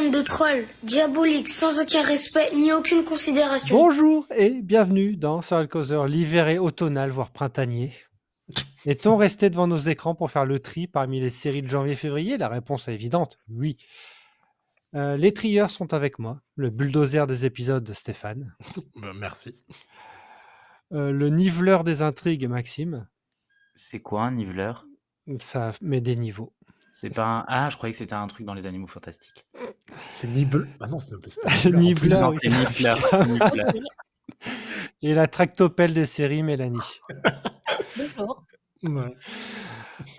Bande 0.00 0.14
de 0.14 0.22
trolls, 0.22 0.66
diaboliques, 0.82 1.48
sans 1.50 1.78
aucun 1.80 2.02
respect 2.02 2.50
ni 2.54 2.72
aucune 2.72 3.04
considération. 3.04 3.76
Bonjour 3.76 4.26
et 4.34 4.50
bienvenue 4.62 5.16
dans 5.16 5.42
Serial 5.42 5.68
Causeur, 5.68 6.06
l'hiver 6.06 6.48
est 6.48 6.58
automnal, 6.58 7.10
voire 7.10 7.30
printanier. 7.30 7.92
Est-on 8.86 9.16
resté 9.16 9.50
devant 9.50 9.66
nos 9.66 9.78
écrans 9.78 10.14
pour 10.14 10.30
faire 10.30 10.46
le 10.46 10.58
tri 10.58 10.86
parmi 10.86 11.20
les 11.20 11.28
séries 11.28 11.60
de 11.62 11.68
janvier-février 11.68 12.38
La 12.38 12.48
réponse 12.48 12.88
est 12.88 12.94
évidente, 12.94 13.38
oui. 13.50 13.76
Euh, 14.94 15.16
les 15.18 15.34
trieurs 15.34 15.70
sont 15.70 15.92
avec 15.92 16.18
moi, 16.18 16.40
le 16.54 16.70
bulldozer 16.70 17.26
des 17.26 17.44
épisodes 17.44 17.84
de 17.84 17.92
Stéphane, 17.92 18.54
Bah, 18.96 19.12
merci. 19.14 19.54
euh, 20.92 21.10
le 21.12 21.28
niveleur 21.28 21.84
des 21.84 22.00
intrigues 22.00 22.46
Maxime, 22.48 23.06
C'est 23.74 24.00
quoi 24.00 24.22
un 24.22 24.30
niveleur? 24.32 24.86
Ça 25.40 25.72
met 25.82 26.00
des 26.00 26.16
niveaux, 26.16 26.54
C'est 26.92 27.10
pas 27.10 27.26
un... 27.26 27.44
Ah, 27.48 27.70
je 27.70 27.76
croyais 27.76 27.92
que 27.92 27.98
c'était 27.98 28.14
un 28.14 28.26
truc 28.26 28.46
dans 28.46 28.54
les 28.54 28.66
animaux 28.66 28.86
fantastiques. 28.86 29.44
C'est 29.96 30.28
Nibble. 30.28 30.68
Ah 30.80 30.86
non, 30.88 30.98
c'est 30.98 31.16
pas 31.20 31.70
niveleur. 31.70 32.32
et 35.02 35.14
la 35.14 35.26
tractopelle 35.26 35.92
des 35.92 36.06
séries 36.06 36.42
Mélanie. 36.42 36.78
Bonjour. 37.96 38.44
Ouais. 38.82 39.14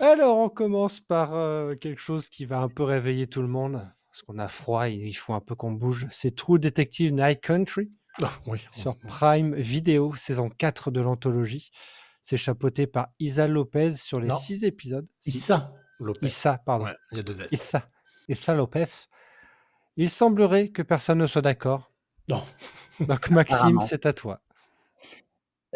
Alors, 0.00 0.38
on 0.38 0.48
commence 0.48 1.00
par 1.00 1.34
euh, 1.34 1.74
quelque 1.74 2.00
chose 2.00 2.28
qui 2.28 2.44
va 2.44 2.60
un 2.60 2.68
peu 2.68 2.84
réveiller 2.84 3.26
tout 3.26 3.42
le 3.42 3.48
monde, 3.48 3.86
parce 4.08 4.22
qu'on 4.22 4.38
a 4.38 4.48
froid 4.48 4.88
et 4.88 4.94
il 4.94 5.14
faut 5.14 5.34
un 5.34 5.40
peu 5.40 5.54
qu'on 5.54 5.72
bouge. 5.72 6.06
C'est 6.10 6.34
True 6.36 6.58
Detective 6.60 7.12
Night 7.12 7.40
Country 7.40 7.90
Ah, 8.22 8.30
oui. 8.46 8.64
sur 8.72 8.94
Prime 8.96 9.54
Video, 9.56 10.14
saison 10.14 10.48
4 10.50 10.90
de 10.92 11.00
l'anthologie. 11.00 11.70
C'est 12.22 12.36
chapeauté 12.36 12.86
par 12.86 13.08
Isa 13.18 13.48
Lopez 13.48 13.94
sur 13.94 14.20
les 14.20 14.28
Non. 14.28 14.38
6 14.38 14.62
épisodes. 14.62 15.08
Si. 15.20 15.40
Lopez. 16.04 16.26
Issa, 16.26 16.58
pardon. 16.58 16.86
Ouais, 16.86 16.96
il 17.10 17.18
y 17.18 17.20
a 17.20 17.22
deux 17.22 17.40
S. 17.40 17.52
Issa. 17.52 17.88
Issa 18.28 18.54
Lopez. 18.54 18.86
Il 19.96 20.10
semblerait 20.10 20.68
que 20.68 20.82
personne 20.82 21.18
ne 21.18 21.26
soit 21.26 21.42
d'accord. 21.42 21.92
Non. 22.28 22.42
Donc, 23.00 23.30
Maxime, 23.30 23.80
c'est 23.80 24.06
à 24.06 24.12
toi. 24.12 24.40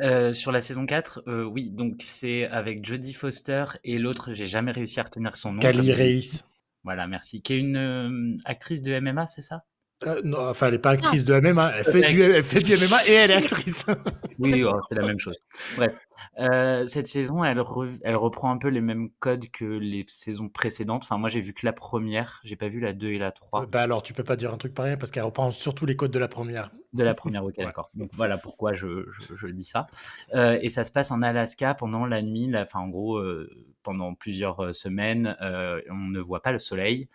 Euh, 0.01 0.35
sur 0.35 0.53
la 0.53 0.61
saison 0.61 0.85
4, 0.85 1.23
euh, 1.27 1.45
oui, 1.45 1.71
donc 1.71 2.03
c'est 2.03 2.47
avec 2.49 2.85
Jodie 2.85 3.15
Foster 3.15 3.65
et 3.83 3.99
l'autre, 3.99 4.35
j'ai 4.35 4.47
jamais 4.47 4.71
réussi 4.71 5.01
à 5.01 5.05
retenir 5.05 5.37
son 5.37 5.55
nom. 5.55 5.61
Kali 5.61 5.91
Reis. 5.91 6.43
Voilà, 6.85 7.07
merci. 7.07 7.41
Qui 7.41 7.55
est 7.55 7.59
une 7.59 7.77
euh, 7.77 8.37
actrice 8.45 8.83
de 8.83 9.01
MMA, 9.01 9.27
c'est 9.27 9.43
ça? 9.43 9.65
Euh, 10.05 10.20
non, 10.25 10.39
enfin, 10.48 10.66
elle 10.66 10.75
n'est 10.75 10.78
pas 10.78 10.91
actrice 10.91 11.25
de 11.25 11.33
MMA. 11.41 11.72
Elle 11.78 11.84
fait, 11.84 12.08
du, 12.11 12.22
elle 12.22 12.42
fait 12.42 12.58
du 12.58 12.75
MMA 12.77 13.06
et 13.06 13.12
elle 13.12 13.30
est 13.30 13.34
actrice. 13.34 13.86
Oui, 14.39 14.62
oh, 14.64 14.70
c'est 14.91 14.94
la 14.98 15.06
même 15.06 15.19
chose. 15.19 15.39
Bref, 15.77 15.97
Euh, 16.39 16.86
cette 16.86 17.06
saison, 17.06 17.42
elle, 17.42 17.58
re- 17.61 17.98
elle 18.02 18.17
reprend 18.17 18.50
un 18.50 18.58
peu 18.58 18.69
les 18.69 18.83
mêmes 18.83 19.08
codes 19.19 19.48
que 19.50 19.64
les 19.64 20.05
saisons 20.08 20.50
précédentes. 20.50 21.05
Enfin, 21.05 21.17
moi, 21.17 21.30
j'ai 21.30 21.41
vu 21.41 21.55
que 21.55 21.64
la 21.64 21.72
première, 21.72 22.42
j'ai 22.44 22.56
pas 22.56 22.69
vu 22.69 22.78
la 22.78 22.92
2 22.92 23.08
et 23.12 23.19
la 23.19 23.33
3. 23.33 23.64
bah 23.64 23.80
alors, 23.80 24.02
tu 24.02 24.12
peux 24.12 24.24
pas 24.24 24.36
dire 24.36 24.52
un 24.52 24.58
truc 24.58 24.74
pareil 24.74 24.98
parce 24.98 25.11
qu'elle 25.11 25.22
reprend 25.22 25.50
surtout 25.50 25.86
les 25.86 25.97
codes 25.97 26.11
de 26.11 26.19
la 26.19 26.28
première. 26.28 26.70
De 26.92 27.02
la 27.02 27.14
première, 27.14 27.42
ok, 27.47 27.55
Ouais. 27.58 27.64
d'accord. 27.64 27.89
Donc 27.94 28.11
voilà 28.12 28.36
pourquoi 28.36 28.74
je, 28.74 29.06
je, 29.11 29.34
je 29.34 29.47
dis 29.47 29.64
ça. 29.64 29.86
Euh, 30.34 30.58
et 30.61 30.69
ça 30.69 30.84
se 30.84 30.92
passe 30.92 31.11
en 31.11 31.22
Alaska 31.22 31.72
pendant 31.72 32.05
la 32.05 32.20
nuit, 32.20 32.47
la- 32.48 32.64
enfin 32.64 32.80
en 32.80 32.89
gros, 32.89 33.17
euh, 33.17 33.48
pendant 33.83 34.12
plusieurs 34.14 34.61
euh, 34.62 34.72
semaines, 34.74 35.34
euh, 35.41 35.80
on 35.89 35.94
ne 36.11 36.20
voit 36.20 36.42
pas 36.42 36.52
le 36.52 36.58
soleil. 36.58 37.08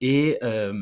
Et 0.00 0.38
euh, 0.42 0.72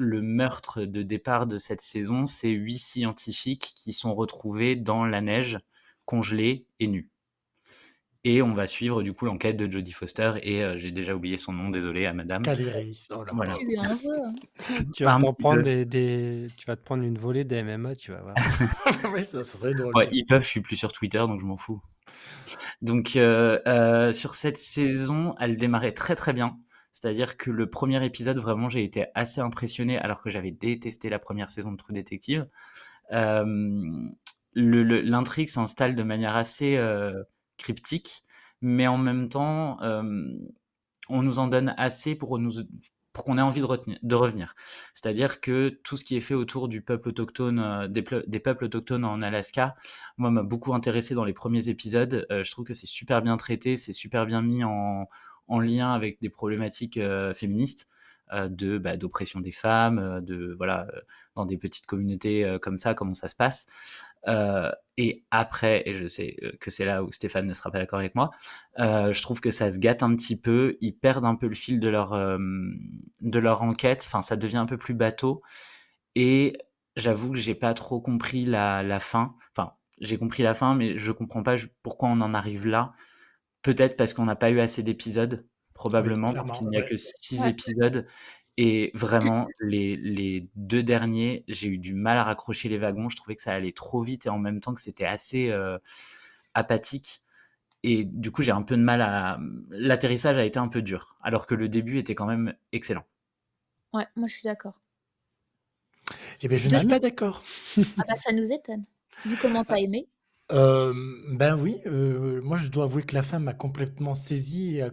le 0.00 0.22
meurtre 0.22 0.82
de 0.84 1.02
départ 1.02 1.46
de 1.46 1.58
cette 1.58 1.80
saison, 1.80 2.26
c'est 2.26 2.50
huit 2.50 2.78
scientifiques 2.78 3.72
qui 3.76 3.92
sont 3.92 4.14
retrouvés 4.14 4.76
dans 4.76 5.04
la 5.04 5.20
neige, 5.20 5.58
congelés 6.06 6.66
et 6.80 6.86
nus. 6.86 7.08
Et 8.22 8.42
on 8.42 8.52
va 8.52 8.66
suivre 8.66 9.02
du 9.02 9.14
coup 9.14 9.24
l'enquête 9.24 9.56
de 9.56 9.70
Jodie 9.70 9.92
Foster 9.92 10.32
et 10.42 10.62
euh, 10.62 10.78
j'ai 10.78 10.90
déjà 10.90 11.14
oublié 11.14 11.38
son 11.38 11.52
nom, 11.52 11.70
désolé 11.70 12.04
à 12.04 12.12
madame. 12.12 12.42
Kali 12.42 12.68
Reis. 12.70 13.08
Oh 13.10 13.24
là 13.24 13.32
Voilà. 13.34 13.52
là. 13.52 13.58
Tu 13.58 13.66
lui 13.66 13.78
en 13.78 13.94
veux. 13.94 14.22
hein. 14.24 14.32
Tu 14.94 15.04
vas, 15.04 15.18
t'en 15.18 15.32
prendre 15.32 15.62
des, 15.62 15.84
des- 15.86 16.48
tu 16.56 16.66
vas 16.66 16.76
te 16.76 16.82
prendre 16.82 17.02
une 17.02 17.16
volée 17.16 17.44
des 17.44 17.56
MMA, 17.56 17.94
tu 17.94 18.10
vas 18.12 18.20
voir. 18.20 18.34
Ouais, 19.14 19.22
ça, 19.22 19.42
ça 19.42 19.58
serait 19.58 19.72
drôle. 19.72 19.94
Ouais, 19.94 20.08
ils 20.12 20.24
peuvent, 20.26 20.42
je 20.42 20.48
suis 20.48 20.60
plus 20.60 20.76
sur 20.76 20.92
Twitter, 20.92 21.18
donc 21.18 21.40
je 21.40 21.46
m'en 21.46 21.56
fous. 21.56 21.80
Donc, 22.82 23.16
euh, 23.16 23.58
euh, 23.66 24.12
sur 24.12 24.34
cette 24.34 24.58
saison, 24.58 25.34
elle 25.38 25.56
démarrait 25.56 25.92
très 25.92 26.14
très 26.14 26.32
bien. 26.32 26.58
C'est-à-dire 26.92 27.36
que 27.36 27.50
le 27.50 27.70
premier 27.70 28.04
épisode, 28.04 28.38
vraiment, 28.38 28.68
j'ai 28.68 28.84
été 28.84 29.06
assez 29.14 29.40
impressionné, 29.40 29.98
alors 29.98 30.22
que 30.22 30.30
j'avais 30.30 30.50
détesté 30.50 31.08
la 31.08 31.18
première 31.18 31.50
saison 31.50 31.72
de 31.72 31.76
True 31.76 31.94
Detective. 31.94 32.48
L'intrigue 34.54 35.48
s'installe 35.48 35.94
de 35.94 36.02
manière 36.02 36.36
assez 36.36 36.76
euh, 36.76 37.22
cryptique, 37.56 38.24
mais 38.60 38.86
en 38.86 38.98
même 38.98 39.28
temps, 39.28 39.78
on 41.10 41.22
nous 41.22 41.38
en 41.38 41.48
donne 41.48 41.74
assez 41.76 42.14
pour 42.14 42.30
qu'on 42.30 43.38
ait 43.38 43.42
envie 43.42 43.60
de, 43.60 44.14
revenir. 44.14 44.54
C'est-à-dire 44.94 45.40
que 45.40 45.80
tout 45.82 45.96
ce 45.96 46.04
qui 46.04 46.16
est 46.16 46.20
fait 46.20 46.34
autour 46.34 46.68
du 46.68 46.80
peuple 46.82 47.08
autochtone, 47.08 47.58
euh, 47.58 47.88
des 47.88 48.40
peuples 48.40 48.64
autochtones 48.64 49.04
en 49.04 49.20
Alaska, 49.20 49.74
moi, 50.16 50.30
m'a 50.30 50.42
beaucoup 50.42 50.72
intéressé 50.72 51.14
dans 51.14 51.24
les 51.24 51.32
premiers 51.32 51.68
épisodes. 51.68 52.26
Euh, 52.30 52.44
je 52.44 52.50
trouve 52.50 52.64
que 52.64 52.74
c'est 52.74 52.86
super 52.86 53.22
bien 53.22 53.36
traité, 53.36 53.76
c'est 53.76 53.92
super 53.92 54.26
bien 54.26 54.40
mis 54.40 54.64
en, 54.64 55.08
en 55.50 55.60
lien 55.60 55.92
avec 55.92 56.20
des 56.20 56.30
problématiques 56.30 56.96
euh, 56.96 57.34
féministes, 57.34 57.88
euh, 58.32 58.48
de 58.48 58.78
bah, 58.78 58.96
d'oppression 58.96 59.40
des 59.40 59.50
femmes, 59.52 59.98
euh, 59.98 60.20
de 60.20 60.54
voilà, 60.56 60.86
dans 61.34 61.44
des 61.44 61.58
petites 61.58 61.86
communautés 61.86 62.58
comme 62.62 62.78
ça, 62.78 62.94
comment 62.94 63.14
ça 63.14 63.28
se 63.28 63.34
passe. 63.36 63.66
Et 64.96 65.24
après, 65.30 65.82
et 65.86 65.96
je 65.96 66.06
sais 66.06 66.36
que 66.60 66.70
c'est 66.70 66.84
là 66.84 67.02
où 67.02 67.10
Stéphane 67.10 67.46
ne 67.46 67.54
sera 67.54 67.70
pas 67.70 67.78
d'accord 67.78 67.98
avec 67.98 68.14
moi, 68.14 68.30
je 68.78 69.22
trouve 69.22 69.40
que 69.40 69.50
ça 69.50 69.70
se 69.70 69.78
gâte 69.78 70.02
un 70.02 70.14
petit 70.14 70.38
peu, 70.38 70.76
ils 70.80 70.92
perdent 70.92 71.24
un 71.24 71.36
peu 71.36 71.48
le 71.48 71.54
fil 71.54 71.80
de 71.80 71.88
leur, 71.88 72.10
de 72.10 73.38
leur 73.38 73.62
enquête, 73.62 74.04
enfin 74.06 74.20
ça 74.20 74.36
devient 74.36 74.58
un 74.58 74.66
peu 74.66 74.76
plus 74.76 74.92
bateau, 74.92 75.42
et 76.14 76.58
j'avoue 76.96 77.30
que 77.32 77.38
j'ai 77.38 77.54
pas 77.54 77.72
trop 77.72 78.00
compris 78.00 78.44
la, 78.44 78.82
la 78.82 79.00
fin, 79.00 79.34
enfin 79.56 79.72
j'ai 80.00 80.18
compris 80.18 80.42
la 80.42 80.52
fin, 80.54 80.74
mais 80.74 80.98
je 80.98 81.12
comprends 81.12 81.42
pas 81.42 81.56
pourquoi 81.82 82.10
on 82.10 82.20
en 82.20 82.34
arrive 82.34 82.66
là, 82.66 82.92
peut-être 83.62 83.96
parce 83.96 84.14
qu'on 84.14 84.24
n'a 84.24 84.36
pas 84.36 84.50
eu 84.50 84.60
assez 84.60 84.82
d'épisodes, 84.82 85.46
probablement, 85.74 86.32
parce 86.34 86.52
qu'il 86.58 86.68
n'y 86.68 86.76
a 86.76 86.80
ouais. 86.80 86.86
que 86.88 86.96
six 86.96 87.40
Ouais. 87.40 87.50
épisodes, 87.50 88.06
et 88.56 88.90
vraiment, 88.94 89.48
les, 89.60 89.96
les 89.96 90.48
deux 90.54 90.82
derniers, 90.82 91.44
j'ai 91.48 91.68
eu 91.68 91.78
du 91.78 91.94
mal 91.94 92.18
à 92.18 92.24
raccrocher 92.24 92.68
les 92.68 92.76
wagons. 92.76 93.08
Je 93.08 93.16
trouvais 93.16 93.34
que 93.34 93.40
ça 93.42 93.54
allait 93.54 93.72
trop 93.72 94.02
vite 94.02 94.26
et 94.26 94.28
en 94.28 94.38
même 94.38 94.60
temps 94.60 94.74
que 94.74 94.80
c'était 94.82 95.06
assez 95.06 95.50
euh, 95.50 95.78
apathique. 96.52 97.22
Et 97.82 98.04
du 98.04 98.30
coup, 98.30 98.42
j'ai 98.42 98.50
un 98.52 98.60
peu 98.62 98.76
de 98.76 98.82
mal 98.82 99.00
à. 99.00 99.38
L'atterrissage 99.70 100.36
a 100.36 100.44
été 100.44 100.58
un 100.58 100.68
peu 100.68 100.82
dur, 100.82 101.16
alors 101.22 101.46
que 101.46 101.54
le 101.54 101.70
début 101.70 101.96
était 101.98 102.14
quand 102.14 102.26
même 102.26 102.54
excellent. 102.72 103.06
Ouais, 103.94 104.06
moi 104.14 104.26
je 104.28 104.34
suis 104.34 104.44
d'accord. 104.44 104.82
Eh 106.42 106.48
bien, 106.48 106.58
je 106.58 106.68
ne 106.68 106.76
suis 106.76 106.86
pas 106.88 106.98
d'accord. 106.98 107.42
Ah 107.78 108.02
bah 108.06 108.16
ça 108.16 108.32
nous 108.32 108.52
étonne. 108.52 108.82
Vu 109.24 109.36
comment 109.40 109.64
t'as 109.64 109.78
aimé. 109.80 110.06
Euh, 110.52 110.92
ben 111.32 111.56
oui, 111.58 111.76
euh, 111.86 112.40
moi 112.42 112.56
je 112.56 112.68
dois 112.68 112.84
avouer 112.84 113.02
que 113.02 113.14
la 113.14 113.22
fin 113.22 113.38
m'a 113.38 113.52
complètement 113.54 114.14
saisi 114.14 114.76
et 114.76 114.82
a- 114.82 114.90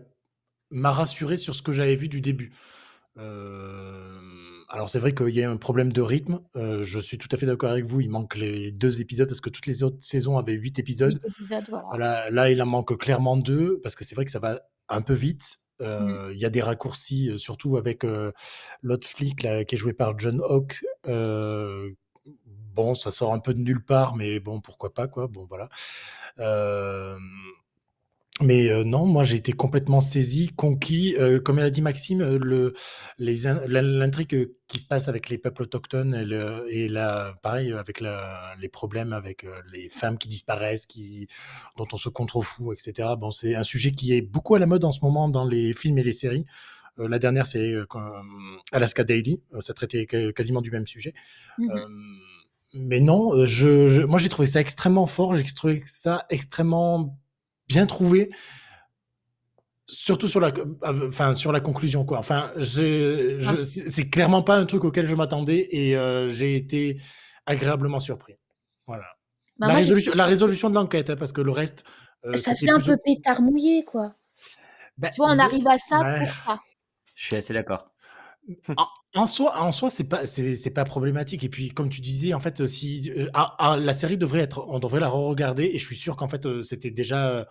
m'a 0.72 0.92
rassuré 0.92 1.38
sur 1.38 1.56
ce 1.56 1.62
que 1.62 1.72
j'avais 1.72 1.96
vu 1.96 2.10
du 2.10 2.22
début. 2.22 2.54
Euh, 3.18 4.14
alors 4.70 4.90
c'est 4.90 5.00
vrai 5.00 5.14
qu'il 5.16 5.30
y 5.30 5.42
a 5.44 5.50
un 5.50 5.58
problème 5.58 5.92
de 5.92 6.02
rythme. 6.02 6.40
je 6.56 7.00
suis 7.00 7.18
tout 7.18 7.30
à 7.32 7.38
fait 7.38 7.46
d'accord 7.46 7.72
avec 7.72 7.86
vous. 7.86 8.02
Il 8.02 8.10
manque 8.10 8.36
les 8.36 8.72
deux 8.72 9.02
épisodes 9.02 9.28
parce 9.28 9.42
que 9.42 9.50
toutes 9.50 9.66
les 9.66 9.84
autres 9.84 9.98
saisons 10.02 10.38
avaient 10.38 10.54
huit 10.54 10.78
épisodes. 10.80 11.14
Huit 11.24 11.32
épisodes, 11.32 11.64
voilà. 11.70 11.86
Voilà, 11.90 12.30
là, 12.30 12.52
il 12.52 12.62
en 12.62 12.66
manque 12.66 12.98
clairement 12.98 13.38
deux 13.38 13.80
parce 13.82 13.96
que 13.96 14.04
c'est 14.04 14.16
vrai 14.16 14.26
que 14.26 14.32
ça 14.32 14.40
va 14.40 14.62
un 14.90 15.02
peu 15.02 15.14
vite. 15.14 15.58
Euh, 15.82 16.32
Il 16.34 16.40
y 16.40 16.46
a 16.46 16.50
des 16.50 16.62
raccourcis, 16.62 17.32
surtout 17.38 17.78
avec 17.78 18.06
l'autre 18.82 19.08
flic 19.08 19.44
là, 19.44 19.64
qui 19.64 19.76
est 19.76 19.78
joué 19.78 19.94
par 19.94 20.18
John 20.20 20.42
Hawke. 20.44 20.84
Euh, 21.08 21.90
bon, 22.78 22.94
ça 22.94 23.12
sort 23.12 23.34
un 23.34 23.40
peu 23.40 23.54
de 23.54 23.60
nulle 23.60 23.84
part, 23.84 24.16
mais 24.16 24.40
bon, 24.40 24.62
pourquoi 24.62 24.94
pas, 24.94 25.08
quoi. 25.08 25.28
Bon, 25.28 25.46
voilà. 25.50 25.68
Euh, 26.40 27.18
mais 28.40 28.70
euh, 28.70 28.84
non, 28.84 29.08
moi 29.08 29.24
j'ai 29.24 29.36
été 29.38 29.52
complètement 29.52 30.00
saisi, 30.00 30.52
conquis. 30.56 31.16
Euh, 31.18 31.40
comme 31.40 31.58
elle 31.58 31.66
a 31.66 31.70
dit 31.72 31.82
Maxime, 31.82 32.22
euh, 32.22 32.38
le, 32.38 32.74
la- 33.18 33.82
l'intrigue 33.82 34.36
euh, 34.36 34.56
qui 34.68 34.78
se 34.80 34.86
passe 34.86 35.08
avec 35.08 35.30
les 35.30 35.40
peuples 35.40 35.64
autochtones 35.64 36.14
et, 36.14 36.24
le, 36.24 36.66
et 36.70 36.88
la, 36.88 37.34
pareil 37.42 37.74
avec 37.74 38.00
la- 38.00 38.54
les 38.62 38.70
problèmes 38.70 39.12
avec 39.12 39.44
euh, 39.44 39.60
les 39.74 39.90
femmes 39.90 40.20
qui 40.20 40.28
disparaissent, 40.28 40.86
qui, 40.86 41.28
dont 41.78 41.88
on 41.92 41.98
se 41.98 42.10
contrefout, 42.10 42.74
etc. 42.74 43.10
Bon, 43.18 43.32
c'est 43.32 43.56
un 43.56 43.64
sujet 43.64 43.90
qui 43.90 44.14
est 44.14 44.22
beaucoup 44.22 44.54
à 44.54 44.60
la 44.60 44.68
mode 44.68 44.84
en 44.86 44.92
ce 44.92 45.00
moment 45.02 45.30
dans 45.30 45.46
les 45.46 45.74
films 45.74 45.98
et 45.98 46.04
les 46.04 46.14
séries. 46.14 46.46
Euh, 47.00 47.08
la 47.08 47.18
dernière, 47.18 47.48
c'est 47.48 47.72
euh, 47.74 47.86
Alaska 48.72 49.04
Daily. 49.04 49.42
Euh, 49.54 49.62
ça 49.62 49.74
traitait 49.74 50.06
quasiment 50.36 50.62
du 50.62 50.70
même 50.70 50.86
sujet. 50.88 51.14
Euh, 51.60 51.88
mais 52.80 53.00
non, 53.00 53.34
euh, 53.36 53.46
je, 53.46 53.90
je- 53.90 54.02
moi 54.02 54.20
j'ai 54.20 54.30
trouvé 54.30 54.48
ça 54.48 54.60
extrêmement 54.62 55.08
fort, 55.08 55.36
j'ai 55.36 55.44
trouvé 55.54 55.84
ça 55.86 56.26
extrêmement 56.30 57.18
bien 57.68 57.86
trouvé, 57.86 58.30
surtout 59.86 60.28
sur 60.28 60.40
la, 60.40 60.52
enfin 61.08 61.34
sur 61.34 61.52
la 61.52 61.60
conclusion 61.60 62.06
quoi. 62.06 62.20
Enfin, 62.20 62.52
je, 62.58 63.38
je- 63.40 63.50
Ah. 63.50 63.64
c'est 63.64 64.10
clairement 64.10 64.44
pas 64.44 64.56
un 64.58 64.66
truc 64.66 64.84
auquel 64.84 65.08
je 65.08 65.16
m'attendais 65.16 65.68
et 65.72 65.96
euh, 65.96 66.32
j'ai 66.32 66.56
été 66.56 67.00
agréablement 67.46 68.00
surpris. 68.00 68.36
Voilà. 68.86 69.04
Bah, 69.60 69.68
la, 69.68 69.74
moi, 69.74 69.76
résolution, 69.78 70.12
trouvé- 70.12 70.18
la 70.18 70.26
résolution 70.26 70.70
de 70.70 70.76
l'enquête, 70.76 71.10
hein, 71.10 71.16
parce 71.18 71.32
que 71.32 71.42
le 71.42 71.52
reste. 71.52 71.84
euh, 72.26 72.34
Ça 72.34 72.54
fait 72.56 72.70
un 72.70 72.80
ou- 72.80 72.84
peu 72.86 72.98
pétard 73.04 73.42
mouillé, 73.42 73.84
quoi. 73.86 74.14
Ben, 74.98 75.10
Tu 75.12 75.18
vois, 75.22 75.32
on 75.34 75.40
arrive 75.40 75.68
à 75.68 75.78
ça 75.78 76.00
Ouais. 76.00 76.14
pour 76.20 76.28
ça. 76.34 76.60
Je 77.16 77.24
suis 77.26 77.36
assez 77.36 77.54
d'accord. 77.54 77.90
En, 78.78 78.88
En 79.18 79.28
soi, 79.28 79.60
en 79.62 79.72
soi, 79.72 79.90
c'est 79.90 80.04
pas, 80.04 80.26
c'est, 80.26 80.56
c'est 80.56 80.70
pas 80.70 80.84
problématique. 80.86 81.44
Et 81.44 81.50
puis, 81.50 81.70
comme 81.72 81.90
tu 81.90 82.02
disais, 82.02 82.34
en 82.34 82.40
fait, 82.40 82.66
si 82.68 83.12
euh, 83.18 83.30
ah, 83.34 83.56
ah, 83.60 83.78
la 83.78 83.94
série 83.94 84.18
devrait 84.18 84.42
être, 84.42 84.66
on 84.68 84.80
devrait 84.80 85.00
la 85.00 85.10
re-regarder. 85.10 85.64
Et 85.66 85.80
je 85.80 85.86
suis 85.86 85.96
sûr 85.96 86.16
qu'en 86.16 86.30
fait, 86.30 86.46
euh, 86.46 86.62
c'était 86.62 86.92
déjà, 86.92 87.30
euh, 87.32 87.46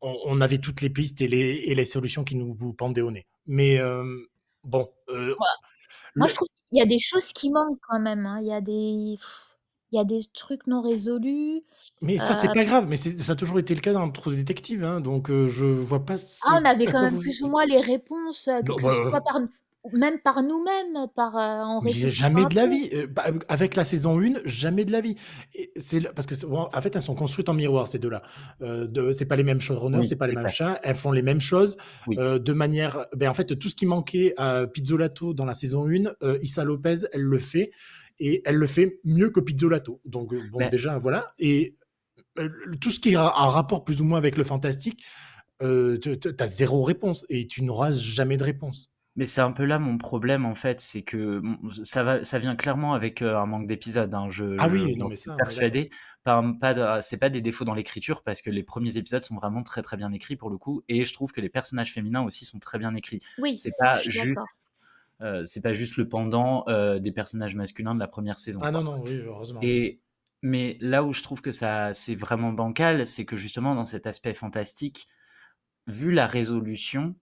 on, 0.00 0.14
on 0.26 0.40
avait 0.40 0.58
toutes 0.58 0.80
les 0.80 0.90
pistes 0.90 1.20
et 1.20 1.28
les, 1.28 1.62
et 1.66 1.74
les 1.74 1.84
solutions 1.84 2.24
qui 2.24 2.36
nous 2.36 2.54
pendaient 2.74 3.00
au 3.00 3.10
nez. 3.10 3.26
Mais 3.46 3.78
bon, 4.64 4.90
Voilà. 5.08 5.34
Moi, 6.16 6.26
le- 6.26 6.28
je 6.28 6.34
trouve 6.34 6.48
qu'il 6.68 6.78
y 6.78 6.82
a 6.82 6.86
des 6.86 6.98
choses 6.98 7.32
qui 7.32 7.50
manquent 7.50 7.78
quand 7.88 8.00
même. 8.00 8.26
hein. 8.26 8.38
Il 8.40 8.46
y 8.46 8.52
a 8.52 8.60
des, 8.60 8.72
il 9.92 9.96
y 9.96 9.98
a 9.98 10.04
des 10.04 10.22
trucs 10.32 10.66
non 10.66 10.80
résolus. 10.80 11.62
mais 12.02 12.18
ça, 12.18 12.34
c'est 12.34 12.52
pas 12.52 12.64
grave. 12.64 12.86
Mais 12.88 12.96
c'est- 12.96 13.18
ça 13.18 13.32
a 13.32 13.36
toujours 13.36 13.58
été 13.58 13.74
le 13.74 13.80
cas 13.80 13.92
dans 13.92 14.08
Trop 14.10 14.32
Détective. 14.32 14.82
Hein, 14.84 15.00
donc, 15.00 15.28
je 15.30 15.64
vois 15.64 16.04
pas 16.04 16.18
ce 16.18 16.40
Ah, 16.46 16.58
on 16.60 16.64
avait 16.64 16.86
quand 16.86 17.02
même 17.02 17.14
vous- 17.14 17.20
plus 17.20 17.42
ou 17.42 17.48
moins 17.48 17.64
les 17.66 17.80
réponses, 17.80 18.44
que, 18.46 18.68
Non, 18.68 18.76
que 18.76 18.82
bah, 18.82 18.90
ce 18.90 19.10
soit 19.10 19.20
par, 19.20 19.40
même 19.92 20.18
par 20.20 20.42
nous-mêmes, 20.42 21.06
par 21.14 21.36
euh, 21.36 21.62
en 21.64 21.80
Mais 21.82 21.90
réfléchissant 21.90 22.24
jamais 22.26 22.42
un 22.42 22.48
de 22.48 22.54
la 22.54 22.64
peu. 22.66 22.70
vie. 22.72 22.90
Euh, 22.94 23.06
bah, 23.06 23.24
avec 23.48 23.76
la 23.76 23.84
saison 23.84 24.18
1, 24.20 24.40
jamais 24.44 24.84
de 24.84 24.92
la 24.92 25.00
vie. 25.00 25.14
Et 25.54 25.70
c'est 25.76 26.00
le- 26.00 26.10
parce 26.12 26.26
que 26.26 26.34
c'est- 26.34 26.46
en 26.46 26.70
fait, 26.80 26.96
elles 26.96 27.02
sont 27.02 27.14
construites 27.14 27.48
en 27.48 27.54
miroir 27.54 27.86
ces 27.86 27.98
deux-là. 27.98 28.22
Euh, 28.62 28.86
de- 28.86 29.12
c'est 29.12 29.26
pas 29.26 29.36
les 29.36 29.42
mêmes 29.42 29.60
showrunners, 29.60 29.98
Oui, 29.98 30.06
c'est 30.06 30.16
pas 30.16 30.24
les 30.26 30.30
c'est 30.30 30.36
mêmes 30.36 30.44
clair. 30.46 30.54
chats. 30.54 30.80
Elles 30.82 30.96
font 30.96 31.12
les 31.12 31.22
mêmes 31.22 31.40
choses 31.40 31.76
Oui. 32.06 32.16
euh, 32.18 32.38
de 32.38 32.52
manière. 32.52 33.06
Ben, 33.14 33.28
en 33.28 33.34
fait, 33.34 33.58
tout 33.58 33.68
ce 33.68 33.74
qui 33.76 33.86
manquait 33.86 34.34
à 34.38 34.66
Pizzolato 34.66 35.34
dans 35.34 35.44
la 35.44 35.54
saison 35.54 35.86
1, 35.86 36.12
euh, 36.22 36.38
Issa 36.42 36.64
Lopez, 36.64 37.00
elle 37.12 37.22
le 37.22 37.38
fait 37.38 37.70
et 38.18 38.42
elle 38.44 38.56
le 38.56 38.66
fait 38.66 39.00
mieux 39.04 39.30
que 39.30 39.40
Pizzolato. 39.40 40.00
Donc 40.04 40.32
euh, 40.32 40.38
bon, 40.50 40.60
Ben- 40.60 40.70
déjà 40.70 40.96
voilà. 40.98 41.32
Et 41.38 41.76
euh, 42.38 42.48
tout 42.80 42.90
ce 42.90 43.00
qui 43.00 43.14
a 43.16 43.22
un 43.24 43.48
rapport 43.48 43.84
plus 43.84 44.00
ou 44.00 44.04
moins 44.04 44.18
avec 44.18 44.38
le 44.38 44.44
fantastique, 44.44 45.04
euh, 45.62 45.98
tu 45.98 46.16
as 46.38 46.46
zéro 46.46 46.82
réponse 46.82 47.26
et 47.28 47.46
tu 47.46 47.62
n'auras 47.62 47.90
jamais 47.90 48.36
de 48.36 48.44
réponse. 48.44 48.90
Mais 49.16 49.26
c'est 49.28 49.40
un 49.40 49.52
peu 49.52 49.64
là 49.64 49.78
mon 49.78 49.96
problème 49.96 50.44
en 50.44 50.56
fait, 50.56 50.80
c'est 50.80 51.02
que 51.02 51.40
ça 51.84 52.02
va, 52.02 52.24
ça 52.24 52.40
vient 52.40 52.56
clairement 52.56 52.94
avec 52.94 53.22
euh, 53.22 53.36
un 53.38 53.46
manque 53.46 53.68
d'épisodes. 53.68 54.12
Hein. 54.12 54.28
Je, 54.30 54.44
Ah 54.58 54.68
oui, 54.68 54.80
je- 54.80 54.98
non, 54.98 55.06
j'en 55.06 55.08
mais 55.08 55.16
suis 55.16 55.30
ça, 55.30 55.36
persuadé. 55.36 55.90
Pas, 56.24 56.42
pas 56.60 56.74
de- 56.74 57.00
c'est 57.00 57.16
pas 57.18 57.30
des 57.30 57.40
défauts 57.40 57.64
dans 57.64 57.74
l'écriture 57.74 58.22
parce 58.24 58.42
que 58.42 58.50
les 58.50 58.64
premiers 58.64 58.96
épisodes 58.96 59.22
sont 59.22 59.36
vraiment 59.36 59.62
très 59.62 59.82
très 59.82 59.96
bien 59.96 60.10
écrits 60.12 60.34
pour 60.36 60.50
le 60.50 60.58
coup, 60.58 60.82
et 60.88 61.04
je 61.04 61.12
trouve 61.12 61.30
que 61.32 61.40
les 61.40 61.48
personnages 61.48 61.92
féminins 61.92 62.22
aussi 62.22 62.44
sont 62.44 62.58
très 62.58 62.78
bien 62.78 62.92
écrits. 62.96 63.20
Oui, 63.38 63.56
C'est 63.56 63.70
ça, 63.70 63.78
pas 63.84 63.94
je 63.96 64.00
suis 64.00 64.10
juste, 64.10 64.26
d'accord. 64.30 64.48
euh, 65.22 65.44
c'est 65.44 65.62
pas 65.62 65.74
juste 65.74 65.96
le 65.96 66.08
pendant 66.08 66.64
euh, 66.68 66.98
des 66.98 67.12
personnages 67.12 67.54
masculins 67.54 67.94
de 67.94 68.00
la 68.00 68.08
première 68.08 68.38
saison. 68.38 68.60
Ah 68.60 68.70
quoi. 68.70 68.82
non, 68.82 68.82
non, 68.82 69.02
oui, 69.04 69.20
heureusement. 69.24 69.60
Et 69.62 70.00
mais 70.42 70.76
là 70.80 71.04
où 71.04 71.12
je 71.12 71.22
trouve 71.22 71.40
que 71.40 71.52
ça 71.52 71.94
c'est 71.94 72.14
vraiment 72.14 72.52
bancal, 72.52 73.06
c'est 73.06 73.24
que 73.24 73.36
justement 73.36 73.74
dans 73.74 73.84
cet 73.86 74.06
aspect 74.06 74.34
fantastique, 74.34 75.08
vu 75.86 76.12
la 76.12 76.26
résolution, 76.26 77.14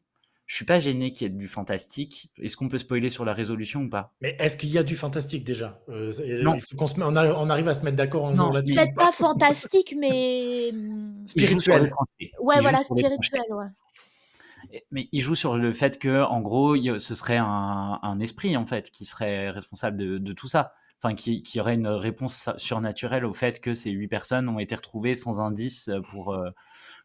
je 0.53 0.57
suis 0.59 0.67
pas 0.67 0.79
gêné 0.81 1.13
qu'il 1.13 1.23
y 1.27 1.31
ait 1.31 1.35
du 1.35 1.49
fantastique. 1.49 2.31
Est-ce 2.39 2.59
qu'on 2.59 2.69
peut 2.69 2.77
spoiler 2.77 3.09
sur 3.09 3.25
la 3.25 3.33
résolution 3.33 3.81
ou 3.85 3.89
pas? 3.89 4.13
Mais 4.21 4.37
est-ce 4.39 4.59
qu'il 4.59 4.69
y 4.69 4.77
a 4.77 4.83
du 4.83 4.97
fantastique 4.97 5.45
déjà? 5.45 5.81
Euh, 5.89 6.13
c'est- 6.13 6.43
Non. 6.43 6.53
Il 6.57 6.61
faut 6.61 6.77
qu'on 6.77 6.87
se 6.87 7.01
met- 7.01 7.07
on, 7.09 7.17
a- 7.17 7.33
on 7.33 7.49
arrive 7.49 7.69
à 7.69 7.75
se 7.75 7.83
mettre 7.87 7.97
d'accord 7.97 8.27
un 8.29 8.33
Non, 8.35 8.45
jour 8.45 8.53
là-dessus. 8.53 8.75
Peut-être 8.75 8.95
pas 8.95 9.13
fantastique, 9.13 9.95
mais 9.99 10.71
les 10.73 11.27
Spirituel. 11.27 11.85
ouais, 12.11 12.29
Il 12.59 12.61
voilà, 12.61 12.83
spirituel, 12.83 13.41
ouais. 13.49 14.81
Mais 14.91 15.09
il 15.11 15.23
joue 15.23 15.35
sur 15.35 15.57
le 15.57 15.73
fait 15.73 15.99
que, 15.99 16.23
en 16.23 16.43
gros, 16.43 16.77
ce 16.77 17.15
serait 17.15 17.39
un, 17.39 17.99
un 18.03 18.21
esprit 18.21 18.55
en 18.55 18.67
fait 18.67 18.91
qui 18.91 19.07
serait 19.07 19.49
responsable 19.49 19.97
de, 19.97 20.19
de 20.19 20.33
tout 20.35 20.49
ça. 20.49 20.75
Enfin, 21.03 21.15
qui, 21.15 21.43
qui 21.43 21.61
aurait 21.61 21.75
une 21.77 21.89
réponse 21.89 22.51
surnaturelle 22.59 23.25
au 23.25 23.33
fait 23.33 23.59
que 23.63 23.75
ces 23.75 23.91
huit 23.91 24.07
personnes 24.09 24.51
ont 24.51 24.59
été 24.59 24.75
retrouvées 24.75 25.15
sans 25.15 25.41
indice 25.41 25.91
pour 26.11 26.35
euh, 26.35 26.51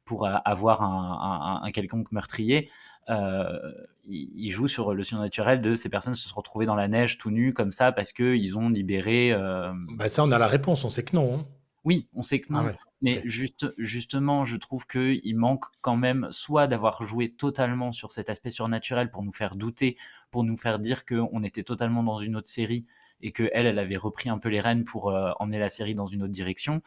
pour 0.04 0.28
a- 0.28 0.36
avoir 0.36 0.82
un, 0.84 1.62
un- 1.64 1.66
un 1.66 1.72
quelconque 1.72 2.12
meurtrier. 2.12 2.70
Euh, 3.10 3.72
il, 4.04 4.30
il 4.36 4.52
joue 4.52 4.68
sur 4.68 4.94
le 4.94 5.04
surnaturel 5.04 5.62
de 5.62 5.76
ces 5.76 5.90
personnes 5.90 6.16
se 6.16 6.28
sont 6.28 6.36
retrouvées 6.36 6.66
dans 6.66 6.76
la 6.76 6.88
neige 6.88 7.18
tout 7.18 7.32
nues 7.32 7.54
comme 7.54 7.72
ça 7.72 7.92
parce 7.92 8.12
que 8.12 8.36
ils 8.36 8.58
ont 8.58 8.70
libéré. 8.70 9.32
euh, 9.32 9.72
Bah 9.96 10.10
ça, 10.10 10.24
on 10.24 10.32
a 10.32 10.38
la 10.38 10.48
réponse, 10.48 10.84
on 10.84 10.90
sait 10.90 11.04
que 11.04 11.16
non. 11.16 11.40
hein. 11.40 11.46
Oui, 11.86 12.10
on 12.14 12.22
sait 12.22 12.42
que 12.42 12.52
non. 12.52 12.60
Ah 12.60 12.66
ouais, 12.66 12.76
Mais 13.02 13.22
juste, 13.24 13.66
justement, 13.78 14.44
je 14.44 14.58
trouve 14.58 14.86
qu'il 14.88 15.38
manque 15.38 15.66
quand 15.80 15.96
même 15.96 16.28
soit 16.32 16.68
d'avoir 16.68 17.02
joué 17.04 17.30
totalement 17.30 17.94
sur 17.94 18.12
cet 18.12 18.30
aspect 18.30 18.52
surnaturel 18.52 19.10
pour 19.10 19.24
nous 19.24 19.32
faire 19.32 19.56
douter, 19.56 19.96
pour 20.30 20.44
nous 20.44 20.58
faire 20.58 20.80
dire 20.80 21.06
qu'on 21.06 21.44
était 21.44 21.64
totalement 21.64 22.04
dans 22.04 22.18
une 22.18 22.36
autre 22.36 22.50
série 22.50 22.86
et 23.22 23.32
que 23.32 23.50
elle, 23.54 23.66
elle 23.68 23.80
avait 23.80 23.96
repris 23.98 24.28
un 24.30 24.38
peu 24.38 24.50
les 24.50 24.60
rênes 24.60 24.84
pour 24.84 25.12
euh, 25.12 25.32
emmener 25.40 25.60
la 25.60 25.70
série 25.70 25.96
dans 25.96 26.08
une 26.08 26.24
autre 26.24 26.34
direction, 26.34 26.82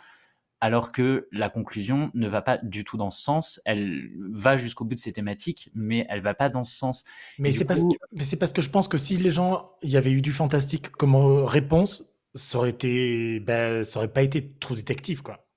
alors 0.61 0.93
que 0.93 1.29
la 1.33 1.49
conclusion 1.49 2.11
ne 2.15 2.29
va 2.29 2.43
pas 2.43 2.59
du 2.59 2.85
tout 2.85 2.97
dans 2.97 3.11
ce 3.11 3.23
sens. 3.23 3.61
Elle 3.65 4.11
va 4.31 4.57
jusqu'au 4.57 4.85
bout 4.85 4.95
de 4.95 5.01
ses 5.01 5.13
thématiques, 5.13 5.71
mais 5.75 6.07
elle 6.09 6.21
va 6.21 6.35
pas 6.35 6.49
dans 6.49 6.65
ce 6.65 6.77
sens. 6.77 7.05
Mais 7.39 7.53
c'est 7.53 7.65
parce, 7.65 7.83
que, 7.83 8.37
parce 8.37 8.53
je 8.59 8.69
pense 8.69 8.89
que 8.89 8.99
si 8.99 9.17
les 9.17 9.31
gens, 9.31 9.71
il 9.83 9.91
y 9.91 9.97
avait 9.97 10.13
eu 10.13 10.21
du 10.21 10.33
fantastique 10.33 10.91
comme 10.91 11.15
euh, 11.15 11.45
réponse, 11.45 12.19
ça 12.35 12.59
aurait 12.59 12.71
été, 12.71 13.41
ben, 13.41 13.85
ça 13.85 13.99
aurait 13.99 14.13
pas 14.13 14.23
été 14.23 14.53
trop 14.61 14.75
détective 14.75 15.23
quoi. 15.23 15.50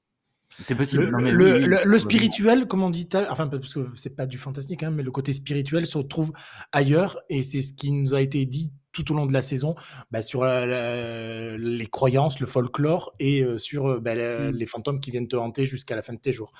C'est 0.59 0.75
possible. 0.75 1.05
Le, 1.05 1.11
Non, 1.11 1.19
mais 1.19 1.31
le- 1.31 1.45
oui, 1.45 1.51
oui, 1.51 1.59
le- 1.59 1.65
le 1.67 1.69
probablement. 1.75 1.99
spirituel, 1.99 2.67
comme 2.67 2.83
on 2.83 2.89
dit, 2.89 3.07
enfin 3.29 3.47
parce 3.47 3.73
que 3.73 3.87
c'est 3.95 4.15
pas 4.15 4.25
du 4.25 4.37
fantastique, 4.37 4.83
hein, 4.83 4.91
mais 4.91 5.03
le 5.03 5.11
côté 5.11 5.33
spirituel 5.33 5.85
se 5.85 5.97
retrouve 5.97 6.31
ailleurs 6.71 7.19
et 7.29 7.41
c'est 7.43 7.61
ce 7.61 7.73
qui 7.73 7.91
nous 7.91 8.13
a 8.13 8.21
été 8.21 8.45
dit 8.45 8.71
tout 8.91 9.11
au 9.11 9.15
long 9.15 9.25
de 9.25 9.33
la 9.33 9.41
saison 9.41 9.73
bah, 10.11 10.21
sur 10.21 10.43
la- 10.43 10.65
la- 10.67 11.57
les 11.57 11.87
croyances, 11.87 12.39
le 12.39 12.45
folklore 12.45 13.13
et 13.19 13.41
euh, 13.43 13.57
sur 13.57 13.87
euh, 13.87 13.99
bah, 13.99 14.13
la- 14.13 14.51
Mm. 14.51 14.55
les 14.55 14.65
fantômes 14.67 14.99
qui 14.99 15.09
viennent 15.11 15.27
te 15.27 15.35
hanter 15.35 15.65
jusqu'à 15.65 15.95
la 15.95 16.03
fin 16.03 16.13
de 16.13 16.19
tes 16.19 16.31
jours 16.31 16.51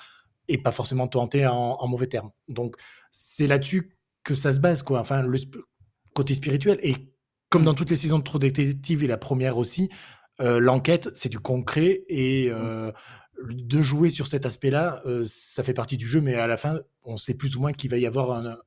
et 0.48 0.58
pas 0.58 0.72
forcément 0.72 1.06
te 1.06 1.16
hanter 1.16 1.46
en, 1.46 1.76
en 1.78 1.86
mauvais 1.88 2.08
termes. 2.08 2.30
Donc 2.48 2.74
c'est 3.12 3.46
là-dessus 3.46 3.96
que 4.24 4.34
ça 4.34 4.52
se 4.52 4.58
base 4.60 4.82
quoi. 4.82 4.98
Enfin 4.98 5.22
le 5.22 5.38
sp- 5.38 5.60
côté 6.14 6.34
spirituel 6.34 6.78
et 6.82 6.94
comme 7.50 7.62
Mm. 7.62 7.66
dans 7.66 7.74
toutes 7.74 7.90
les 7.90 7.96
saisons 7.96 8.18
de 8.18 8.24
Trop 8.24 8.40
Détective 8.40 9.04
et 9.04 9.06
la 9.06 9.16
première 9.18 9.56
aussi, 9.56 9.88
euh, 10.40 10.58
l'enquête 10.58 11.10
c'est 11.14 11.28
du 11.28 11.38
concret 11.38 12.02
et 12.08 12.48
euh, 12.50 12.90
de 13.42 13.82
jouer 13.82 14.10
sur 14.10 14.26
cet 14.28 14.46
aspect-là, 14.46 15.02
euh, 15.06 15.24
ça 15.26 15.62
fait 15.62 15.74
partie 15.74 15.96
du 15.96 16.08
jeu, 16.08 16.20
mais 16.20 16.34
à 16.36 16.46
la 16.46 16.56
fin, 16.56 16.80
on 17.04 17.16
sait 17.16 17.34
plus 17.36 17.56
ou 17.56 17.60
moins 17.60 17.72
qu'il 17.72 17.90
va 17.90 17.98
y 17.98 18.06
avoir 18.06 18.32
un- 18.32 18.58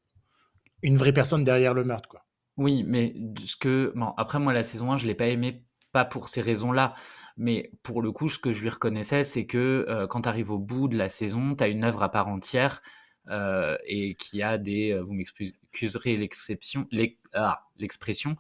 une 0.84 0.98
vraie 0.98 1.14
personne 1.14 1.44
derrière 1.44 1.74
le 1.74 1.84
meurtre. 1.84 2.10
Quoi. 2.10 2.26
Oui, 2.58 2.84
mais 2.88 3.16
ce 3.46 3.56
que 3.56 3.92
bon, 3.96 4.14
après 4.18 4.40
moi 4.40 4.54
la 4.54 4.64
saison 4.64 4.92
1, 4.92 4.98
je 4.98 5.08
l'ai 5.08 5.16
pas 5.16 5.28
aimé 5.28 5.64
pas 5.92 6.06
pour 6.06 6.30
ces 6.30 6.42
raisons-là, 6.42 6.94
mais 7.38 7.72
pour 7.84 8.02
le 8.02 8.12
coup, 8.12 8.30
ce 8.30 8.38
que 8.40 8.52
je 8.52 8.62
lui 8.62 8.70
reconnaissais, 8.70 9.24
c'est 9.24 9.46
que 9.46 9.86
euh, 9.90 10.08
quand 10.08 10.24
tu 10.24 10.30
arrives 10.30 10.52
au 10.52 10.60
bout 10.60 10.88
de 10.88 10.98
la 10.98 11.10
saison, 11.10 11.56
tu 11.56 11.64
as 11.64 11.68
une 11.68 11.84
œuvre 11.84 12.04
à 12.04 12.12
part 12.12 12.28
entière 12.28 12.82
euh, 13.30 13.78
et 13.86 14.16
qui 14.16 14.42
a 14.42 14.58
des 14.58 14.98
vous 15.00 15.14
m'excuserez 15.14 16.16
l'exception 16.16 16.88
l'ex- 16.92 17.18
ah, 17.34 17.68
l'expression 17.78 18.36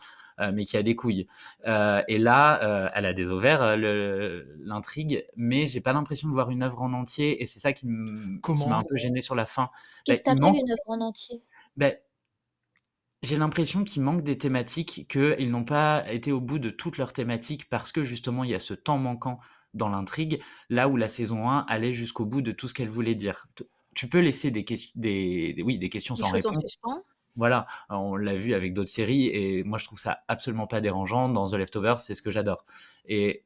mais 0.53 0.65
qui 0.65 0.77
a 0.77 0.83
des 0.83 0.95
couilles. 0.95 1.27
Euh, 1.67 2.01
et 2.07 2.17
là, 2.17 2.61
euh, 2.63 2.89
elle 2.93 3.05
a 3.05 3.13
des 3.13 3.29
ovaires, 3.29 3.61
euh, 3.61 4.43
l'intrigue, 4.59 5.25
mais 5.35 5.65
j'ai 5.65 5.81
pas 5.81 5.93
l'impression 5.93 6.27
de 6.27 6.33
voir 6.33 6.49
une 6.51 6.63
œuvre 6.63 6.81
en 6.81 6.93
entier, 6.93 7.41
et 7.41 7.45
c'est 7.45 7.59
ça 7.59 7.73
qui 7.73 7.87
m'a 7.87 8.77
un 8.77 8.83
peu 8.83 8.95
gêné 8.97 9.21
sur 9.21 9.35
la 9.35 9.45
fin. 9.45 9.69
Qu'est-ce 10.05 10.23
que 10.23 10.29
manque- 10.41 10.57
une 10.61 10.71
œuvre 10.71 10.83
en 10.87 11.01
entier? 11.01 11.41
Ben, 11.75 11.95
j'ai 13.23 13.37
l'impression 13.37 13.83
qu'il 13.83 14.03
manque 14.03 14.23
des 14.23 14.37
thématiques, 14.37 15.07
qu'ils 15.09 15.49
n'ont 15.49 15.63
pas 15.65 16.05
été 16.11 16.31
au 16.31 16.39
bout 16.39 16.59
de 16.59 16.69
toutes 16.69 16.97
leurs 16.97 17.13
thématiques 17.13 17.67
parce 17.69 17.91
que 17.91 18.03
justement 18.03 18.43
il 18.43 18.51
y 18.51 18.55
a 18.55 18.59
ce 18.59 18.73
temps 18.75 18.97
manquant 18.99 19.39
dans 19.73 19.89
l'intrigue, 19.89 20.41
là 20.69 20.87
où 20.87 20.97
la 20.97 21.07
saison 21.07 21.49
1 21.49 21.65
allait 21.67 21.93
jusqu'au 21.93 22.25
bout 22.25 22.41
de 22.41 22.51
tout 22.51 22.67
ce 22.67 22.73
qu'elle 22.73 22.89
voulait 22.89 23.15
dire. 23.15 23.47
T- 23.55 23.65
Tu 23.95 24.07
peux 24.07 24.19
laisser 24.19 24.51
des, 24.51 24.63
des, 24.95 25.53
des- 25.53 25.63
oui, 25.63 25.79
des 25.79 25.89
questions 25.89 26.13
Des 26.13 26.21
sans 26.21 26.29
réponse. 26.31 26.77
Voilà, 27.37 27.67
on 27.89 28.15
l'a 28.17 28.35
vu 28.35 28.53
avec 28.55 28.73
d'autres 28.73 28.89
séries 28.89 29.27
et 29.27 29.63
moi 29.63 29.77
je 29.77 29.85
trouve 29.85 29.99
ça 29.99 30.19
absolument 30.27 30.67
pas 30.67 30.81
dérangeant. 30.81 31.29
Dans 31.29 31.47
The 31.49 31.53
Leftovers, 31.53 31.99
c'est 31.99 32.15
ce 32.15 32.21
que 32.21 32.31
j'adore. 32.31 32.65
Et 33.05 33.45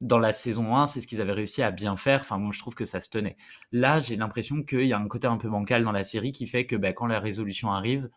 dans 0.00 0.18
la 0.18 0.32
saison 0.32 0.76
1, 0.76 0.86
c'est 0.86 1.00
ce 1.00 1.06
qu'ils 1.06 1.20
avaient 1.20 1.32
réussi 1.32 1.62
à 1.62 1.70
bien 1.70 1.96
faire. 1.96 2.20
Enfin, 2.20 2.38
moi 2.38 2.52
je 2.52 2.58
trouve 2.60 2.74
que 2.74 2.84
ça 2.84 3.00
se 3.00 3.10
tenait. 3.10 3.36
Là, 3.72 3.98
j'ai 4.00 4.16
l'impression 4.16 4.62
qu'il 4.62 4.86
y 4.86 4.92
a 4.92 4.98
un 4.98 5.08
côté 5.08 5.26
un 5.26 5.36
peu 5.36 5.48
bancal 5.50 5.84
dans 5.84 5.92
la 5.92 6.04
série 6.04 6.32
qui 6.32 6.46
fait 6.46 6.66
que 6.66 6.76
bah, 6.76 6.92
quand 6.92 7.06
la 7.06 7.20
résolution 7.20 7.72
arrive, 7.72 8.10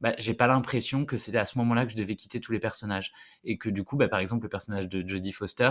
bah, 0.00 0.14
j'ai 0.18 0.34
pas 0.34 0.46
l'impression 0.46 1.06
que 1.06 1.16
c'était 1.16 1.38
à 1.38 1.46
ce 1.46 1.58
moment-là 1.58 1.86
que 1.86 1.92
je 1.92 1.96
devais 1.96 2.16
quitter 2.16 2.40
tous 2.40 2.52
les 2.52 2.60
personnages. 2.60 3.12
Et 3.44 3.58
que 3.58 3.70
du 3.70 3.84
coup, 3.84 3.96
bah, 3.96 4.08
par 4.08 4.20
exemple, 4.20 4.44
le 4.44 4.48
personnage 4.50 4.88
de 4.88 5.06
Jodie 5.06 5.32
Foster, 5.32 5.70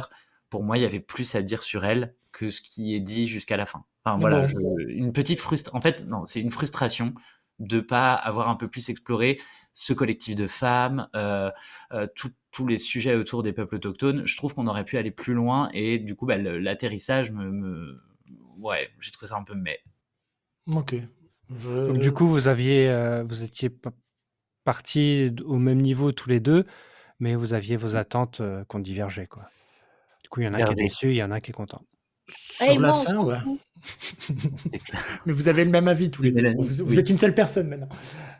pour 0.49 0.63
moi, 0.63 0.77
il 0.77 0.81
y 0.81 0.85
avait 0.85 0.99
plus 0.99 1.35
à 1.35 1.41
dire 1.41 1.63
sur 1.63 1.85
elle 1.85 2.15
que 2.31 2.49
ce 2.49 2.61
qui 2.61 2.95
est 2.95 2.99
dit 2.99 3.27
jusqu'à 3.27 3.57
la 3.57 3.65
fin. 3.65 3.85
Enfin, 4.03 4.17
Mais 4.17 4.21
voilà, 4.21 4.39
bon? 4.39 4.47
je- 4.47 4.87
une 4.89 5.11
petite 5.13 5.39
frustration. 5.39 5.77
En 5.77 5.81
fait, 5.81 6.05
non, 6.07 6.25
c'est 6.25 6.41
une 6.41 6.51
frustration 6.51 7.13
de 7.67 7.79
pas 7.79 8.13
avoir 8.13 8.49
un 8.49 8.55
peu 8.55 8.67
plus 8.67 8.89
exploré 8.89 9.39
ce 9.71 9.93
collectif 9.93 10.35
de 10.35 10.47
femmes, 10.47 11.07
euh, 11.15 11.49
euh, 11.93 12.07
tous 12.51 12.67
les 12.67 12.77
sujets 12.77 13.15
autour 13.15 13.41
des 13.41 13.53
peuples 13.53 13.75
autochtones. 13.75 14.25
Je 14.27 14.37
trouve 14.37 14.53
qu'on 14.53 14.67
aurait 14.67 14.85
pu 14.85 14.97
aller 14.97 15.09
plus 15.11 15.33
loin 15.33 15.69
et 15.73 15.97
du 15.97 16.15
coup, 16.15 16.27
bah, 16.27 16.37
l'atterrissage 16.37 17.31
me, 17.31 17.49
me- 17.51 17.95
ouais, 18.61 18.87
j'ai 18.99 19.09
trouvé 19.11 19.27
ça 19.29 19.37
un 19.37 19.43
peu 19.43 19.55
mais. 19.55 19.79
Ok. 20.67 20.95
Je- 21.49 21.85
Donc, 21.87 21.97
du 21.99 22.11
coup, 22.11 22.27
vous 22.27 22.47
aviez, 22.47 22.87
euh, 22.89 23.23
vous 23.23 23.43
étiez 23.43 23.69
pa- 23.69 23.91
partis 24.63 25.35
au 25.45 25.57
même 25.57 25.81
niveau 25.81 26.11
tous 26.11 26.29
les 26.29 26.39
deux, 26.39 26.65
mais 27.19 27.35
vous 27.35 27.53
aviez 27.53 27.77
vos 27.77 27.95
attentes 27.95 28.41
euh, 28.41 28.63
qu'on 28.65 28.79
divergeait, 28.79 29.27
quoi. 29.27 29.49
Du 30.23 30.29
coup, 30.29 30.41
il 30.41 30.45
y 30.45 30.47
en 30.47 30.53
a 30.53 30.61
qui 30.63 30.73
est 30.73 30.75
déçu, 30.75 31.09
il 31.11 31.15
y 31.17 31.23
en 31.23 31.31
a 31.31 31.41
qui 31.41 31.51
est 31.51 31.53
content. 31.53 31.81
Eh, 32.61 32.65
Sur 32.73 32.79
la 32.81 32.87
moi, 32.89 32.99
on 32.99 33.03
fin, 33.03 33.25
ouais. 33.25 33.35
Mais 35.25 35.33
vous 35.33 35.47
avez 35.49 35.63
le 35.65 35.69
même 35.71 35.87
avis 35.87 36.09
tous 36.09 36.23
les 36.23 36.31
deux. 36.31 36.53
Vous, 36.55 36.63
vous 36.85 36.91
oui. 36.93 36.99
êtes 36.99 37.09
une 37.09 37.17
seule 37.17 37.35
personne 37.35 37.67
maintenant. 37.67 37.89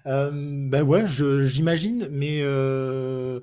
Euh, 0.06 0.32
ben 0.70 0.84
ouais, 0.84 1.06
je- 1.06 1.42
j'imagine, 1.42 2.08
mais 2.12 2.40
euh, 2.42 3.40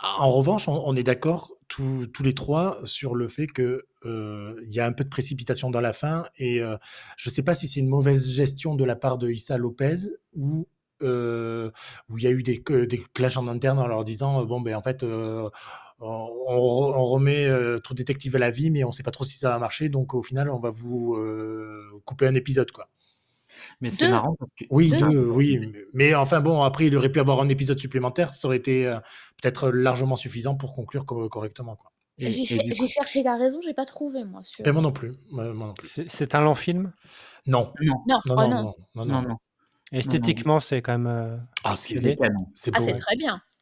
en 0.00 0.30
revanche, 0.30 0.66
on, 0.68 0.82
on 0.86 0.96
est 0.96 1.02
d'accord 1.02 1.52
tous, 1.68 2.06
tous 2.08 2.22
les 2.22 2.34
trois 2.34 2.78
sur 2.84 3.14
le 3.14 3.28
fait 3.28 3.46
que 3.46 3.84
euh, 4.04 4.54
il 4.64 4.72
y 4.72 4.80
a 4.80 4.86
un 4.86 4.92
peu 4.92 5.04
de 5.04 5.08
précipitation 5.08 5.70
dans 5.70 5.80
la 5.80 5.92
fin 5.92 6.24
et 6.36 6.60
euh, 6.60 6.76
je 7.16 7.30
sais 7.30 7.42
pas 7.44 7.54
si 7.54 7.68
c'est 7.68 7.80
une 7.80 7.88
mauvaise 7.88 8.28
gestion 8.32 8.74
de 8.74 8.84
la 8.84 8.96
part 8.96 9.18
de 9.18 9.30
Issa 9.30 9.56
Lopez 9.56 9.96
ou 10.34 10.66
euh, 11.02 11.70
où 12.08 12.18
il 12.18 12.24
y 12.24 12.26
a 12.26 12.30
eu 12.30 12.42
des, 12.42 12.62
des 12.86 13.02
clashs 13.14 13.36
en 13.36 13.46
interne 13.46 13.78
en 13.78 13.86
leur 13.86 14.04
disant 14.04 14.44
bon 14.44 14.60
ben 14.60 14.74
en 14.74 14.82
fait 14.82 15.02
euh, 15.02 15.48
on, 16.00 17.04
remet 17.06 17.46
euh, 17.46 17.78
True 17.78 17.94
Détective 17.94 18.36
à 18.36 18.38
la 18.38 18.50
vie 18.50 18.70
mais 18.70 18.84
on 18.84 18.90
sait 18.92 19.02
pas 19.02 19.10
trop 19.10 19.24
si 19.24 19.36
ça 19.38 19.50
va 19.50 19.58
marcher 19.58 19.88
donc 19.88 20.14
au 20.14 20.22
final 20.22 20.50
on 20.50 20.58
va 20.58 20.70
vous 20.70 21.14
euh, 21.16 21.90
couper 22.04 22.26
un 22.26 22.34
épisode 22.34 22.70
quoi. 22.70 22.88
Mais 23.80 23.90
c'est 23.90 24.08
marrant 24.08 24.36
parce 24.38 24.50
que 24.56 24.64
Oui, 24.70 24.90
Deux 24.90 25.18
oui. 25.18 25.72
mais- 25.92 26.14
enfin 26.14 26.40
bon, 26.40 26.62
après, 26.62 26.86
il 26.86 26.96
aurait 26.96 27.10
pu 27.10 27.18
avoir 27.18 27.40
un 27.40 27.48
épisode 27.48 27.78
supplémentaire, 27.80 28.32
ça 28.32 28.46
aurait 28.46 28.56
été 28.58 28.86
euh, 28.86 28.98
peut-être 29.42 29.70
largement 29.70 30.14
suffisant 30.14 30.54
pour 30.54 30.72
conclure 30.72 31.04
co- 31.04 31.28
correctement. 31.28 31.74
Quoi. 31.74 31.90
J'ai 32.18 32.74
coup- 32.74 32.86
cherché 32.86 33.22
la 33.24 33.36
raison, 33.36 33.58
j'ai 33.64 33.74
pas 33.74 33.86
trouvé 33.86 34.24
moi. 34.24 34.42
Sur... 34.44 34.66
Et 34.66 34.70
moi 34.72 34.80
non 34.82 34.92
plus. 34.92 35.14
C'est 36.08 36.34
un 36.36 36.42
long 36.42 36.54
film? 36.54 36.92
Non. 37.46 37.72
non, 37.82 37.94
Non, 38.06 38.20
Non, 38.26 38.34
oh 38.34 38.34
non, 38.36 38.48
non. 38.48 38.62
non, 38.62 38.74
non, 38.94 39.04
non, 39.22 39.28
non. 39.30 39.36
Esthétiquement, 39.90 40.60
c'est 40.60 40.80
quand 40.80 40.92
même. 40.96 41.06
euh, 41.08 41.36
Ah, 41.64 41.74
c'est 41.76 41.96
Ah, 41.96 42.28
beau. 42.28 42.44
c'est 42.54 43.00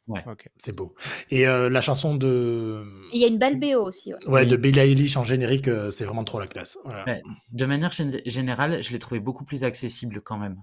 ouais. 0.09 0.23
Ok. 0.27 0.49
C'est 0.59 0.75
beau. 0.75 0.95
Et 1.31 1.47
euh, 1.47 1.69
la 1.71 1.81
chanson 1.81 2.15
de, 2.15 2.85
Il 3.13 3.21
y 3.21 3.25
a 3.25 3.29
une 3.29 3.39
belle 3.39 3.59
BO 3.59 3.81
aussi. 3.87 4.13
ouais. 4.15 4.27
ouais, 4.27 4.43
Oui. 4.43 4.47
de 4.49 4.57
Billie 4.57 4.81
Eilish 4.81 5.17
en 5.17 5.25
générique, 5.25 5.69
euh, 5.69 5.91
c'est 5.91 6.05
vraiment 6.05 6.25
trop 6.25 6.41
la 6.41 6.47
classe. 6.47 6.79
Voilà. 6.85 7.05
Ouais. 7.07 7.23
De 7.53 7.67
manière 7.67 7.91
gén- 7.91 8.21
générale, 8.29 8.83
je 8.83 8.93
l'ai 8.93 8.99
trouvé 8.99 9.21
beaucoup 9.21 9.45
plus 9.45 9.65
accessible 9.65 10.21
quand 10.21 10.39
même 10.39 10.57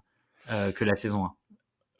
euh, 0.51 0.71
que 0.71 0.83
la 0.85 0.95
saison 0.95 1.25
1. 1.25 1.33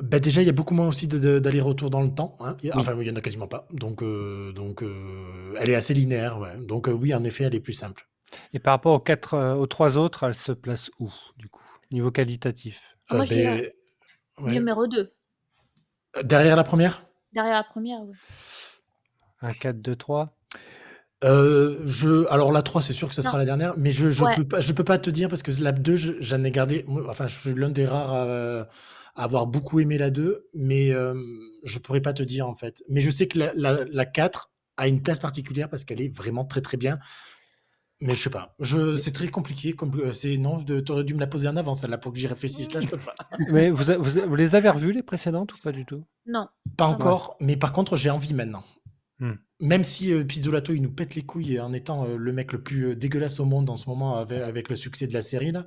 Bah, 0.02 0.20
déjà, 0.20 0.42
il 0.42 0.46
y 0.46 0.50
a 0.50 0.54
beaucoup 0.54 0.74
moins 0.74 0.90
aussi 0.90 1.08
de- 1.08 1.18
de- 1.18 1.40
d'aller-retour 1.40 1.90
dans 1.90 2.02
le 2.02 2.14
temps. 2.14 2.36
hein. 2.42 2.58
Il 2.62 2.68
y 2.68 2.72
a- 2.72 2.76
Oui. 2.76 2.82
Enfin, 2.82 2.98
il 3.00 3.08
y 3.08 3.10
en 3.12 3.16
a 3.16 3.22
quasiment 3.22 3.48
pas. 3.48 3.66
Donc, 3.72 4.04
euh, 4.04 4.52
donc 4.52 4.84
euh, 4.84 5.56
elle 5.58 5.70
est 5.70 5.76
assez 5.76 5.94
linéaire. 5.94 6.38
Ouais. 6.40 6.58
Donc, 6.58 6.90
euh, 6.90 6.92
oui, 6.92 7.14
en 7.14 7.24
effet, 7.24 7.46
elle 7.46 7.56
est 7.56 7.62
plus 7.62 7.74
simple. 7.74 8.08
Et 8.54 8.60
par 8.60 8.74
rapport 8.74 8.94
aux, 8.94 9.00
quatre, 9.00 9.36
euh, 9.36 9.54
aux 9.56 9.68
trois 9.68 9.98
autres, 9.98 10.24
elle 10.24 10.36
se 10.36 10.52
place 10.52 10.92
où, 11.00 11.10
du 11.38 11.48
coup? 11.48 11.64
Niveau 11.92 12.12
qualitatif? 12.12 12.82
Moi, 13.10 13.22
Euh, 13.22 13.26
je 13.26 13.34
dirais 13.34 13.74
ouais. 14.40 14.52
Numéro 14.52 14.86
2. 14.88 15.14
Derrière 16.24 16.56
la 16.58 16.64
première? 16.64 17.05
Derrière 17.36 17.54
la 17.56 17.64
première, 17.64 18.00
ouais. 18.00 18.14
Un 19.42 19.54
4, 19.54 19.82
2, 19.82 19.96
3 19.96 20.36
Euh, 21.24 21.82
je, 21.88 22.28
alors 22.32 22.52
la 22.52 22.62
3, 22.62 22.82
c'est 22.82 22.94
sûr 22.94 23.08
que 23.10 23.16
ce 23.16 23.22
sera 23.22 23.38
la 23.38 23.46
dernière, 23.46 23.74
mais 23.78 23.92
je 23.92 24.12
je 24.12 24.24
Ouais. 24.24 24.36
peux 24.36 24.48
pas, 24.48 24.62
je 24.62 24.74
peux 24.74 24.84
pas 24.84 24.98
te 25.00 25.10
dire 25.10 25.28
parce 25.30 25.44
que 25.44 25.52
la 25.62 25.72
2, 25.72 25.96
je- 25.96 26.14
j'en 26.20 26.44
ai 26.44 26.52
gardé. 26.52 26.84
moi, 26.88 27.04
Enfin, 27.10 27.28
je 27.28 27.36
suis 27.38 27.54
l'un 27.54 27.70
des 27.70 27.86
rares 27.86 28.14
à, 28.14 28.60
à 29.16 29.24
avoir 29.24 29.48
beaucoup 29.48 29.80
aimé 29.80 29.98
la 29.98 30.10
2, 30.12 30.48
mais 30.54 30.92
euh, 30.92 31.14
je 31.64 31.80
pourrais 31.80 32.02
pas 32.02 32.14
te 32.14 32.22
dire 32.24 32.48
en 32.48 32.56
fait. 32.56 32.84
Mais 32.90 33.02
je 33.02 33.10
sais 33.10 33.28
que 33.28 33.40
la, 33.40 33.52
la, 33.56 33.86
la 33.86 34.06
4 34.06 34.52
a 34.78 34.88
une 34.88 35.02
place 35.02 35.20
particulière 35.20 35.70
parce 35.70 35.84
qu'elle 35.86 36.02
est 36.02 36.14
vraiment 36.16 36.46
très 36.46 36.62
très 36.62 36.78
bien. 36.78 37.00
Mais 38.02 38.14
je 38.16 38.22
sais 38.24 38.30
pas. 38.30 38.54
Je, 38.60 38.98
c'est 38.98 39.12
très 39.14 39.30
compliqué. 39.30 39.74
Comme, 39.74 39.98
euh, 40.00 40.12
c'est 40.12 40.36
non, 40.38 40.58
de- 40.62 40.82
t'aurais 40.82 41.04
dû 41.06 41.14
me 41.14 41.20
la 41.20 41.28
poser 41.28 41.48
en 41.48 41.56
avant 41.56 41.74
celle-là 41.74 41.98
pour 41.98 42.12
que 42.12 42.20
j'y 42.20 42.28
réfléchisse. 42.28 42.72
Là, 42.74 42.82
je 42.82 42.88
peux 42.88 42.98
pas. 42.98 43.16
Mais 43.52 43.70
vous, 43.70 43.90
a- 43.90 43.98
vous, 43.98 44.18
a- 44.18 44.26
vous 44.26 44.36
les 44.36 44.54
avez 44.56 44.70
revus, 44.70 44.92
les 44.92 45.02
précédentes, 45.04 45.54
ou 45.54 45.58
pas 45.64 45.72
du 45.72 45.86
tout? 45.86 46.04
Non. 46.26 46.48
Pas 46.78 46.86
Ah, 46.86 46.90
encore, 46.90 47.38
mais 47.40 47.56
par 47.56 47.72
contre, 47.72 47.96
j'ai 47.96 48.10
envie 48.10 48.34
maintenant. 48.34 48.64
Hmm. 49.20 49.36
Même 49.62 49.86
si 49.86 50.12
euh, 50.12 50.26
Pizzolato, 50.26 50.74
il 50.74 50.82
nous 50.82 50.92
pète 50.92 51.16
les 51.16 51.22
couilles 51.22 51.58
en 51.62 51.72
étant 51.72 52.04
euh, 52.06 52.18
le 52.18 52.34
mec 52.34 52.52
le 52.52 52.62
plus 52.62 52.88
euh, 52.88 52.96
dégueulasse 52.98 53.40
au 53.40 53.46
monde 53.46 53.70
en 53.70 53.78
ce 53.78 53.88
moment 53.88 54.18
avec, 54.18 54.42
avec 54.42 54.68
le 54.68 54.76
succès 54.76 55.08
de 55.08 55.14
la 55.14 55.22
série 55.22 55.54
là. 55.54 55.66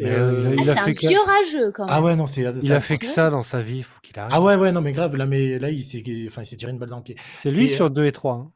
Mais, 0.00 0.06
Et, 0.06 0.10
euh, 0.10 0.40
il 0.40 0.46
a- 0.46 0.50
Ah, 0.50 0.54
il 0.58 0.64
c'est 0.64 0.78
un 0.80 0.84
fait 0.86 0.94
que- 0.94 1.06
vieux 1.06 1.20
rageux 1.24 1.70
quand 1.70 1.84
même. 1.84 1.94
Ah 1.96 2.02
ouais, 2.02 2.16
non, 2.16 2.26
c'est. 2.26 2.40
Il 2.40 2.72
a 2.72 2.80
fait 2.80 2.96
que 2.96 3.06
ça 3.06 3.30
dans 3.30 3.44
sa 3.44 3.62
vie, 3.62 3.76
il 3.78 3.84
faut 3.84 4.00
qu'il 4.02 4.18
arrête. 4.18 4.32
Ah 4.34 4.40
ouais, 4.42 4.56
ouais, 4.56 4.72
non, 4.72 4.80
mais 4.80 4.90
grave, 4.90 5.14
là, 5.14 5.26
mais, 5.26 5.60
là 5.60 5.70
il 5.70 5.84
s'est 5.84 6.02
enfin, 6.26 6.42
il 6.42 6.46
s'est 6.46 6.56
tiré 6.56 6.72
une 6.72 6.78
balle 6.78 6.88
dans 6.88 6.96
le 6.96 7.04
pied. 7.04 7.14
C'est 7.42 7.52
lui 7.52 7.66
Et, 7.66 7.68
sur 7.68 7.90
2 7.90 8.06
et 8.06 8.10
3. 8.12 8.34
Hein. 8.34 8.50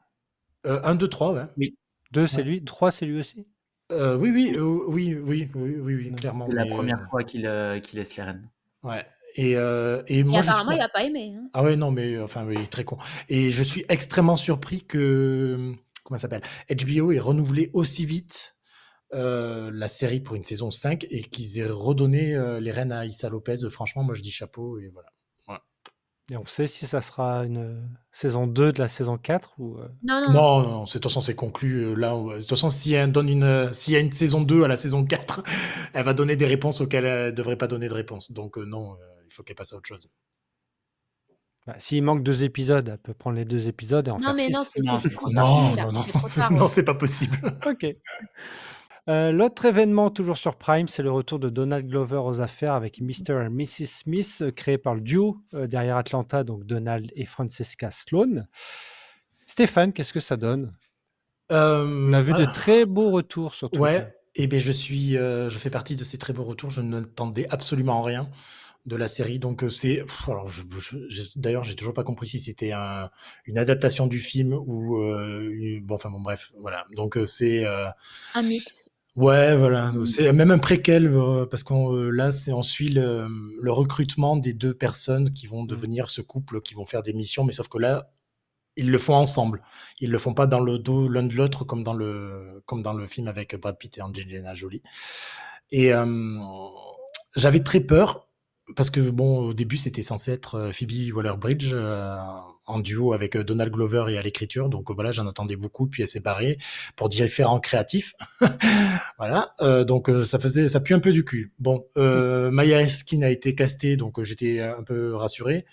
Euh, 0.67 0.81
1, 0.83 0.97
2, 0.97 1.07
3, 1.07 1.33
ouais. 1.35 1.73
2, 2.15 2.27
c'est 2.27 2.37
Ouais. 2.39 2.43
lui. 2.45 2.65
3, 2.65 2.91
c'est 2.91 3.07
lui 3.07 3.21
aussi? 3.21 3.47
Euh, 3.93 4.17
oui, 4.17 4.31
oui, 4.31 4.55
euh, 4.57 4.63
oui, 4.89 5.15
oui, 5.15 5.49
oui, 5.55 5.75
oui, 5.79 5.95
oui, 5.95 6.11
Non, 6.11 6.17
clairement. 6.17 6.47
C'est 6.49 6.55
la 6.57 6.67
première 6.67 7.01
euh, 7.01 7.07
fois 7.11 7.23
qu'il 7.23 7.47
euh, 7.47 7.79
qu'il 7.81 7.99
laisse 7.99 8.17
les 8.17 8.23
rênes. 8.23 8.49
Ouais. 8.83 9.05
Et, 9.37 9.57
euh, 9.57 10.03
et 10.07 10.21
Et 10.21 10.25
moi, 10.25 10.41
apparemment, 10.41 10.71
suis- 10.71 10.79
il 10.81 10.83
a 10.83 10.89
pas 10.89 11.03
aimé. 11.05 11.35
hein. 11.37 11.49
Ah 11.53 11.63
ouais, 11.65 11.77
non, 11.77 11.91
mais 11.91 12.19
enfin, 12.21 12.47
oui, 12.47 12.57
très 12.69 12.85
con. 12.85 12.97
Et 13.29 13.51
je 13.51 13.63
suis 13.63 13.85
extrêmement 13.89 14.37
surpris 14.37 14.85
que, 14.85 15.73
comment 16.05 16.17
s'appelle, 16.19 16.43
HBO 16.71 17.11
ait 17.13 17.19
renouvelé 17.19 17.71
aussi 17.75 18.07
vite 18.07 18.57
euh, 19.13 19.71
la 19.73 19.89
série 19.89 20.21
pour 20.21 20.35
une 20.37 20.45
saison 20.45 20.71
5 20.71 21.07
et 21.11 21.23
qu'ils 21.23 21.59
aient 21.59 21.67
redonné 21.67 22.35
euh, 22.35 22.61
les 22.61 22.71
rênes 22.71 22.93
à 22.93 23.05
Issa 23.07 23.29
Lopez. 23.29 23.57
Franchement, 23.71 24.03
moi, 24.05 24.15
je 24.15 24.23
dis 24.23 24.31
chapeau 24.31 24.79
et 24.79 24.89
voilà. 24.89 25.09
Et 26.31 26.39
on 26.39 26.47
sait 26.47 26.67
si 26.67 26.87
ça 26.87 27.03
sera 27.03 27.45
une 27.45 27.59
euh, 27.59 27.81
saison 28.11 28.47
2 28.47 28.73
de 28.73 28.79
la 28.79 28.89
saison 28.89 29.19
4 29.19 29.55
ou. 29.59 29.77
euh, 29.77 29.89
Non, 30.05 30.21
non, 30.23 30.29
non. 30.29 30.33
Non, 30.33 30.63
non, 30.63 30.69
non, 30.71 30.87
c'est- 30.87 30.99
de 30.99 31.03
toute 31.03 31.11
façon, 31.11 31.21
c'est 31.21 31.35
conclu. 31.35 31.85
euh, 31.85 31.95
Là, 31.95 32.17
on- 32.17 32.29
de 32.29 32.39
toute 32.41 32.49
façon, 32.49 32.71
si 32.71 32.95
elle 32.95 33.13
donne 33.13 33.29
une, 33.29 33.71
s'il 33.75 33.93
y 33.93 33.97
a 33.97 34.01
une 34.01 34.11
saison 34.13 34.41
2 34.41 34.65
à 34.65 34.69
la 34.69 34.79
saison 34.79 35.05
4, 35.05 35.43
elle 35.93 36.05
va 36.05 36.15
donner 36.15 36.37
des 36.37 36.47
réponses 36.47 36.81
auxquelles 36.81 37.05
elle 37.05 37.27
ne 37.27 37.31
devrait 37.33 37.57
pas 37.57 37.67
donner 37.67 37.89
de 37.89 37.95
réponse. 37.95 38.33
Donc, 38.33 38.57
non, 38.57 38.95
euh, 38.95 38.97
il 39.29 39.35
faut 39.35 39.43
qu'elle 39.43 39.57
passe 39.57 39.75
à 39.75 39.77
autre 39.77 39.87
chose. 39.89 40.09
bah, 41.67 41.75
S'il 41.79 42.03
manque 42.03 42.23
deux 42.23 42.43
épisodes, 42.43 42.89
elle 42.89 42.99
peut 42.99 43.13
prendre 43.15 43.37
les 43.37 43.45
deux 43.45 43.69
épisodes 43.69 44.09
et 44.09 44.11
en 44.11 44.15
Non, 44.19 44.29
faire 44.29 44.35
mais 44.35 44.47
six. 44.47 44.53
non, 44.53 44.99
c'est 44.99 45.13
Non, 45.35 45.75
Non, 45.77 45.93
non, 45.93 46.05
non, 46.59 46.69
c'est 46.71 46.85
pas 46.85 46.95
possible. 46.95 47.37
Ok. 47.67 47.85
Euh, 49.09 49.33
L'autre 49.33 49.67
événement, 49.67 50.09
toujours 50.11 50.39
sur 50.39 50.57
Prime, 50.57 50.89
c'est 50.89 51.03
le 51.03 51.11
retour 51.13 51.39
de 51.39 51.51
Donald 51.51 51.87
Glover 51.87 52.23
aux 52.25 52.41
affaires 52.41 52.73
avec 52.73 53.01
Mr. 53.03 53.45
et 53.47 53.49
Mrs. 53.51 53.87
Smith, 53.87 54.39
euh, 54.41 54.51
créé 54.51 54.79
par 54.79 54.95
le 54.95 55.03
duo 55.03 55.43
euh, 55.53 55.67
derrière 55.67 55.97
Atlanta, 55.99 56.43
donc 56.43 56.65
Donald 56.65 57.11
et 57.15 57.27
Francesca 57.27 57.91
Sloan. 57.91 58.47
Stéphane, 59.47 59.93
qu'est-ce 59.93 60.13
que 60.15 60.21
ça 60.21 60.39
donne? 60.39 60.75
Euh, 61.53 61.85
On 62.09 62.13
a 62.15 62.23
vu 62.23 62.33
de 62.33 62.47
très 62.47 62.87
beaux 62.87 63.11
retours 63.11 63.55
sur 63.55 63.69
Twitter. 63.69 63.83
Ouais, 63.83 64.15
et 64.35 64.47
bien 64.47 64.59
je 64.59 64.73
suis, 64.73 65.19
euh, 65.19 65.51
je 65.51 65.59
fais 65.59 65.69
partie 65.71 65.97
de 65.97 66.05
ces 66.05 66.17
très 66.17 66.33
beaux 66.33 66.45
retours. 66.45 66.71
Je 66.71 66.81
n'attendais 66.81 67.47
absolument 67.51 68.01
rien 68.01 68.31
de 68.87 68.97
la 68.97 69.09
série, 69.09 69.39
donc 69.39 69.65
c'est. 69.69 70.03
Alors, 70.27 70.49
je, 70.49 70.63
je- 70.79 71.09
je- 71.09 71.23
d'ailleurs, 71.39 71.63
j'ai 71.63 71.75
toujours 71.75 71.95
pas 71.95 72.05
compris 72.05 72.27
si 72.27 72.41
c'était 72.41 72.73
un- 72.73 73.11
une 73.45 73.59
adaptation 73.59 74.07
du 74.07 74.19
film 74.19 74.55
ou 74.55 74.97
euh, 75.03 75.51
une- 75.53 75.85
bon, 75.85 75.95
enfin 75.95 76.11
bon, 76.11 76.21
bref, 76.21 76.53
voilà. 76.59 76.85
Donc 76.97 77.19
c'est, 77.27 77.67
euh, 77.67 77.87
Un 78.35 78.43
mix. 78.43 78.91
Ouais, 79.17 79.57
voilà, 79.57 79.93
c'est 80.07 80.33
même 80.33 80.51
un 80.51 80.59
préquel 80.59 81.07
euh, 81.09 81.47
parce 81.47 81.63
qu'on 81.63 81.95
euh, 81.95 82.11
là, 82.11 82.31
c'est 82.31 82.53
on 82.53 82.63
suit 82.63 82.89
le, 82.91 83.27
le 83.61 83.73
recrutement 83.73 84.37
des 84.37 84.53
deux 84.55 84.75
personnes 84.75 85.33
qui 85.33 85.47
vont 85.47 85.65
devenir 85.65 86.09
ce 86.09 86.21
couple, 86.21 86.61
qui 86.61 86.75
vont 86.75 86.87
faire 86.87 87.03
des 87.03 87.13
missions, 87.13 87.45
mais 87.45 87.53
sauf 87.53 87.69
que 87.69 87.79
là. 87.79 88.11
Ils 88.77 88.91
le 88.91 88.99
font 88.99 89.15
ensemble. 89.15 89.63
Ils 90.01 90.11
le 90.11 90.19
font 90.19 90.35
pas 90.35 90.49
dans 90.49 90.59
le 90.59 90.79
dos 90.81 91.09
l'un 91.09 91.23
de 91.23 91.35
l'autre 91.35 91.65
comme 91.65 91.85
dans 91.85 91.93
le 91.93 92.61
comme 92.67 92.83
dans 92.83 92.93
le 92.93 93.07
film 93.07 93.29
avec 93.29 93.55
Brad 93.55 93.79
Pitt 93.79 93.99
et 93.99 94.03
Angelina 94.03 94.57
Jolie. 94.57 94.83
Et 95.71 95.95
euh, 95.95 96.07
j'avais 97.37 97.63
très 97.63 97.81
peur 97.81 98.29
parce 98.77 98.91
que 98.91 99.01
bon, 99.01 99.39
au 99.41 99.55
début 99.55 99.77
c'était 99.77 100.03
censé 100.03 100.33
être 100.33 100.55
euh, 100.57 100.73
Phoebe 100.73 101.15
Waller-Bridge 101.15 101.71
euh, 101.73 102.17
en 102.67 102.79
duo 102.79 103.13
avec 103.13 103.37
euh, 103.37 103.45
Donald 103.45 103.73
Glover 103.73 104.07
et 104.09 104.19
à 104.19 104.23
l'écriture. 104.23 104.69
Donc 104.69 104.91
voilà, 104.91 105.13
j'en 105.13 105.27
attendais 105.27 105.57
beaucoup. 105.57 105.87
Puis 105.87 106.03
elle 106.03 106.09
s'est 106.09 106.21
barrée 106.21 106.59
pour 106.97 107.09
différents 107.09 107.61
créatifs. 107.61 108.15
voilà. 109.19 109.55
Euh, 109.61 109.85
donc 109.85 110.11
ça 110.25 110.39
faisait, 110.39 110.69
ça 110.69 110.81
pue 110.81 110.95
un 110.95 111.01
peu 111.01 111.13
du 111.13 111.25
cul. 111.25 111.53
Bon, 111.59 111.87
euh, 111.97 112.51
Maya 112.51 112.81
Eskin 112.83 113.23
a 113.23 113.31
été 113.31 113.55
castée, 113.55 113.97
donc 113.97 114.23
j'étais 114.23 114.61
un 114.61 114.83
peu 114.83 115.15
rassuré. 115.15 115.65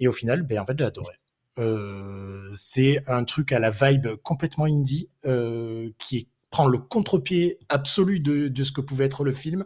Et 0.00 0.08
au 0.08 0.12
final, 0.12 0.42
ben 0.42 0.58
en 0.58 0.66
fait, 0.66 0.78
j'ai 0.78 0.84
adoré. 0.84 1.14
C'est 2.52 3.00
un 3.08 3.22
truc 3.22 3.52
à 3.52 3.60
la 3.60 3.70
vibe 3.70 4.08
complètement 4.24 4.64
indie 4.64 5.08
qui 5.98 6.28
prend 6.50 6.66
le 6.66 6.78
contre-pied 6.78 7.58
absolu 7.68 8.18
de, 8.18 8.48
de 8.48 8.64
ce 8.64 8.72
que 8.72 8.80
pouvait 8.80 9.04
être 9.04 9.22
le 9.22 9.30
film. 9.30 9.64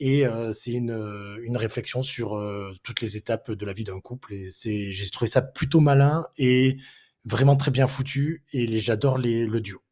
Et 0.00 0.26
euh, 0.26 0.52
c'est 0.52 0.72
une, 0.72 1.38
une 1.42 1.56
réflexion 1.56 2.02
sur 2.02 2.36
euh, 2.36 2.72
toutes 2.82 3.00
les 3.02 3.16
étapes 3.16 3.50
de 3.52 3.66
la 3.66 3.72
vie 3.74 3.84
d'un 3.84 4.00
couple. 4.00 4.34
Et 4.34 4.50
c'est, 4.50 4.92
j'ai 4.92 5.10
trouvé 5.10 5.28
ça 5.30 5.42
plutôt 5.42 5.80
malin 5.80 6.26
et 6.38 6.78
vraiment 7.24 7.56
très 7.56 7.70
bien 7.70 7.86
foutu. 7.86 8.44
Et 8.52 8.66
les, 8.66 8.80
j'adore 8.80 9.18
les, 9.18 9.46
le 9.46 9.60
duo. 9.60 9.82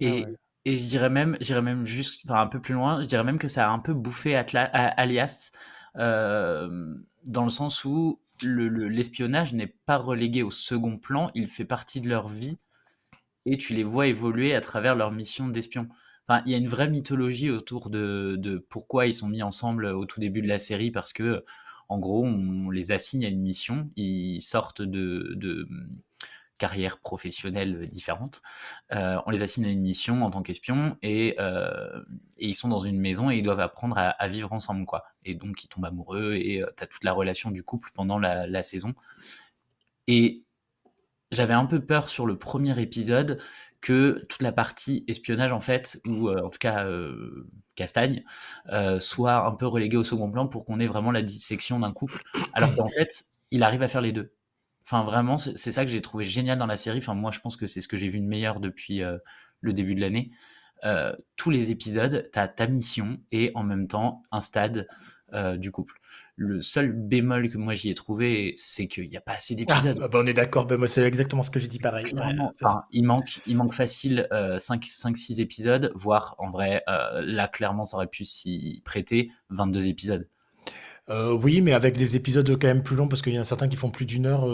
Et, 0.00 0.18
Ah 0.18 0.18
ouais. 0.18 0.36
et 0.64 0.78
je 0.78 0.84
dirais 0.86 1.10
même, 1.10 1.36
j'irais 1.40 1.62
même 1.62 1.86
juste, 1.86 2.22
enfin 2.26 2.40
un 2.42 2.46
peu 2.46 2.60
plus 2.60 2.74
loin, 2.74 3.02
je 3.02 3.08
dirais 3.08 3.24
même 3.24 3.38
que 3.38 3.48
ça 3.48 3.68
a 3.68 3.72
un 3.72 3.78
peu 3.78 3.94
bouffé 3.94 4.34
Atla- 4.34 4.70
Alias, 4.72 5.50
euh, 5.96 6.94
dans 7.24 7.44
le 7.44 7.50
sens 7.50 7.84
où 7.84 8.20
le- 8.42 8.68
le- 8.68 8.88
l'espionnage 8.88 9.52
n'est 9.54 9.74
pas 9.86 9.96
relégué 9.98 10.42
au 10.42 10.50
second 10.50 10.98
plan, 10.98 11.30
il 11.34 11.48
fait 11.48 11.64
partie 11.64 12.00
de 12.00 12.08
leur 12.08 12.28
vie 12.28 12.58
et 13.46 13.58
tu 13.58 13.74
les 13.74 13.84
vois 13.84 14.08
évoluer 14.08 14.54
à 14.54 14.60
travers 14.60 14.96
leur 14.96 15.12
mission 15.12 15.48
d'espion. 15.48 15.88
Enfin, 16.28 16.42
il 16.46 16.52
y 16.52 16.54
a 16.54 16.58
une 16.58 16.68
vraie 16.68 16.88
mythologie 16.88 17.50
autour 17.50 17.90
de, 17.90 18.64
pourquoi 18.68 19.06
ils 19.06 19.14
sont 19.14 19.28
mis 19.28 19.42
ensemble 19.42 19.86
au 19.86 20.04
tout 20.04 20.20
début 20.20 20.42
de 20.42 20.48
la 20.48 20.58
série, 20.58 20.90
parce 20.90 21.12
que, 21.12 21.44
en 21.88 21.98
gros, 21.98 22.24
on 22.24 22.70
les 22.70 22.92
assigne 22.92 23.24
à 23.24 23.28
une 23.28 23.42
mission, 23.42 23.90
ils 23.96 24.40
sortent 24.40 24.82
de, 24.82 25.32
de 25.34 25.68
carrières 26.58 26.98
professionnelles 26.98 27.88
différentes. 27.88 28.40
Euh, 28.92 29.18
on 29.26 29.30
les 29.30 29.42
assigne 29.42 29.66
à 29.66 29.70
une 29.70 29.80
mission 29.80 30.22
en 30.24 30.30
tant 30.30 30.42
qu'espion 30.42 30.96
et, 31.02 31.34
euh, 31.40 32.02
et, 32.38 32.48
ils 32.48 32.54
sont 32.54 32.68
dans 32.68 32.78
une 32.78 33.00
maison 33.00 33.30
et 33.30 33.38
ils 33.38 33.42
doivent 33.42 33.60
apprendre 33.60 33.98
à, 33.98 34.28
vivre 34.28 34.52
ensemble, 34.52 34.86
quoi. 34.86 35.04
Et 35.24 35.34
donc 35.34 35.64
ils 35.64 35.68
tombent 35.68 35.86
amoureux 35.86 36.34
et 36.34 36.62
tu 36.76 36.84
as 36.84 36.86
toute 36.86 37.04
la 37.04 37.12
relation 37.12 37.50
du 37.50 37.64
couple 37.64 37.90
pendant 37.94 38.18
la 38.18 38.62
saison. 38.62 38.94
Et 40.06 40.44
j'avais 41.32 41.54
un 41.54 41.66
peu 41.66 41.80
peur 41.84 42.08
sur 42.08 42.26
le 42.26 42.38
premier 42.38 42.80
épisode 42.80 43.40
que 43.82 44.24
toute 44.28 44.40
la 44.40 44.52
partie 44.52 45.04
espionnage 45.08 45.52
en 45.52 45.60
fait, 45.60 46.00
ou 46.06 46.30
en 46.30 46.48
tout 46.48 46.58
cas 46.58 46.86
euh, 46.86 47.46
castagne, 47.74 48.24
euh, 48.70 49.00
soit 49.00 49.46
un 49.46 49.52
peu 49.52 49.66
reléguée 49.66 49.96
au 49.96 50.04
second 50.04 50.30
plan 50.30 50.46
pour 50.46 50.64
qu'on 50.64 50.80
ait 50.80 50.86
vraiment 50.86 51.10
la 51.10 51.22
dissection 51.22 51.80
d'un 51.80 51.92
couple, 51.92 52.22
alors 52.54 52.74
qu'en 52.74 52.88
fait, 52.88 53.24
il 53.50 53.62
arrive 53.62 53.82
à 53.82 53.88
faire 53.88 54.00
les 54.00 54.12
deux. 54.12 54.32
Enfin, 54.84 55.04
vraiment, 55.04 55.38
c'est 55.38 55.70
ça 55.70 55.84
que 55.84 55.90
j'ai 55.90 56.00
trouvé 56.00 56.24
génial 56.24 56.58
dans 56.58 56.66
la 56.66 56.76
série. 56.76 56.98
Enfin, 56.98 57.14
moi, 57.14 57.30
je 57.30 57.40
pense 57.40 57.56
que 57.56 57.66
c'est 57.66 57.80
ce 57.80 57.88
que 57.88 57.96
j'ai 57.96 58.08
vu 58.08 58.20
de 58.20 58.26
meilleur 58.26 58.60
depuis 58.60 59.02
euh, 59.02 59.18
le 59.60 59.72
début 59.72 59.94
de 59.94 60.00
l'année. 60.00 60.30
Euh, 60.84 61.14
tous 61.36 61.50
les 61.50 61.70
épisodes, 61.70 62.28
tu 62.32 62.38
as 62.38 62.48
ta 62.48 62.66
mission 62.66 63.20
et 63.30 63.52
en 63.54 63.62
même 63.62 63.86
temps 63.86 64.22
un 64.32 64.40
stade 64.40 64.88
euh, 65.32 65.56
du 65.56 65.70
couple. 65.70 66.00
Le 66.42 66.60
seul 66.60 66.92
bémol 66.92 67.48
que 67.48 67.56
moi 67.56 67.74
j'y 67.74 67.88
ai 67.88 67.94
trouvé, 67.94 68.54
c'est 68.56 68.88
qu'il 68.88 69.08
n'y 69.08 69.16
a 69.16 69.20
pas 69.20 69.34
assez 69.34 69.54
d'épisodes. 69.54 70.00
Ah, 70.02 70.08
bah 70.08 70.18
on 70.20 70.26
est 70.26 70.32
d'accord, 70.32 70.66
bah 70.66 70.76
moi 70.76 70.88
c'est 70.88 71.02
exactement 71.02 71.44
ce 71.44 71.52
que 71.52 71.60
j'ai 71.60 71.68
dit 71.68 71.78
pareil. 71.78 72.04
Ouais, 72.12 72.34
enfin, 72.60 72.82
il, 72.90 73.04
manque, 73.04 73.40
il 73.46 73.56
manque 73.56 73.72
facile 73.72 74.26
5-6 74.32 75.38
euh, 75.38 75.40
épisodes, 75.40 75.92
voire 75.94 76.34
en 76.38 76.50
vrai, 76.50 76.82
euh, 76.88 77.22
là 77.24 77.46
clairement 77.46 77.84
ça 77.84 77.96
aurait 77.96 78.08
pu 78.08 78.24
s'y 78.24 78.82
prêter 78.84 79.30
22 79.50 79.86
épisodes. 79.86 80.28
Euh, 81.10 81.32
oui, 81.32 81.60
mais 81.60 81.74
avec 81.74 81.96
des 81.96 82.16
épisodes 82.16 82.48
quand 82.50 82.66
même 82.66 82.82
plus 82.82 82.96
longs, 82.96 83.08
parce 83.08 83.22
qu'il 83.22 83.34
y 83.34 83.38
en 83.38 83.42
a 83.42 83.44
certains 83.44 83.68
qui 83.68 83.76
font 83.76 83.90
plus 83.90 84.06
d'une 84.06 84.26
heure, 84.26 84.46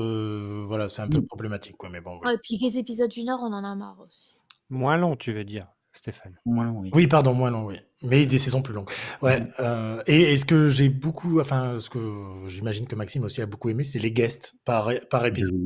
voilà, 0.67 0.91
c'est 0.91 1.01
un 1.01 1.09
peu 1.09 1.25
problématique. 1.25 1.79
Quoi, 1.79 1.89
mais 1.89 2.03
bon, 2.03 2.21
ouais. 2.21 2.35
et 2.35 2.39
puis 2.43 2.59
les 2.59 2.77
épisodes 2.77 3.11
d'une 3.11 3.31
heure, 3.31 3.41
on 3.43 3.53
en 3.55 3.65
a 3.65 3.75
marre 3.75 4.01
aussi. 4.07 4.35
Moins 4.69 4.99
long, 4.99 5.17
tu 5.17 5.33
veux 5.33 5.45
dire 5.45 5.67
Stéphane. 5.95 6.37
Moins 6.45 6.67
long, 6.67 6.81
oui. 6.81 6.91
Oui, 6.93 7.07
pardon, 7.07 7.33
moins 7.33 7.51
long, 7.51 7.65
oui. 7.65 7.79
Mais 8.03 8.27
des 8.27 8.39
saisons 8.39 8.63
plus 8.63 8.75
longues. 8.75 8.91
Ouais. 9.23 9.41
Mmh. 9.41 9.51
Euh, 9.59 10.03
et, 10.07 10.37
ce 10.37 10.45
que 10.45 10.69
j'ai 10.69 10.89
beaucoup, 10.89 11.41
enfin, 11.41 11.81
ce 11.81 11.91
que 11.91 11.99
j'imagine 12.47 12.87
que 12.87 12.95
Maxime 12.95 13.25
aussi 13.25 13.43
a 13.43 13.47
beaucoup 13.47 13.71
aimé, 13.71 13.83
c'est 13.83 13.99
les 13.99 14.13
guests 14.13 14.55
par, 14.65 14.91
par 15.11 15.27
épisode. 15.27 15.57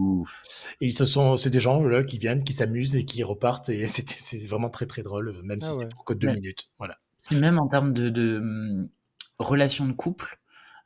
Et 0.80 0.86
ils 0.86 0.94
se 0.94 1.04
sont, 1.04 1.36
c'est 1.36 1.50
des 1.50 1.60
gens 1.60 1.82
là 1.84 2.02
qui 2.02 2.16
viennent, 2.16 2.42
qui 2.42 2.54
s'amusent 2.54 2.96
et 2.96 3.04
qui 3.04 3.22
repartent. 3.22 3.68
Et 3.68 3.86
c'est 3.86 4.46
vraiment 4.46 4.70
très 4.70 4.86
très 4.86 5.02
drôle, 5.02 5.38
même 5.44 5.60
si 5.60 5.68
ah 5.70 5.76
c'est 5.78 5.88
pour 5.90 6.04
que 6.04 6.14
deux 6.14 6.30
minutes. 6.30 6.70
Voilà. 6.78 6.96
Même 7.30 7.58
en 7.58 7.68
termes 7.68 7.92
de, 7.92 8.08
de 8.08 8.38
hum, 8.38 8.88
relation 9.38 9.86
de 9.86 9.92
couple, 9.92 10.38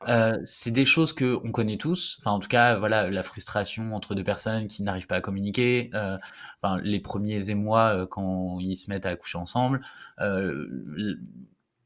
euh, 0.09 0.39
c'est 0.45 0.71
des 0.71 0.85
choses 0.85 1.13
que 1.13 1.39
on 1.45 1.53
connaît 1.53 1.77
tous. 1.77 2.17
Enfin, 2.21 2.33
en 2.33 2.39
tout 2.39 2.49
cas, 2.49 2.79
voilà, 2.79 3.11
la 3.11 3.23
frustration 3.23 3.95
entre 3.95 4.15
deux 4.15 4.25
personnes 4.25 4.69
qui 4.69 4.83
n'arrivent 4.83 5.07
pas 5.07 5.17
à 5.17 5.21
communiquer. 5.21 5.91
Euh, 5.95 6.19
enfin, 6.63 6.81
les 6.83 7.01
premiers 7.01 7.51
émois 7.51 7.95
euh, 7.95 8.07
quand 8.07 8.59
ils 8.61 8.77
se 8.77 8.91
mettent 8.91 9.07
à 9.07 9.17
coucher 9.17 9.39
ensemble. 9.39 9.81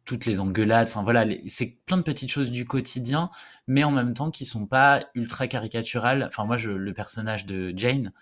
toutes 0.05 0.27
les 0.27 0.41
engueulades. 0.41 0.89
Enfin, 0.89 1.03
voilà, 1.03 1.25
c'est 1.47 1.79
plein 1.87 1.97
de 1.97 2.03
petites 2.03 2.31
choses 2.31 2.51
du 2.51 2.65
quotidien, 2.65 3.31
mais 3.67 3.85
en 3.85 3.93
même 3.93 4.15
temps 4.15 4.31
qui 4.31 4.45
sont 4.45 4.67
pas 4.67 5.05
ultra 5.15 5.47
caricaturales. 5.47 6.25
Enfin, 6.25 6.45
moi, 6.45 6.57
le 6.57 6.93
personnage 6.93 7.47
de 7.47 7.73
Jane. 7.77 8.13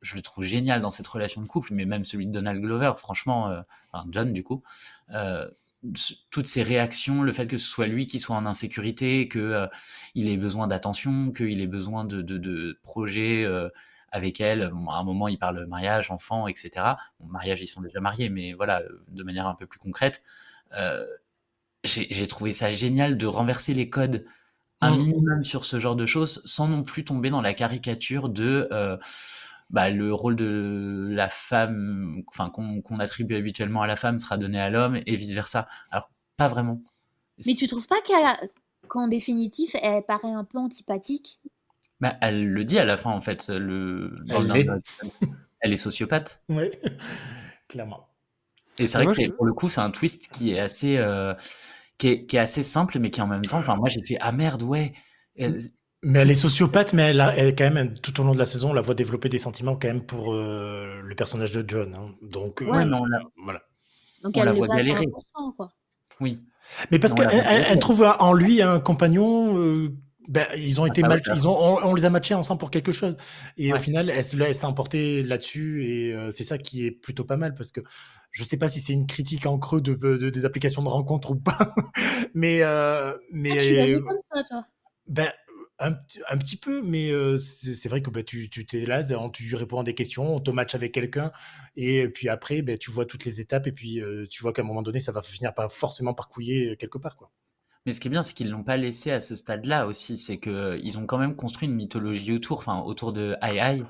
je 0.00 0.14
le 0.16 0.22
trouve 0.22 0.44
génial 0.44 0.80
dans 0.80 0.90
cette 0.90 1.06
relation 1.06 1.42
de 1.42 1.46
couple, 1.46 1.74
mais 1.74 1.84
même 1.84 2.04
celui 2.04 2.26
de 2.26 2.32
Donald 2.32 2.60
Glover, 2.60 2.92
franchement, 2.96 3.62
enfin 3.92 4.06
John 4.10 4.32
du 4.32 4.42
coup, 4.42 4.62
toutes 6.30 6.46
ces 6.46 6.62
réactions, 6.62 7.22
le 7.22 7.32
fait 7.32 7.46
que 7.46 7.58
ce 7.58 7.66
soit 7.66 7.86
lui 7.86 8.06
qui 8.06 8.20
soit 8.20 8.36
en 8.36 8.46
insécurité, 8.46 9.28
que 9.28 9.38
euh, 9.38 9.66
il 10.14 10.28
ait 10.28 10.36
besoin 10.36 10.66
d'attention, 10.66 11.32
qu'il 11.32 11.60
ait 11.60 11.66
besoin 11.66 12.04
de, 12.04 12.22
de, 12.22 12.38
de 12.38 12.78
projets 12.82 13.44
euh, 13.44 13.68
avec 14.10 14.40
elle. 14.40 14.62
à 14.62 14.94
un 14.94 15.04
moment, 15.04 15.28
il 15.28 15.38
parle 15.38 15.66
mariage, 15.66 16.10
enfant, 16.10 16.46
etc. 16.48 16.70
Bon, 17.20 17.26
mariage, 17.26 17.60
ils 17.62 17.66
sont 17.66 17.82
déjà 17.82 18.00
mariés, 18.00 18.28
mais 18.28 18.52
voilà, 18.52 18.82
de 19.08 19.22
manière 19.22 19.46
un 19.46 19.54
peu 19.54 19.66
plus 19.66 19.78
concrète. 19.78 20.22
Euh, 20.74 21.06
j'ai 21.84 22.26
trouvé 22.26 22.52
ça 22.52 22.72
génial 22.72 23.16
de 23.16 23.26
renverser 23.26 23.72
les 23.72 23.88
codes 23.88 24.26
un 24.80 24.92
mmh. 24.92 24.98
minimum 24.98 25.44
sur 25.44 25.64
ce 25.64 25.80
genre 25.80 25.96
de 25.96 26.06
choses, 26.06 26.42
sans 26.44 26.68
non 26.68 26.82
plus 26.82 27.04
tomber 27.04 27.30
dans 27.30 27.40
la 27.40 27.54
caricature 27.54 28.28
de 28.28 28.68
bah, 29.70 29.90
le 29.90 30.12
rôle 30.12 30.36
de 30.36 31.08
la 31.10 31.28
femme, 31.28 32.22
enfin 32.28 32.50
qu'on 32.50 32.98
attribue 32.98 33.34
habituellement 33.34 33.82
à 33.82 33.86
la 33.86 33.96
femme, 33.96 34.18
sera 34.18 34.38
donné 34.38 34.60
à 34.60 34.70
l'homme 34.70 35.00
et 35.06 35.16
vice 35.16 35.32
versa. 35.32 35.66
Alors 35.90 36.10
pas 36.36 36.48
vraiment. 36.48 36.80
Mais 37.46 37.54
tu 37.54 37.66
trouves 37.66 37.86
pas 37.86 38.00
qu'en 38.88 39.08
définitive, 39.08 39.70
elle 39.82 40.02
paraît 40.04 40.32
un 40.32 40.44
peu 40.44 40.58
antipathique? 40.58 41.40
Bah, 42.00 42.16
elle 42.20 42.48
le 42.48 42.64
dit 42.64 42.78
à 42.78 42.84
la 42.84 42.96
fin 42.96 43.10
en 43.10 43.20
fait. 43.20 43.48
Le, 43.48 44.14
elle, 44.28 44.56
est. 44.56 44.68
elle 45.60 45.72
est 45.72 45.78
sociopathe. 45.78 46.42
Oui, 46.48 46.70
clairement. 47.68 48.08
Et 48.78 48.86
c'est 48.86 49.02
vrai 49.02 49.06
que 49.06 49.32
pour 49.32 49.44
le 49.44 49.52
coup, 49.52 49.68
c'est 49.68 49.80
un 49.80 49.90
twist 49.90 50.28
qui 50.32 50.52
est 50.52 50.60
assez, 50.60 50.96
euh, 50.98 51.34
qui, 51.98 52.08
est, 52.08 52.26
qui, 52.26 52.36
est, 52.36 52.40
assez 52.40 52.62
simple, 52.62 52.98
mais 53.00 53.10
qui 53.10 53.20
en 53.20 53.26
même 53.26 53.44
temps, 53.44 53.58
enfin 53.58 53.76
moi 53.76 53.88
j'ai 53.88 54.02
fait 54.02 54.16
ah 54.20 54.32
merde 54.32 54.62
ouais. 54.62 54.92
Mais 56.02 56.20
elle 56.20 56.30
est 56.30 56.36
sociopathe, 56.36 56.92
mais 56.92 57.10
elle, 57.10 57.20
a, 57.20 57.36
elle 57.36 57.56
quand 57.56 57.70
même, 57.70 57.98
tout 57.98 58.20
au 58.20 58.24
long 58.24 58.32
de 58.32 58.38
la 58.38 58.44
saison, 58.44 58.70
on 58.70 58.72
la 58.72 58.80
voit 58.80 58.94
développer 58.94 59.28
des 59.28 59.40
sentiments 59.40 59.74
quand 59.74 59.88
même 59.88 60.04
pour 60.04 60.32
euh, 60.32 61.00
le 61.02 61.14
personnage 61.16 61.50
de 61.50 61.64
John. 61.66 61.92
Hein. 61.94 62.14
Donc, 62.22 62.60
ouais, 62.60 62.84
euh, 62.84 63.06
voilà. 63.42 63.62
Donc 64.22 64.36
elle 64.36 64.44
la 64.44 64.52
voit 64.52 64.68
galérer. 64.68 65.06
Quoi. 65.56 65.72
Oui. 66.20 66.40
Mais 66.90 66.98
parce 67.00 67.14
qu'elle 67.14 67.28
elle, 67.32 67.78
trouve 67.80 68.02
en 68.18 68.32
lui 68.32 68.62
un 68.62 68.78
compagnon. 68.78 69.58
Euh, 69.58 69.88
ben, 70.28 70.46
ils 70.58 70.78
ont 70.78 70.84
été 70.84 71.00
mal, 71.00 71.22
ils 71.34 71.48
ont, 71.48 71.56
on, 71.58 71.94
les 71.94 72.04
a 72.04 72.10
matchés 72.10 72.34
ensemble 72.34 72.60
pour 72.60 72.70
quelque 72.70 72.92
chose. 72.92 73.16
Et 73.56 73.72
au 73.72 73.78
final, 73.78 74.10
elle, 74.10 74.42
elle 74.42 74.54
s'est 74.54 74.66
emportée 74.66 75.22
là-dessus. 75.22 75.86
Et 75.86 76.14
c'est 76.30 76.44
ça 76.44 76.58
qui 76.58 76.84
est 76.84 76.90
plutôt 76.90 77.24
pas 77.24 77.38
mal 77.38 77.54
parce 77.54 77.72
que 77.72 77.80
je 78.30 78.44
sais 78.44 78.58
pas 78.58 78.68
si 78.68 78.78
c'est 78.78 78.92
une 78.92 79.06
critique 79.06 79.46
en 79.46 79.58
creux 79.58 79.80
de, 79.80 79.94
de, 79.94 80.28
des 80.28 80.44
applications 80.44 80.82
de 80.82 80.88
rencontre 80.88 81.30
ou 81.30 81.36
pas. 81.36 81.74
mais, 82.34 82.60
mais. 83.32 83.52
Ah, 83.52 83.58
tu 83.58 83.74
l'as 83.74 83.86
vu 83.86 84.02
comme 84.02 84.18
ça, 84.32 84.44
toi? 84.44 84.64
ben, 85.08 85.32
un, 85.78 85.92
un, 86.30 86.36
petit 86.38 86.56
peu, 86.56 86.82
mais 86.82 87.10
c'est 87.38 87.88
vrai 87.88 88.00
que 88.00 88.10
bah, 88.10 88.22
tu, 88.22 88.48
tu 88.50 88.66
es 88.74 88.86
là, 88.86 89.02
tu 89.32 89.54
réponds 89.54 89.80
à 89.80 89.84
des 89.84 89.94
questions, 89.94 90.36
on 90.36 90.40
te 90.40 90.50
match 90.50 90.74
avec 90.74 90.92
quelqu'un, 90.92 91.32
et 91.76 92.08
puis 92.08 92.28
après, 92.28 92.62
bah, 92.62 92.76
tu 92.76 92.90
vois 92.90 93.06
toutes 93.06 93.24
les 93.24 93.40
étapes, 93.40 93.66
et 93.66 93.72
puis 93.72 94.02
tu 94.30 94.42
vois 94.42 94.52
qu'à 94.52 94.62
un 94.62 94.64
moment 94.64 94.82
donné, 94.82 95.00
ça 95.00 95.12
va 95.12 95.22
finir 95.22 95.54
par 95.54 95.70
forcément 95.70 96.14
par 96.14 96.28
couiller 96.28 96.76
quelque 96.76 96.98
part. 96.98 97.16
Quoi. 97.16 97.30
Mais 97.88 97.94
ce 97.94 98.00
qui 98.00 98.08
est 98.08 98.10
bien, 98.10 98.22
c'est 98.22 98.34
qu'ils 98.34 98.48
ne 98.48 98.52
l'ont 98.52 98.64
pas 98.64 98.76
laissé 98.76 99.10
à 99.10 99.20
ce 99.20 99.34
stade-là 99.34 99.86
aussi, 99.86 100.18
c'est 100.18 100.38
qu'ils 100.38 100.98
ont 100.98 101.06
quand 101.06 101.16
même 101.16 101.34
construit 101.34 101.68
une 101.68 101.74
mythologie 101.74 102.32
autour, 102.32 102.58
enfin 102.58 102.80
autour 102.80 103.14
de 103.14 103.34
Ai 103.42 103.56
Ai. 103.56 103.82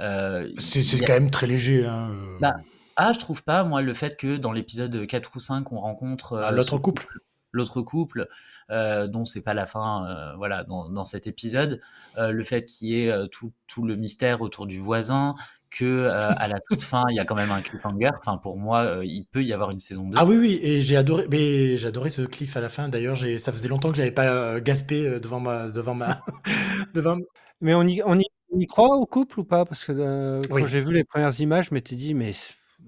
Euh, 0.00 0.50
c'est 0.58 0.98
quand 1.04 1.12
même 1.12 1.30
très 1.30 1.46
léger. 1.46 1.86
Hein. 1.86 2.12
Bah, 2.40 2.56
ah, 2.96 3.12
je 3.12 3.20
trouve 3.20 3.44
pas, 3.44 3.62
moi, 3.62 3.80
le 3.80 3.94
fait 3.94 4.16
que 4.16 4.36
dans 4.36 4.50
l'épisode 4.50 5.06
4 5.06 5.30
ou 5.36 5.38
5, 5.38 5.70
on 5.70 5.78
rencontre... 5.78 6.36
Ah, 6.38 6.50
l'autre 6.50 6.78
couple 6.78 7.06
l'autre 7.54 7.82
couple, 7.82 8.28
euh, 8.70 9.06
dont 9.06 9.24
c'est 9.24 9.42
pas 9.42 9.54
la 9.54 9.66
fin, 9.66 10.06
euh, 10.08 10.36
voilà, 10.36 10.64
dans, 10.64 10.88
dans, 10.88 11.04
cet 11.04 11.26
épisode, 11.26 11.80
euh, 12.18 12.32
le 12.32 12.44
fait 12.44 12.64
qu'il 12.64 12.88
y 12.88 13.02
ait 13.02 13.10
euh, 13.10 13.26
tout, 13.26 13.52
tout, 13.66 13.84
le 13.84 13.96
mystère 13.96 14.40
autour 14.40 14.66
du 14.66 14.78
voisin, 14.78 15.34
que 15.70 15.84
euh, 15.84 16.20
à 16.20 16.48
la 16.48 16.60
toute 16.60 16.82
fin, 16.82 17.02
il 17.10 17.16
y 17.16 17.20
a 17.20 17.24
quand 17.24 17.34
même 17.34 17.50
un 17.50 17.60
cliffhanger. 17.60 18.10
Enfin, 18.18 18.38
pour 18.38 18.58
moi, 18.58 19.00
il 19.02 19.26
peut 19.26 19.42
y 19.42 19.52
avoir 19.52 19.70
une 19.70 19.78
saison 19.78 20.08
2. 20.08 20.16
Ah 20.18 20.24
oui, 20.24 20.36
oui, 20.36 20.60
et 20.62 20.82
j'ai 20.82 20.96
adoré, 20.96 21.26
mais 21.30 21.76
j'ai 21.76 21.88
adoré 21.88 22.10
ce 22.10 22.22
cliff 22.22 22.56
à 22.56 22.60
la 22.60 22.68
fin. 22.68 22.88
D'ailleurs, 22.88 23.16
ça 23.38 23.52
faisait 23.52 23.68
longtemps 23.68 23.90
que 23.90 23.96
j'avais 23.96 24.12
pas 24.12 24.60
gaspé 24.60 25.18
devant 25.20 25.40
ma, 25.40 25.68
devant 25.68 25.94
ma, 25.94 26.20
devant. 26.94 27.18
Mais 27.60 27.74
on 27.74 27.82
y, 27.82 28.02
on 28.04 28.18
y, 28.18 28.24
on 28.52 28.58
y 28.58 28.66
croit 28.66 28.96
au 28.96 29.06
couple 29.06 29.40
ou 29.40 29.44
pas? 29.44 29.64
Parce 29.64 29.84
que 29.84 30.40
quand 30.48 30.66
j'ai 30.66 30.80
vu 30.80 30.92
les 30.92 31.04
premières 31.04 31.38
images, 31.40 31.66
je 31.70 31.74
m'étais 31.74 31.96
dit, 31.96 32.14
mais 32.14 32.32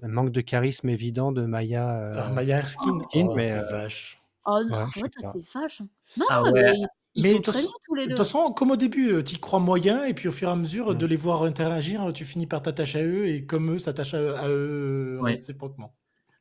un 0.01 0.07
manque 0.07 0.31
de 0.31 0.41
charisme 0.41 0.89
évident 0.89 1.31
de 1.31 1.45
Maya. 1.45 2.11
Ah, 2.15 2.29
Maya 2.29 2.57
Erskine, 2.57 3.01
oh, 3.15 3.33
mais 3.35 3.49
vache. 3.49 4.21
Oh 4.49 4.63
non, 4.63 4.77
ouais, 4.77 5.01
ouais 5.01 5.09
toi, 5.09 5.33
t'es 5.33 5.39
vache. 5.53 5.81
Non, 6.15 6.25
ah 6.29 6.49
ouais. 6.51 6.73
ils 7.15 7.23
mais 7.23 7.33
sont 7.33 7.41
très 7.41 7.59
bien 7.59 7.69
tous 7.85 7.95
les 7.95 8.03
deux. 8.03 8.11
De 8.11 8.15
toute 8.15 8.25
façon, 8.25 8.53
comme 8.53 8.71
au 8.71 8.77
début, 8.77 9.11
euh, 9.11 9.23
tu 9.23 9.35
y 9.35 9.39
crois 9.39 9.59
moyen, 9.59 10.05
et 10.05 10.13
puis 10.13 10.29
au 10.29 10.31
fur 10.31 10.47
et 10.47 10.51
à 10.51 10.55
mesure 10.55 10.91
mmh. 10.91 10.97
de 10.97 11.05
les 11.05 11.17
voir 11.17 11.43
interagir, 11.43 12.13
tu 12.13 12.23
finis 12.23 12.47
par 12.47 12.61
t'attacher 12.61 12.99
à 12.99 13.03
eux, 13.03 13.27
et 13.27 13.45
comme 13.45 13.73
eux 13.73 13.79
s'attachent 13.79 14.13
à, 14.13 14.47
eux 14.47 15.19
ouais. 15.21 15.31
réciproquement. 15.31 15.93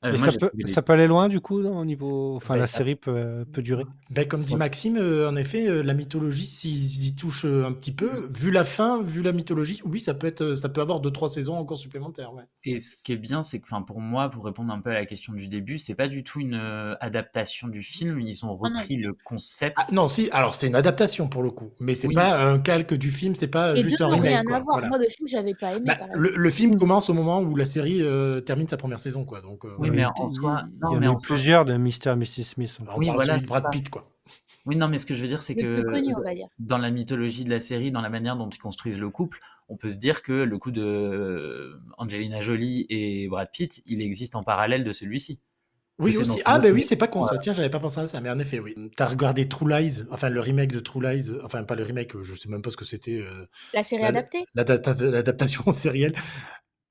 Euh, 0.07 0.17
ça, 0.17 0.33
peut, 0.33 0.51
ça, 0.67 0.83
peut, 0.83 0.93
aller 0.93 1.07
loin 1.07 1.29
du 1.29 1.41
coup 1.41 1.61
au 1.61 1.85
niveau. 1.85 2.37
Enfin, 2.37 2.55
ben, 2.55 2.61
la 2.61 2.67
ça... 2.67 2.79
série 2.79 2.95
peut, 2.95 3.45
peut, 3.53 3.63
durer? 3.63 3.85
Ben, 4.11 4.27
comme 4.27 4.41
dit 4.41 4.57
Maxime, 4.57 4.97
euh, 4.97 5.29
en 5.29 5.37
effet, 5.37 5.67
euh, 5.67 5.83
la 5.83 5.95
mythologie, 5.95 6.47
s'ils 6.47 7.07
y 7.07 7.15
touchent 7.15 7.45
un 7.45 7.73
petit 7.73 7.93
peu, 7.93 8.11
vu 8.31 8.51
la 8.51 8.65
fin, 8.65 9.03
vu 9.03 9.23
la 9.23 9.33
mythologie, 9.33 9.81
oui, 9.85 10.01
ça 10.01 10.15
peut 10.15 10.27
être, 10.27 10.55
ça 10.55 10.69
peut 10.69 10.81
avoir 10.81 11.01
deux 11.01 11.11
trois 11.11 11.29
saisons 11.29 11.57
encore 11.57 11.79
supplémentaires. 11.79 12.33
Ouais. 12.35 12.45
Et 12.65 12.79
ce 12.79 12.97
qui 12.97 13.13
est 13.13 13.17
bien, 13.17 13.43
c'est 13.43 13.61
que, 13.61 13.67
enfin, 13.67 13.83
pour 13.83 14.01
moi, 14.01 14.31
pour 14.31 14.45
répondre 14.45 14.73
un 14.73 14.81
peu 14.81 14.91
à 14.91 14.95
la 14.95 15.07
question 15.07 15.33
du 15.33 15.49
début, 15.49 15.79
c'est 15.79 15.95
pas 15.95 16.09
du 16.09 16.25
tout 16.25 16.41
une 16.41 16.61
adaptation 17.01 17.69
du 17.69 17.83
film. 17.83 18.21
Ils 18.21 18.45
ont 18.45 18.51
ah 18.51 18.69
repris 18.69 18.97
le 18.97 19.15
concept. 19.25 19.77
Ah, 19.79 19.87
non, 19.93 20.09
si. 20.09 20.29
Alors, 20.33 20.55
c'est 20.55 20.67
une 20.67 20.77
adaptation 20.77 21.29
pour 21.29 21.43
le 21.43 21.51
coup, 21.51 21.71
mais 21.81 21.95
c'est 21.95 22.09
oui. 22.09 22.15
pas 22.15 22.45
un 22.45 22.59
calque 22.59 22.95
du 22.95 23.11
film. 23.11 23.35
C'est 23.35 23.49
pas 23.49 23.77
Et 23.77 23.83
juste 23.83 24.01
un 24.01 24.07
remake. 24.07 24.23
rien 24.23 24.45
quoi. 24.45 24.57
à 24.57 24.61
voir. 24.61 24.77
Voilà. 24.77 24.89
Moi, 24.89 24.99
le 24.99 25.09
film, 25.09 25.27
j'avais 25.29 25.55
pas 25.55 25.73
aimé. 25.73 25.85
Bah, 25.87 25.97
le, 26.15 26.33
le, 26.35 26.51
film 26.51 26.77
commence 26.77 27.11
au 27.11 27.15
moment 27.15 27.41
où 27.41 27.57
la 27.57 27.67
série 27.67 28.03
termine 28.45 28.69
sa 28.69 28.77
première 28.77 29.01
saison, 29.01 29.25
quoi. 29.25 29.41
Donc. 29.41 29.65
oui, 29.79 29.91
mais 29.97 30.05
en 30.05 30.31
soi. 30.31 30.65
Non, 30.81 30.91
il 30.93 30.95
y 31.05 31.09
en 31.09 31.11
a 31.11 31.15
eu 31.15 31.19
plusieurs 31.19 31.65
de 31.65 31.77
Mr. 31.77 32.13
et 32.13 32.17
Mrs. 32.17 32.45
Smith. 32.45 32.79
On 32.87 32.99
oui, 32.99 33.11
voilà, 33.13 33.39
de 33.39 33.47
Brad 33.47 33.65
Pitt, 33.71 33.89
quoi. 33.91 34.11
Oui, 34.67 34.75
non, 34.77 34.89
mais 34.89 34.99
ce 34.99 35.07
que 35.07 35.15
je 35.15 35.23
veux 35.23 35.29
dire, 35.29 35.43
c'est 35.43 35.55
que 35.55 35.83
connu, 35.89 36.13
dans 36.59 36.79
la 36.79 36.91
mythologie 36.91 37.45
de 37.45 37.51
la 37.51 37.61
série, 37.61 37.93
dans 37.93 38.01
la 38.01 38.11
manière 38.11 38.37
dont 38.37 38.49
ils 38.49 38.59
construisent 38.59 38.99
le 38.99 39.11
couple, 39.11 39.39
on 39.69 39.77
peut 39.77 39.91
se 39.91 39.99
dire 39.99 40.23
que 40.23 40.33
le 40.33 40.59
coup 40.59 40.73
de 40.73 41.81
Angelina 41.99 42.41
Jolie 42.41 42.85
et 42.89 43.29
Brad 43.29 43.49
Pitt, 43.53 43.83
il 43.87 44.03
existe 44.03 44.35
en 44.37 44.43
parallèle 44.43 44.83
de 44.85 44.93
celui-ci. 44.93 45.39
Oui, 45.99 46.13
c'est 46.13 46.19
aussi. 46.21 46.43
Ah, 46.45 46.59
ben 46.59 46.75
oui, 46.75 46.83
c'est 46.83 46.97
pas 46.97 47.07
con 47.09 47.21
ça. 47.23 47.27
Voilà. 47.29 47.39
Tiens, 47.41 47.53
j'avais 47.55 47.71
pas 47.71 47.79
pensé 47.79 48.01
à 48.01 48.07
ça, 48.07 48.21
mais 48.21 48.29
en 48.29 48.39
effet, 48.39 48.59
oui. 48.59 48.75
T'as 48.97 49.07
regardé 49.07 49.49
True 49.49 49.71
Lies, 49.71 50.03
enfin 50.11 50.29
le 50.29 50.41
remake 50.41 50.71
de 50.73 50.81
True 50.81 51.01
Lies, 51.01 51.31
enfin 51.43 51.65
pas 51.65 51.75
le 51.75 51.85
remake, 51.85 52.21
je 52.23 52.35
sais 52.35 52.49
même 52.51 52.61
pas 52.61 52.69
ce 52.71 52.77
que 52.77 52.85
c'était, 52.85 53.21
euh, 53.23 53.47
La 53.73 53.83
série 53.83 54.03
La- 54.03 54.09
adaptée 54.09 54.45
l'adapta- 54.55 54.93
l'adaptation 55.01 55.63
sérielle. 55.73 56.15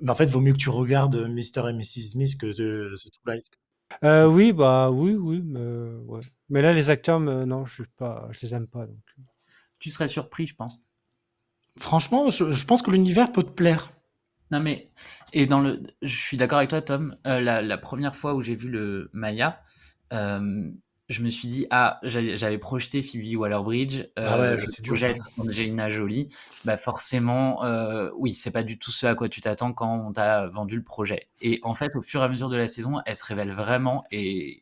Mais 0.01 0.11
en 0.11 0.15
fait, 0.15 0.25
vaut 0.25 0.41
mieux 0.41 0.53
que 0.53 0.57
tu 0.57 0.69
regardes 0.69 1.15
Mr. 1.15 1.69
et 1.69 1.73
Mrs. 1.73 2.11
Smith 2.11 2.37
que 2.37 2.47
de 2.47 2.93
ce 2.95 3.09
True 3.09 3.33
Lies. 3.33 3.47
Euh, 4.03 4.27
oui, 4.27 4.51
bah 4.51 4.89
oui, 4.91 5.13
oui, 5.13 5.41
mais, 5.43 5.59
ouais. 6.07 6.19
mais 6.49 6.61
là, 6.61 6.73
les 6.73 6.89
acteurs, 6.89 7.19
me- 7.19 7.45
non, 7.45 7.65
je, 7.65 7.75
suis 7.83 7.91
pas, 7.97 8.27
je 8.31 8.45
les 8.45 8.53
aime 8.53 8.67
pas. 8.67 8.85
Donc. 8.85 8.97
Tu 9.79 9.91
serais 9.91 10.07
surpris, 10.07 10.47
je 10.47 10.55
pense. 10.55 10.85
Franchement, 11.77 12.29
je, 12.29 12.51
je 12.51 12.65
pense 12.65 12.81
que 12.81 12.91
l'univers 12.91 13.31
peut 13.31 13.43
te 13.43 13.51
plaire. 13.51 13.91
Non 14.51 14.59
mais 14.59 14.91
et 15.33 15.47
dans 15.47 15.59
le, 15.59 15.81
je 16.03 16.15
suis 16.15 16.37
d'accord 16.37 16.59
avec 16.59 16.69
toi, 16.69 16.81
Tom. 16.81 17.17
Euh, 17.25 17.39
la, 17.41 17.61
la 17.61 17.77
première 17.77 18.15
fois 18.15 18.35
où 18.35 18.43
j'ai 18.43 18.55
vu 18.55 18.69
le 18.69 19.09
Maya, 19.11 19.61
euh, 20.13 20.69
je 21.09 21.21
me 21.21 21.29
suis 21.29 21.47
dit 21.47 21.67
ah 21.69 21.99
j'avais 22.03 22.57
projeté 22.57 23.03
Phoebe 23.03 23.37
Waller-Bridge, 23.39 24.01
euh, 24.17 24.25
Ah 24.27 24.39
ouais, 24.39 25.17
Angelina 25.37 25.89
Jolie. 25.89 26.27
Bah 26.63 26.77
forcément, 26.77 27.63
euh, 27.63 28.09
oui, 28.17 28.33
c'est 28.33 28.51
pas 28.51 28.63
du 28.63 28.79
tout 28.79 28.91
ce 28.91 29.05
à 29.05 29.13
quoi 29.15 29.29
tu 29.29 29.41
t'attends 29.41 29.71
quand 29.73 30.01
on 30.05 30.11
t'a 30.13 30.47
vendu 30.47 30.75
le 30.75 30.83
projet. 30.83 31.27
Et 31.41 31.59
en 31.63 31.73
fait, 31.75 31.95
au 31.95 32.01
fur 32.01 32.21
et 32.21 32.25
à 32.25 32.29
mesure 32.29 32.49
de 32.49 32.57
la 32.57 32.67
saison, 32.67 33.01
elle 33.05 33.15
se 33.15 33.23
révèle 33.25 33.51
vraiment 33.51 34.03
et 34.11 34.61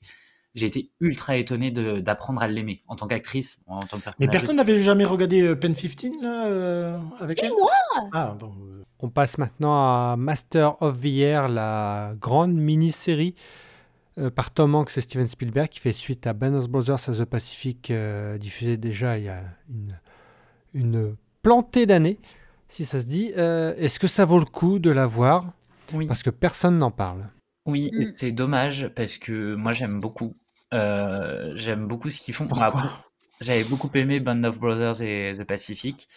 j'ai 0.56 0.67
été 0.67 0.91
ultra 0.99 1.36
étonné 1.38 1.71
de- 1.71 1.99
d'apprendre 1.99 2.41
à 2.41 2.47
l'aimer 2.47 2.84
en 2.88 2.95
tant 2.95 3.08
qu'actrice, 3.08 3.60
en 3.65 3.79
tant 3.79 3.97
que 3.97 4.03
personnage. 4.03 4.15
Mais 4.19 4.27
personne 4.27 4.58
n'avait 4.58 4.79
jamais 4.79 5.06
regardé 5.06 5.41
euh, 5.41 5.56
Pen 5.56 5.73
15 5.73 6.12
là, 6.21 6.45
euh, 6.45 6.97
avec 7.19 7.39
C'est 7.39 7.45
elle? 7.47 7.53
moi 7.53 7.71
Ah, 8.12 8.36
bon. 8.38 8.53
euh, 8.67 8.84
On 8.99 9.10
passe 9.10 9.38
maintenant 9.39 9.73
à 9.73 10.15
Master 10.17 10.79
of 10.82 10.99
the 11.01 11.06
Air, 11.19 11.47
la 11.49 12.12
grande 12.19 12.53
mini-série 12.53 13.34
euh, 14.17 14.30
par 14.30 14.52
Tom 14.52 14.76
Hanks 14.76 14.97
et 14.97 15.02
Steven 15.02 15.28
Spielberg 15.28 15.69
qui 15.69 15.80
fait 15.80 15.91
suite 15.93 16.28
à 16.28 16.34
Band 16.34 16.54
of 16.54 16.69
Brothers 16.69 17.10
as 17.10 17.17
the 17.19 17.26
Pacific, 17.26 17.89
euh, 17.91 18.38
diffusée 18.38 18.78
déjà 18.78 19.17
il 19.17 19.26
y 19.26 19.30
a 19.30 19.43
une, 19.69 19.99
une 20.73 21.15
plantée 21.41 21.86
d'années, 21.86 22.19
si 22.69 22.86
ça 22.86 22.99
se 23.02 23.06
dit. 23.06 23.34
Euh, 23.38 23.73
Est-ce 23.78 23.99
que 23.99 24.08
ça 24.08 24.26
vaut 24.26 24.39
le 24.39 24.45
coup 24.45 24.80
de 24.80 24.89
la 24.91 25.06
voir? 25.06 25.52
Oui. 25.93 26.08
Parce 26.08 26.23
que 26.23 26.30
personne 26.30 26.78
n'en 26.78 26.91
parle. 26.91 27.28
Oui, 27.65 27.89
Mm. 27.93 28.04
c'est 28.12 28.32
dommage 28.32 28.88
parce 28.95 29.17
que 29.17 29.56
moi 29.56 29.73
j'aime 29.73 29.99
beaucoup. 29.99 30.34
Euh, 30.73 31.54
j'aime 31.56 31.88
beaucoup 31.88 32.10
ce 32.10 32.19
qu'ils 32.21 32.34
font. 32.34 32.47
J'avais 33.41 33.63
beaucoup 33.63 33.89
aimé 33.95 34.19
Band 34.19 34.43
of 34.43 34.60
Brothers 34.60 35.02
et 35.02 35.36
The 35.38 35.43
Pacific. 35.43 36.08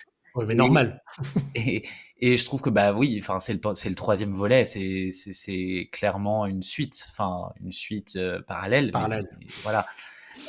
Mais 0.45 0.55
normal. 0.55 1.03
Et, 1.55 1.87
et 2.19 2.37
je 2.37 2.45
trouve 2.45 2.61
que 2.61 2.71
bah 2.71 2.93
oui, 2.93 3.19
enfin 3.23 3.41
c'est 3.41 3.55
le 3.55 3.61
c'est 3.75 3.89
le 3.89 3.95
troisième 3.95 4.33
volet, 4.35 4.65
c'est 4.67 5.11
c'est 5.11 5.33
c'est 5.33 5.89
clairement 5.93 6.47
une 6.47 6.63
suite, 6.63 7.05
enfin 7.11 7.53
une 7.61 7.73
suite 7.73 8.17
euh, 8.17 8.43
parallèle. 8.43 8.91
Parallèle. 8.91 9.29
mais 9.41 9.47
voilà, 9.63 9.87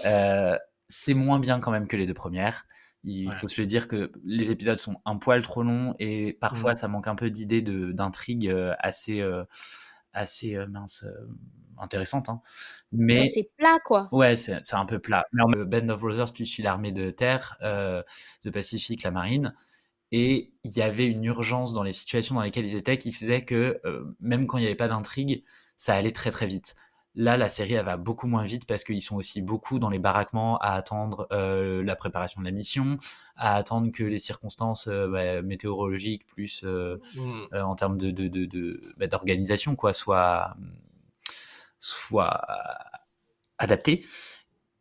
Euh, 0.06 0.58
c'est 0.90 1.14
moins 1.14 1.40
bien 1.40 1.60
quand 1.60 1.72
même 1.72 1.88
que 1.88 1.96
les 1.98 2.06
deux 2.06 2.14
premières. 2.14 2.66
Il 3.04 3.30
Ouais. 3.30 3.36
faut 3.36 3.48
se 3.48 3.60
le 3.62 3.68
dire 3.68 3.88
que 3.88 4.12
les 4.26 4.52
épisodes 4.52 4.80
sont 4.80 4.98
un 5.06 5.18
poil 5.18 5.42
trop 5.42 5.64
longs 5.64 5.96
et 6.00 6.34
parfois 6.34 6.74
Mm. 6.74 6.76
ça 6.78 6.88
manque 6.90 7.08
un 7.08 7.16
peu 7.16 7.30
d'idées 7.30 7.62
de 7.62 7.92
d'intrigue 7.94 8.48
euh, 8.50 8.74
assez 8.80 9.22
euh, 9.22 9.44
assez 10.14 10.56
euh, 10.56 10.68
mince 10.68 11.04
euh, 11.04 11.28
intéressante. 11.78 12.28
Hein. 12.30 12.42
Mais 12.92 13.22
Ouais, 13.22 13.28
C'est 13.28 13.50
plat, 13.58 13.80
quoi. 13.86 14.10
Ouais, 14.12 14.36
c'est 14.36 14.62
un 14.74 14.86
peu 14.86 15.00
plat. 15.00 15.26
Band 15.34 15.90
of 15.90 16.02
Brothers, 16.02 16.34
tu 16.34 16.46
suis 16.46 16.64
l'armée 16.64 16.92
de 16.92 17.12
terre, 17.12 17.58
euh, 17.62 18.02
The 18.42 18.50
Pacific, 18.52 19.04
la 19.04 19.12
marine, 19.12 19.54
et 20.12 20.54
il 20.64 20.72
y 20.72 20.82
avait 20.82 21.08
une 21.08 21.24
urgence 21.26 21.74
dans 21.74 21.84
les 21.84 21.94
situations 21.94 22.36
dans 22.36 22.42
lesquelles 22.42 22.66
ils 22.66 22.76
étaient 22.76 22.98
qui 22.98 23.12
faisait 23.12 23.44
que 23.46 23.80
euh, 23.86 24.04
même 24.20 24.48
quand 24.48 24.58
il 24.58 24.62
n'y 24.62 24.68
avait 24.68 24.76
pas 24.76 24.88
d'intrigue, 24.88 25.44
ça 25.76 25.96
allait 25.96 26.12
très 26.12 26.32
très 26.32 26.48
vite. 26.48 26.76
Là, 27.16 27.36
la 27.36 27.50
série, 27.50 27.74
elle 27.74 27.86
va 27.86 27.98
beaucoup 27.98 28.28
moins 28.28 28.44
vite 28.44 28.68
parce 28.68 28.84
qu'ils 28.84 29.02
sont 29.02 29.16
aussi 29.16 29.42
beaucoup 29.42 29.80
dans 29.80 29.90
les 29.90 29.98
baraquements 29.98 30.60
à 30.60 30.74
attendre 30.74 31.28
euh, 31.32 31.84
la 31.84 31.96
préparation 31.96 32.42
de 32.42 32.46
la 32.46 32.52
mission, 32.52 33.00
à 33.36 33.56
attendre 33.56 33.92
que 33.92 34.04
les 34.04 34.20
circonstances 34.20 34.88
euh, 34.88 35.08
bah, 35.08 35.42
météorologiques 35.42 36.26
plus 36.28 36.64
Mm. 37.16 37.56
en 37.56 37.76
termes 37.76 37.98
de, 37.98 38.12
de, 38.12 38.28
de, 38.28 38.46
de- 38.46 38.94
bah, 38.98 39.08
d'organisation 39.08 39.76
quoi 39.76 39.94
soit 39.94 40.56
soit 41.80 42.42
adapté 43.58 44.06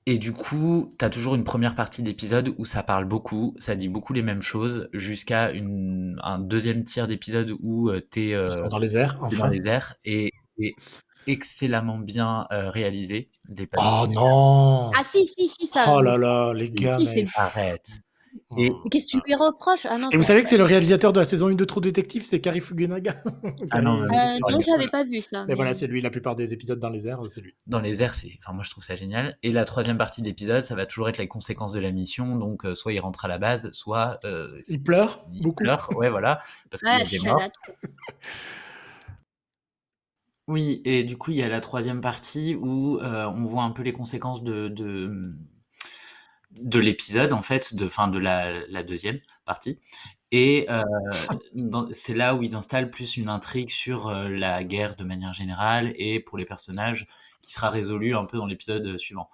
et 0.06 0.18
du 0.18 0.32
coup 0.32 0.94
tu 0.98 1.04
as 1.04 1.10
toujours 1.10 1.34
une 1.34 1.44
première 1.44 1.74
partie 1.74 2.02
d'épisode 2.02 2.54
où 2.58 2.64
ça 2.64 2.82
parle 2.82 3.04
beaucoup 3.04 3.54
ça 3.58 3.74
dit 3.74 3.88
beaucoup 3.88 4.12
les 4.12 4.22
mêmes 4.22 4.42
choses 4.42 4.88
jusqu'à 4.92 5.50
une 5.50 6.16
un 6.22 6.38
deuxième 6.38 6.84
tiers 6.84 7.08
d'épisode 7.08 7.52
où 7.60 7.90
euh, 7.90 8.00
t'es 8.00 8.32
euh, 8.32 8.68
dans 8.68 8.78
les 8.78 8.96
airs, 8.96 9.14
t'es 9.28 9.36
dans 9.36 9.44
enfin. 9.44 9.50
les 9.50 9.66
airs 9.66 9.94
et, 10.04 10.32
et 10.58 10.74
excellemment 11.26 11.98
bien 11.98 12.46
euh, 12.52 12.70
réalisé 12.70 13.30
Oh 13.76 14.06
non 14.08 14.90
Ah 14.96 15.02
si, 15.04 15.26
si, 15.26 15.48
si, 15.48 15.66
ça. 15.66 15.84
Oh 15.96 16.00
là 16.02 16.16
là, 16.16 16.52
les 16.52 16.70
gars. 16.70 16.98
Si, 16.98 17.04
mais- 17.04 17.12
c'est- 17.12 17.26
arrête 17.40 17.86
et- 18.58 18.70
Mais 18.70 18.90
qu'est-ce 18.90 19.06
que 19.16 19.20
tu 19.22 19.26
lui 19.26 19.34
reproches? 19.34 19.86
Ah 19.86 19.98
non, 19.98 20.08
Et 20.10 20.16
vous 20.16 20.22
savez 20.22 20.42
que 20.42 20.48
c'est 20.48 20.56
le 20.56 20.64
réalisateur 20.64 21.12
de 21.12 21.18
la 21.18 21.24
saison 21.24 21.48
1 21.48 21.54
de 21.54 21.64
True 21.64 21.80
Detective, 21.80 22.24
c'est 22.24 22.40
Kari 22.40 22.60
Fukunaga. 22.60 23.14
Ah 23.70 23.82
non, 23.82 24.02
Euh, 24.02 24.06
non, 24.50 24.60
j'avais 24.60 24.88
pas 24.88 25.04
vu 25.04 25.20
ça. 25.20 25.40
Mais 25.40 25.46
mais- 25.48 25.54
voilà, 25.54 25.74
c'est 25.74 25.86
lui, 25.86 26.00
la 26.00 26.10
plupart 26.10 26.36
des 26.36 26.52
épisodes 26.52 26.78
dans 26.78 26.90
les 26.90 27.06
airs, 27.08 27.24
c'est 27.26 27.40
lui. 27.40 27.54
dans 27.66 27.80
les 27.80 28.02
airs, 28.02 28.14
c'est, 28.14 28.32
enfin 28.42 28.52
moi 28.52 28.62
je 28.64 28.70
trouve 28.70 28.84
ça 28.84 28.94
génial. 28.96 29.36
Et 29.42 29.52
la 29.52 29.64
troisième 29.64 29.98
partie 29.98 30.22
d'épisode, 30.22 30.62
ça 30.62 30.74
va 30.74 30.86
toujours 30.86 31.08
être 31.08 31.18
les 31.18 31.28
conséquences 31.28 31.72
de 31.72 31.80
la 31.80 31.90
mission. 31.92 32.36
Donc 32.36 32.64
euh, 32.64 32.74
soit 32.74 32.92
il 32.92 33.00
rentre 33.00 33.24
à 33.24 33.28
la 33.28 33.38
base, 33.38 33.70
soit 33.72 34.18
euh, 34.24 34.60
Il 34.68 34.82
pleure 34.82 35.20
il 35.32 35.42
beaucoup. 35.42 35.62
pleure. 35.64 35.88
Ouais, 35.96 36.10
voilà, 36.10 36.40
parce 36.70 36.82
qu'il 36.82 36.90
Ouais, 36.90 37.04
des 37.04 37.28
morts. 37.28 37.38
là. 37.40 37.48
Oui, 40.48 40.80
et 40.84 41.02
du 41.02 41.16
coup 41.16 41.32
il 41.32 41.38
y 41.38 41.42
a 41.42 41.48
la 41.48 41.60
troisième 41.60 42.00
partie 42.00 42.54
où 42.54 42.98
euh, 43.00 43.24
on 43.26 43.44
voit 43.44 43.64
un 43.64 43.72
peu 43.72 43.82
les 43.82 43.92
conséquences 43.92 44.44
de 44.44 44.68
de, 44.68 45.34
de 46.60 46.78
l'épisode 46.78 47.32
en 47.32 47.42
fait, 47.42 47.74
de, 47.74 47.88
fin 47.88 48.08
de 48.08 48.18
la, 48.18 48.66
la 48.68 48.82
deuxième 48.82 49.18
partie. 49.44 49.78
Et 50.32 50.66
euh, 50.70 50.82
c'est 51.92 52.14
là 52.14 52.34
où 52.34 52.42
ils 52.42 52.54
installent 52.54 52.90
plus 52.90 53.16
une 53.16 53.28
intrigue 53.28 53.70
sur 53.70 54.08
euh, 54.08 54.28
la 54.28 54.64
guerre 54.64 54.96
de 54.96 55.04
manière 55.04 55.32
générale 55.32 55.92
et 55.96 56.20
pour 56.20 56.36
les 56.38 56.44
personnages 56.44 57.06
qui 57.42 57.52
sera 57.52 57.70
résolue 57.70 58.14
un 58.16 58.24
peu 58.24 58.36
dans 58.38 58.46
l'épisode 58.46 58.98
suivant. 58.98 59.28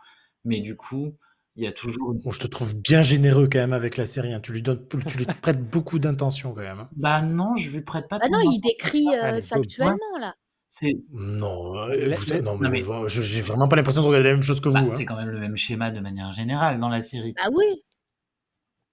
Mais 0.45 0.61
du 0.61 0.77
coup, 0.77 1.17
il 1.57 1.65
y 1.65 1.67
a 1.67 1.73
toujours 1.73 2.15
Bon, 2.15 2.31
je 2.31 2.41
te 2.41 2.47
trouve 2.47 2.77
bien 2.77 3.03
généreux 3.03 3.49
quand 3.51 3.59
même 3.59 3.73
avec 3.73 3.97
la 3.97 4.07
série. 4.07 4.33
hein. 4.35 4.41
Tu 4.41 4.53
lui 4.53 4.63
donnes, 4.63 4.87
tu 5.09 5.19
lui 5.19 5.25
prêtes 5.25 5.63
beaucoup 5.71 5.99
d'intention 5.99 6.53
quand 6.53 6.61
même. 6.63 6.81
hein. 6.81 6.91
Bah 6.97 7.23
non, 7.23 7.57
je 7.57 7.71
lui 7.71 7.81
prête 7.83 8.09
pas 8.09 8.19
Ah 8.21 8.27
tant 8.29 8.33
non, 8.35 8.51
il 8.51 8.61
décrit 8.61 9.07
euh, 9.17 9.41
factuellement, 9.41 9.97
là. 10.21 10.35
C'est 10.75 10.97
Non, 11.13 11.77
euh, 11.77 12.07
La- 12.09 12.17
vous- 12.17 12.35
non, 12.37 12.43
non, 12.55 12.59
mais, 12.59 12.71
mais- 12.71 12.81
vous- 12.81 13.07
je- 13.07 13.21
j'ai 13.21 13.43
vraiment 13.43 13.69
pas 13.69 13.77
l'impression 13.77 14.01
de 14.01 14.07
regarder 14.07 14.29
la 14.31 14.33
même 14.35 14.43
chose 14.43 14.59
que 14.59 14.71
vous. 14.71 14.75
bah, 14.75 14.81
hein. 14.81 14.89
c'est 14.91 15.05
quand 15.05 15.17
même 15.17 15.29
le 15.29 15.39
même 15.39 15.55
schéma 15.55 15.91
de 15.91 16.01
manière 16.01 16.33
générale 16.33 16.81
dans 16.81 16.89
la 16.89 17.03
série. 17.03 17.35
Ah 17.45 17.51
oui. 17.55 17.83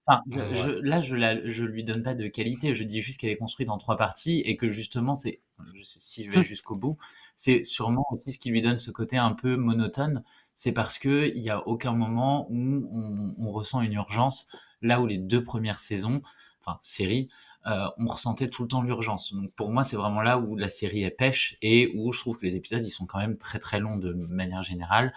Enfin, 0.06 0.20
je- 0.30 0.38
Ouais. 0.38 0.56
je- 0.56 0.78
là, 0.82 1.00
je, 1.00 1.16
la, 1.16 1.48
je 1.48 1.64
lui 1.64 1.82
donne 1.82 2.02
pas 2.02 2.14
de 2.14 2.28
qualité. 2.28 2.74
Je 2.74 2.84
dis 2.84 3.00
juste 3.00 3.18
qu'elle 3.18 3.30
est 3.30 3.36
construite 3.38 3.70
en 3.70 3.78
trois 3.78 3.96
parties 3.96 4.40
et 4.40 4.58
que 4.58 4.68
justement, 4.68 5.14
c'est 5.14 5.38
je- 5.74 5.80
si 5.82 6.22
je 6.24 6.30
vais 6.30 6.40
Hmm. 6.40 6.42
jusqu'au 6.42 6.76
bout, 6.76 6.98
c'est 7.34 7.62
sûrement 7.64 8.04
aussi 8.10 8.32
ce 8.32 8.38
qui 8.38 8.50
lui 8.50 8.60
donne 8.60 8.76
ce 8.78 8.90
côté 8.90 9.16
un 9.16 9.32
peu 9.32 9.56
monotone. 9.56 10.22
C'est 10.52 10.72
parce 10.72 10.98
que 10.98 11.28
il 11.34 11.40
y 11.42 11.48
a 11.48 11.66
aucun 11.66 11.92
moment 11.92 12.46
où 12.50 12.88
on, 12.92 13.34
on 13.38 13.52
ressent 13.52 13.80
une 13.80 13.94
urgence. 13.94 14.48
Là 14.82 15.00
où 15.00 15.06
les 15.06 15.16
deux 15.18 15.42
premières 15.42 15.78
saisons, 15.78 16.20
enfin 16.62 16.78
séries, 16.82 17.30
euh, 17.66 17.88
on 17.98 18.06
ressentait 18.06 18.48
tout 18.48 18.62
le 18.62 18.68
temps 18.68 18.82
l'urgence. 18.82 19.34
Donc 19.34 19.52
pour 19.52 19.70
moi, 19.70 19.84
c'est 19.84 19.96
vraiment 19.96 20.22
là 20.22 20.38
où 20.38 20.56
la 20.56 20.70
série 20.70 21.04
est 21.04 21.10
pêche 21.10 21.56
et 21.62 21.92
où 21.94 22.12
je 22.12 22.20
trouve 22.20 22.38
que 22.38 22.46
les 22.46 22.56
épisodes 22.56 22.84
ils 22.84 22.90
sont 22.90 23.06
quand 23.06 23.18
même 23.18 23.36
très 23.36 23.58
très 23.58 23.80
longs 23.80 23.96
de 23.96 24.12
manière 24.12 24.62
générale. 24.62 25.12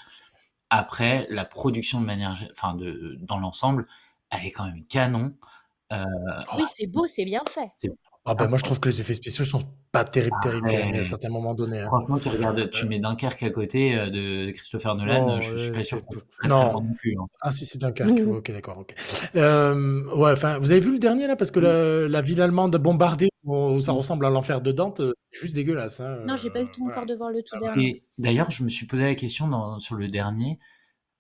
Après, 0.69 1.27
la 1.29 1.45
production 1.45 2.01
de 2.01 2.05
manière, 2.05 2.35
enfin 2.51 2.73
de 2.75 3.15
dans 3.21 3.37
l'ensemble, 3.37 3.87
elle 4.29 4.45
est 4.45 4.51
quand 4.51 4.65
même 4.65 4.83
canon. 4.87 5.35
Euh, 5.91 6.03
Oui, 6.57 6.63
c'est 6.75 6.87
beau, 6.87 7.05
c'est 7.05 7.25
bien 7.25 7.41
fait. 7.49 7.69
Ah 8.25 8.35
ben 8.35 8.47
moi 8.47 8.57
je 8.57 8.63
trouve 8.63 8.79
que 8.79 8.87
les 8.87 9.01
effets 9.01 9.15
spéciaux 9.15 9.43
sont 9.43 9.61
pas 9.91 10.05
terribles, 10.05 10.37
terribles 10.41 10.65
même, 10.71 10.95
à 10.95 11.03
certains 11.03 11.27
moments 11.29 11.53
donnés. 11.53 11.81
hein. 11.81 11.87
Franchement, 11.87 12.17
tu 12.19 12.29
regardes, 12.29 12.69
tu 12.71 12.85
mets 12.85 12.99
Dunkerque 12.99 13.43
à 13.43 13.49
côté 13.49 13.97
euh, 13.97 14.09
de 14.09 14.51
Christopher 14.51 14.95
Nolan, 14.95 15.41
je, 15.41 15.51
je 15.51 15.57
suis 15.63 15.71
pas 15.71 15.83
sûr 15.83 15.99
que 16.07 16.47
Non. 16.47 16.71
non 16.81 16.93
plus. 16.93 17.13
hein. 17.19 17.25
Ah 17.41 17.51
si 17.51 17.65
c'est 17.65 17.79
Dunkerque, 17.79 18.21
ok 18.25 18.51
d'accord, 18.51 18.77
ok. 18.77 18.95
Euh, 19.35 20.03
ouais, 20.15 20.31
enfin 20.31 20.57
vous 20.59 20.71
avez 20.71 20.79
vu 20.79 20.93
le 20.93 20.99
dernier 20.99 21.27
là? 21.27 21.35
Parce 21.35 21.51
que 21.51 21.59
la, 21.59 22.07
la 22.07 22.21
ville 22.21 22.39
allemande 22.41 22.75
bombardée 22.77 23.27
où 23.43 23.81
ça 23.81 23.91
ressemble 23.91 24.25
à 24.25 24.29
l'enfer 24.29 24.61
de 24.61 24.71
Dante, 24.71 25.01
euh, 25.01 25.11
c'est 25.33 25.41
juste 25.41 25.55
dégueulasse. 25.55 25.99
Hein. 25.99 26.19
Non, 26.25 26.37
j'ai 26.37 26.49
pas 26.49 26.61
eu 26.61 26.65
le 26.65 26.71
temps 26.71 26.85
encore 26.85 27.05
de 27.05 27.15
voir 27.15 27.29
le 27.29 27.43
tout 27.43 27.57
dernier. 27.59 28.03
D'ailleurs, 28.17 28.49
je 28.51 28.63
me 28.63 28.69
suis 28.69 28.85
posé 28.85 29.03
la 29.03 29.15
question 29.15 29.49
dans, 29.49 29.79
sur 29.79 29.95
le 29.95 30.07
dernier. 30.07 30.59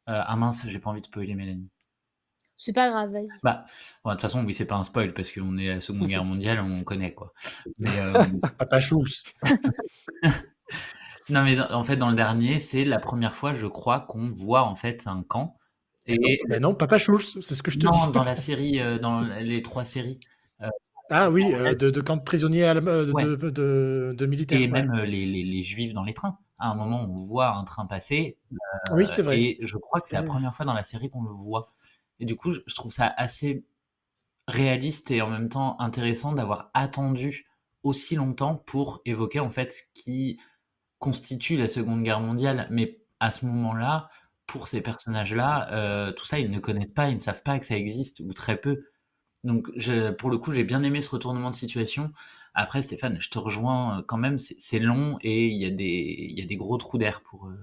Euh, 0.09 0.21
ah 0.25 0.35
mince, 0.37 0.65
j'ai 0.67 0.79
pas 0.79 0.89
envie 0.89 1.01
de 1.01 1.05
spoiler 1.05 1.35
Mélanie. 1.35 1.69
C'est 2.55 2.73
pas 2.73 2.89
grave, 2.89 3.11
vas-y. 3.11 3.27
Bah, 3.41 3.65
bon, 4.03 4.11
de 4.11 4.15
toute 4.15 4.21
façon, 4.21 4.43
oui, 4.45 4.53
c'est 4.53 4.65
pas 4.65 4.75
un 4.75 4.83
spoil 4.83 5.13
parce 5.13 5.31
qu'on 5.31 5.57
est 5.57 5.69
à 5.69 5.75
la 5.75 5.81
Seconde 5.81 6.07
Guerre 6.07 6.23
mondiale, 6.23 6.59
on 6.59 6.83
connaît 6.83 7.13
quoi. 7.13 7.33
Mais 7.79 7.89
euh, 7.99 8.23
Papa 8.57 8.79
Chous. 8.79 9.05
non, 11.29 11.43
mais 11.43 11.59
en 11.59 11.83
fait, 11.83 11.95
dans 11.95 12.09
le 12.09 12.15
dernier, 12.15 12.59
c'est 12.59 12.83
la 12.85 12.99
première 12.99 13.35
fois, 13.35 13.53
je 13.53 13.65
crois, 13.67 14.01
qu'on 14.01 14.29
voit 14.31 14.63
en 14.63 14.75
fait 14.75 15.07
un 15.07 15.23
camp. 15.23 15.57
Et 16.05 16.39
Ben 16.49 16.61
non, 16.61 16.75
Papa 16.75 16.97
Chous, 16.97 17.19
c'est 17.41 17.55
ce 17.55 17.63
que 17.63 17.71
je 17.71 17.79
te 17.79 17.85
non, 17.85 17.91
dis. 18.07 18.11
dans 18.11 18.23
la 18.25 18.35
série, 18.35 18.79
euh, 18.81 18.99
dans 18.99 19.21
les 19.21 19.61
trois 19.61 19.85
séries, 19.85 20.19
euh, 20.61 20.67
Ah 21.09 21.31
oui, 21.31 21.45
euh, 21.53 21.73
de, 21.75 21.89
de 21.89 22.01
camp 22.01 22.17
de 22.17 22.23
prisonniers 22.23 22.65
à 22.65 22.73
la- 22.73 22.81
de, 22.81 23.11
Ouais. 23.11 23.23
de, 23.23 23.35
de- 23.49 24.13
de 24.17 24.25
militaires. 24.25 24.59
Et 24.59 24.63
ouais. 24.65 24.67
même 24.67 24.91
euh, 24.91 25.03
les, 25.05 25.25
les, 25.25 25.43
les 25.43 25.63
juifs 25.63 25.93
dans 25.93 26.03
les 26.03 26.13
trains. 26.13 26.37
À 26.59 26.67
un 26.67 26.75
moment, 26.75 27.01
on 27.09 27.15
voit 27.15 27.55
un 27.55 27.63
train 27.63 27.87
passer. 27.87 28.37
oui, 28.91 29.05
c'est 29.07 29.21
vrai. 29.21 29.41
Et 29.41 29.57
je 29.61 29.77
crois 29.77 30.01
que 30.01 30.09
c'est 30.09 30.15
la 30.15 30.23
première 30.23 30.53
fois 30.53 30.65
dans 30.65 30.73
la 30.73 30.83
série 30.83 31.09
qu'on 31.09 31.23
le 31.23 31.31
voit. 31.33 31.73
Et 32.23 32.25
du 32.25 32.37
coup, 32.37 32.51
je, 32.51 32.61
trouve 32.73 32.93
ça 32.93 33.13
assez 33.17 33.65
réaliste 34.47 35.11
et 35.11 35.21
en 35.21 35.29
même 35.29 35.49
temps 35.49 35.79
intéressant 35.81 36.33
d'avoir 36.33 36.71
attendu 36.73 37.45
aussi 37.83 38.15
longtemps 38.15 38.55
pour 38.55 39.01
évoquer 39.05 39.41
en 39.41 39.49
fait 39.49 39.71
ce 39.71 39.83
qui 39.93 40.39
constitue 40.99 41.57
la 41.57 41.67
Seconde 41.67 42.03
Guerre 42.03 42.21
mondiale. 42.21 42.67
Mais 42.71 42.99
à 43.19 43.31
ce 43.31 43.45
moment-là, 43.45 44.09
pour 44.47 44.69
ces 44.69 44.81
personnages-là, 44.81 45.71
euh, 45.73 46.13
tout 46.13 46.25
ça, 46.25 46.39
ils 46.39 46.51
ne 46.51 46.59
connaissent 46.59 46.93
pas, 46.93 47.09
ils 47.09 47.15
ne 47.15 47.19
savent 47.19 47.43
pas 47.43 47.59
que 47.59 47.65
ça 47.65 47.77
existe, 47.77 48.21
ou 48.21 48.33
très 48.33 48.57
peu. 48.61 48.85
Donc, 49.43 49.69
pour 50.19 50.29
le 50.31 50.37
coup, 50.37 50.51
j'ai 50.53 50.63
bien 50.65 50.83
aimé 50.83 51.01
ce 51.01 51.09
retournement 51.11 51.51
de 51.51 51.55
situation. 51.55 52.11
Après, 52.53 52.81
Stéphane, 52.81 53.17
je 53.21 53.29
te 53.29 53.39
rejoins 53.39 53.99
euh, 53.99 54.03
quand 54.07 54.17
même, 54.17 54.39
c'est 54.39 54.79
long 54.79 55.17
et 55.21 55.47
il 55.47 55.57
y, 55.57 55.65
a 55.65 55.71
des- 55.71 56.15
il 56.29 56.39
y 56.39 56.43
a 56.43 56.45
des 56.45 56.57
gros 56.57 56.77
trous 56.77 56.97
d'air 56.99 57.21
pour 57.23 57.47
eux. 57.49 57.59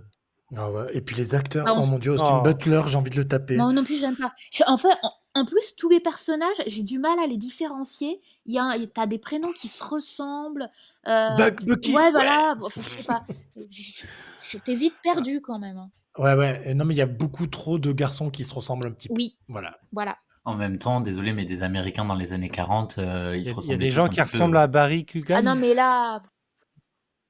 Ah 0.57 0.71
ouais. 0.71 0.97
Et 0.97 1.01
puis 1.01 1.15
les 1.17 1.35
acteurs, 1.35 1.65
on 1.69 1.79
oh 1.79 1.83
s- 1.83 1.91
mon 1.91 1.99
dieu, 1.99 2.13
Austin 2.13 2.39
Oh. 2.39 2.43
Butler, 2.43 2.83
j'ai 2.87 2.97
envie 2.97 3.11
de 3.11 3.17
le 3.17 3.27
taper. 3.29 3.57
Moi 3.57 3.73
non 3.73 3.85
plus, 3.85 3.99
j'aime 4.01 4.17
pas. 4.17 4.33
Je- 4.53 4.65
En 4.67 4.77
fait, 4.77 4.89
en, 5.03 5.13
en 5.41 5.45
plus, 5.45 5.77
tous 5.77 5.89
les 5.89 6.01
personnages, 6.01 6.57
j'ai 6.67 6.83
du 6.83 6.99
mal 6.99 7.19
à 7.21 7.27
les 7.27 7.37
différencier. 7.37 8.21
Il 8.47 8.55
y 8.55 8.59
a, 8.59 8.65
un- 8.65 8.87
t'as 8.87 9.07
des 9.07 9.19
prénoms 9.19 9.53
qui 9.53 9.69
se 9.69 9.83
ressemblent. 9.85 10.69
euh, 11.07 11.37
Buck- 11.37 11.65
Bucky, 11.65 11.95
ouais, 11.95 12.11
voilà. 12.11 12.55
bon, 12.57 12.67
Enfin, 12.67 12.81
je 12.83 12.89
sais 12.89 13.03
pas. 13.05 13.25
Je- 13.57 14.07
J'étais 14.51 14.75
vite 14.75 14.95
perdue 15.03 15.41
quand 15.41 15.59
même. 15.61 15.77
hein. 15.79 15.91
Ouais, 16.19 16.35
ouais. 16.35 16.63
Et 16.69 16.75
Non, 16.75 16.85
mais 16.85 16.95
il 16.95 16.99
y 16.99 17.03
a 17.03 17.07
beaucoup 17.07 17.47
trop 17.47 17.79
de 17.79 17.93
garçons 17.93 18.31
qui 18.31 18.45
se 18.45 18.53
ressemblent 18.53 18.89
un 18.89 18.93
petit 18.93 19.07
peu. 19.09 19.15
Oui, 19.15 19.39
Voilà. 19.49 19.79
voilà. 19.93 20.17
En 20.45 20.57
même 20.57 20.79
temps, 20.79 21.01
désolé, 21.01 21.33
mais 21.33 21.45
des 21.45 21.63
Américains 21.63 22.05
dans 22.05 22.15
les 22.17 22.33
années 22.33 22.49
40, 22.49 22.99
euh, 22.99 23.37
ils 23.37 23.41
Il 23.41 23.43
y 23.43 23.45
se 23.45 23.51
a, 23.51 23.53
il 23.53 23.53
y 23.53 23.53
a 23.53 23.55
ressemblaient 23.57 23.79
des 23.79 23.89
tous 23.91 23.95
gens 23.95 24.07
un 24.07 24.09
qui 24.09 24.15
petit 24.17 24.23
peu. 24.23 24.39
ressemblent 24.39 24.57
à 24.57 24.67
Barry 24.67 25.05
Kugan. 25.05 25.37
Ah 25.39 25.43
non, 25.43 25.55
mais 25.55 25.75
là. 25.75 26.21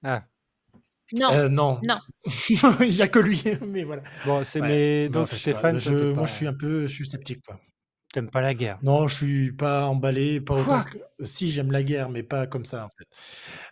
Ah, 0.02 0.22
Non, 1.12 1.32
Euh, 1.32 1.48
non. 1.48 1.80
non. 1.86 1.98
il 2.80 2.94
y 2.94 3.02
a 3.02 3.08
que 3.08 3.18
lui, 3.18 3.42
mais 3.66 3.84
voilà. 3.84 4.02
bon, 4.24 4.42
c'est 4.44 4.60
Ouais. 4.60 4.68
mais 4.68 5.04
Non, 5.08 5.20
donc 5.20 5.22
enfin, 5.24 5.36
je. 5.36 5.40
Stéphane, 5.40 5.78
moi, 6.12 6.14
pas- 6.22 6.26
je 6.26 6.32
suis 6.32 6.46
un 6.46 6.54
peu, 6.54 6.82
je 6.86 6.92
suis 6.94 7.08
sceptique, 7.08 7.42
quoi. 7.46 7.58
t'aimes 8.12 8.28
pas 8.30 8.40
la 8.40 8.54
guerre. 8.54 8.78
Non, 8.82 9.06
je 9.08 9.14
suis 9.14 9.52
pas 9.52 9.86
emballé, 9.86 10.40
pas 10.40 10.54
autant 10.56 10.82
que... 10.82 10.98
Si, 11.24 11.48
j'aime 11.50 11.70
la 11.70 11.82
guerre, 11.84 12.08
mais 12.08 12.22
pas 12.24 12.46
comme 12.48 12.64
ça, 12.64 12.84
en 12.86 12.88
fait. 12.98 13.06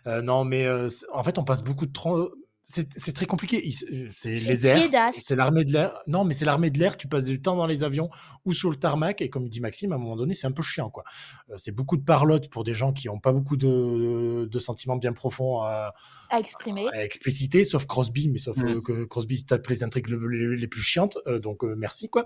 Euh, 0.09 0.21
non, 0.21 0.45
mais 0.45 0.65
euh, 0.65 0.87
en 1.11 1.23
fait, 1.23 1.37
on 1.37 1.43
passe 1.43 1.61
beaucoup 1.61 1.85
de 1.85 1.91
temps... 1.91 2.27
C'est 2.71 3.13
très 3.13 3.25
compliqué. 3.25 3.67
Euh, 3.91 4.07
C'est 4.11 4.29
les 4.33 4.67
airs, 4.67 4.77
c'est 5.11 5.35
l'armée 5.35 5.63
de 5.65 5.73
l'air. 5.73 5.99
Non, 6.05 6.23
mais 6.23 6.33
c'est 6.35 6.45
l'armée 6.45 6.69
de 6.69 6.77
l'air. 6.77 6.97
Tu 6.97 7.07
passes 7.07 7.23
du 7.25 7.41
temps 7.41 7.55
dans 7.55 7.65
les 7.65 7.83
avions 7.83 8.09
ou 8.45 8.53
sur 8.53 8.69
le 8.69 8.75
tarmac. 8.75 9.21
Et 9.23 9.29
comme 9.31 9.45
il 9.45 9.49
dit 9.49 9.59
Maxime, 9.59 9.91
à 9.91 9.95
un 9.95 9.97
moment 9.97 10.15
donné, 10.15 10.35
c'est 10.35 10.45
un 10.45 10.51
peu 10.51 10.61
chiant, 10.61 10.91
quoi. 10.91 11.03
Euh, 11.49 11.55
c'est 11.57 11.71
beaucoup 11.73 11.97
de 11.97 12.03
parlotte 12.03 12.47
pour 12.49 12.63
des 12.63 12.75
gens 12.75 12.93
qui 12.93 13.07
n'ont 13.07 13.19
pas 13.19 13.31
beaucoup 13.33 13.57
de, 13.57 14.45
de 14.45 14.59
sentiments 14.59 14.97
bien 14.97 15.13
profonds 15.13 15.61
à, 15.61 15.95
À 16.29 16.39
exprimer. 16.39 16.85
à 16.93 17.03
expliciter, 17.03 17.63
sauf 17.63 17.87
Crosby, 17.87 18.29
mais 18.29 18.37
sauf 18.37 18.55
Mm. 18.57 18.67
euh, 18.67 18.81
que 18.81 19.03
Crosby 19.05 19.43
tape 19.45 19.65
les 19.67 19.83
intrigues 19.83 20.07
le- 20.09 20.27
les, 20.27 20.55
les 20.55 20.67
plus 20.67 20.81
chiantes, 20.83 21.17
euh, 21.25 21.39
donc 21.39 21.63
euh, 21.63 21.73
merci 21.75 22.07
quoi. 22.09 22.25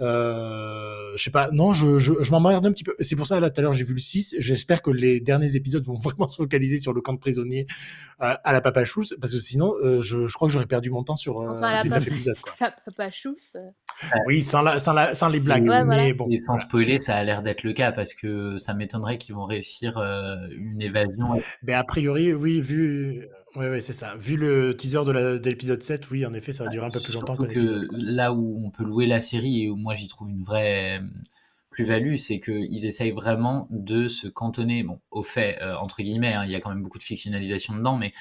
Euh, 0.00 1.12
je 1.16 1.22
sais 1.22 1.30
pas, 1.30 1.50
non, 1.50 1.72
je, 1.72 1.98
je, 1.98 2.12
je 2.22 2.30
m'emmerde 2.30 2.64
un 2.66 2.72
petit 2.72 2.84
peu. 2.84 2.94
C'est 3.00 3.16
pour 3.16 3.26
ça, 3.26 3.40
là, 3.40 3.50
tout 3.50 3.60
à 3.60 3.62
l'heure, 3.62 3.72
j'ai 3.74 3.84
vu 3.84 3.94
le 3.94 4.00
6. 4.00 4.36
J'espère 4.38 4.82
que 4.82 4.90
les 4.90 5.20
derniers 5.20 5.56
épisodes 5.56 5.84
vont 5.84 5.98
vraiment 5.98 6.28
se 6.28 6.36
focaliser 6.36 6.78
sur 6.78 6.92
le 6.92 7.00
camp 7.00 7.12
de 7.14 7.18
prisonniers 7.18 7.66
euh, 8.22 8.34
à 8.42 8.52
la 8.52 8.60
Papa 8.60 8.84
Schultz, 8.84 9.14
parce 9.20 9.32
que 9.32 9.38
sinon, 9.38 9.73
euh, 9.82 10.02
je, 10.02 10.26
je 10.26 10.34
crois 10.34 10.48
que 10.48 10.52
j'aurais 10.52 10.66
perdu 10.66 10.90
mon 10.90 11.02
temps 11.04 11.16
sur 11.16 11.40
euh, 11.40 11.46
Enfin, 11.50 11.72
la 11.72 11.82
les 11.84 11.90
neuf 11.90 12.04
Papa- 12.04 12.14
épisodes. 12.14 12.38
Quoi. 12.40 12.52
La 12.60 12.70
Papa 12.70 13.10
Chousse. 13.10 13.56
euh, 13.56 14.18
Oui, 14.26 14.42
sans, 14.42 14.62
la, 14.62 14.78
sans, 14.78 14.92
la, 14.92 15.14
sans 15.14 15.28
les 15.28 15.40
blagues, 15.40 15.68
Ouais, 15.68 15.84
mais 15.84 15.96
voilà. 15.96 16.14
bon. 16.14 16.26
Et 16.30 16.36
sans 16.38 16.52
voilà. 16.52 16.60
spoiler, 16.66 17.00
ça 17.00 17.16
a 17.16 17.24
l'air 17.24 17.42
d'être 17.42 17.62
le 17.62 17.72
cas 17.72 17.92
parce 17.92 18.14
que 18.14 18.56
ça 18.58 18.74
m'étonnerait 18.74 19.18
qu'ils 19.18 19.34
vont 19.34 19.44
réussir 19.44 19.98
euh, 19.98 20.36
une 20.56 20.80
évasion. 20.82 21.40
Mais 21.62 21.72
a 21.74 21.84
priori, 21.84 22.32
oui, 22.34 22.60
vu... 22.60 23.26
Ouais, 23.56 23.68
ouais, 23.70 23.80
c'est 23.80 23.92
ça. 23.92 24.14
Vu 24.18 24.36
le 24.36 24.76
teaser 24.76 25.04
de 25.04 25.40
l'épisode 25.48 25.80
7, 25.80 26.10
oui, 26.10 26.26
en 26.26 26.34
effet, 26.34 26.50
ça 26.50 26.64
va 26.64 26.70
durer 26.70 26.86
un 26.86 26.90
peu 26.90 26.98
plus 26.98 27.14
longtemps 27.14 27.36
que 27.36 27.86
quoi. 27.86 27.96
là 28.00 28.32
où 28.32 28.60
on 28.66 28.70
peut 28.70 28.82
louer 28.82 29.06
la 29.06 29.20
série 29.20 29.62
et 29.62 29.70
où 29.70 29.76
moi 29.76 29.94
j'y 29.94 30.08
trouve 30.08 30.28
une 30.28 30.42
vraie 30.42 30.98
euh, 30.98 31.04
plus-value, 31.70 32.16
c'est 32.16 32.40
qu'ils 32.40 32.84
essayent 32.84 33.12
vraiment 33.12 33.68
de 33.70 34.08
se 34.08 34.26
cantonner 34.26 34.82
bon, 34.82 34.98
au 35.12 35.22
fait, 35.22 35.58
euh, 35.62 35.76
entre 35.76 36.02
guillemets, 36.02 36.32
hein, 36.34 36.42
il 36.44 36.50
y 36.50 36.56
a 36.56 36.60
quand 36.60 36.70
même 36.70 36.82
beaucoup 36.82 36.98
de 36.98 37.04
fictionnalisation 37.04 37.76
dedans, 37.76 37.96
mais 37.96 38.12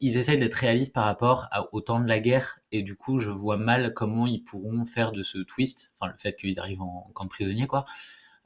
ils 0.00 0.16
essayent 0.16 0.38
d'être 0.38 0.54
réalistes 0.54 0.92
par 0.94 1.04
rapport 1.04 1.48
à- 1.50 1.72
au 1.74 1.80
temps 1.80 2.00
de 2.00 2.08
la 2.08 2.20
guerre 2.20 2.60
et 2.70 2.82
du 2.82 2.94
coup 2.96 3.18
je 3.18 3.30
vois 3.30 3.56
mal 3.56 3.92
comment 3.94 4.26
ils 4.26 4.42
pourront 4.44 4.84
faire 4.84 5.12
de 5.12 5.22
ce 5.22 5.38
twist, 5.38 5.92
enfin 5.98 6.12
le 6.12 6.18
fait 6.18 6.36
qu'ils 6.36 6.60
arrivent 6.60 6.82
en 6.82 7.10
camp 7.14 7.24
de 7.24 7.30
prisonniers, 7.30 7.66
quoi, 7.66 7.84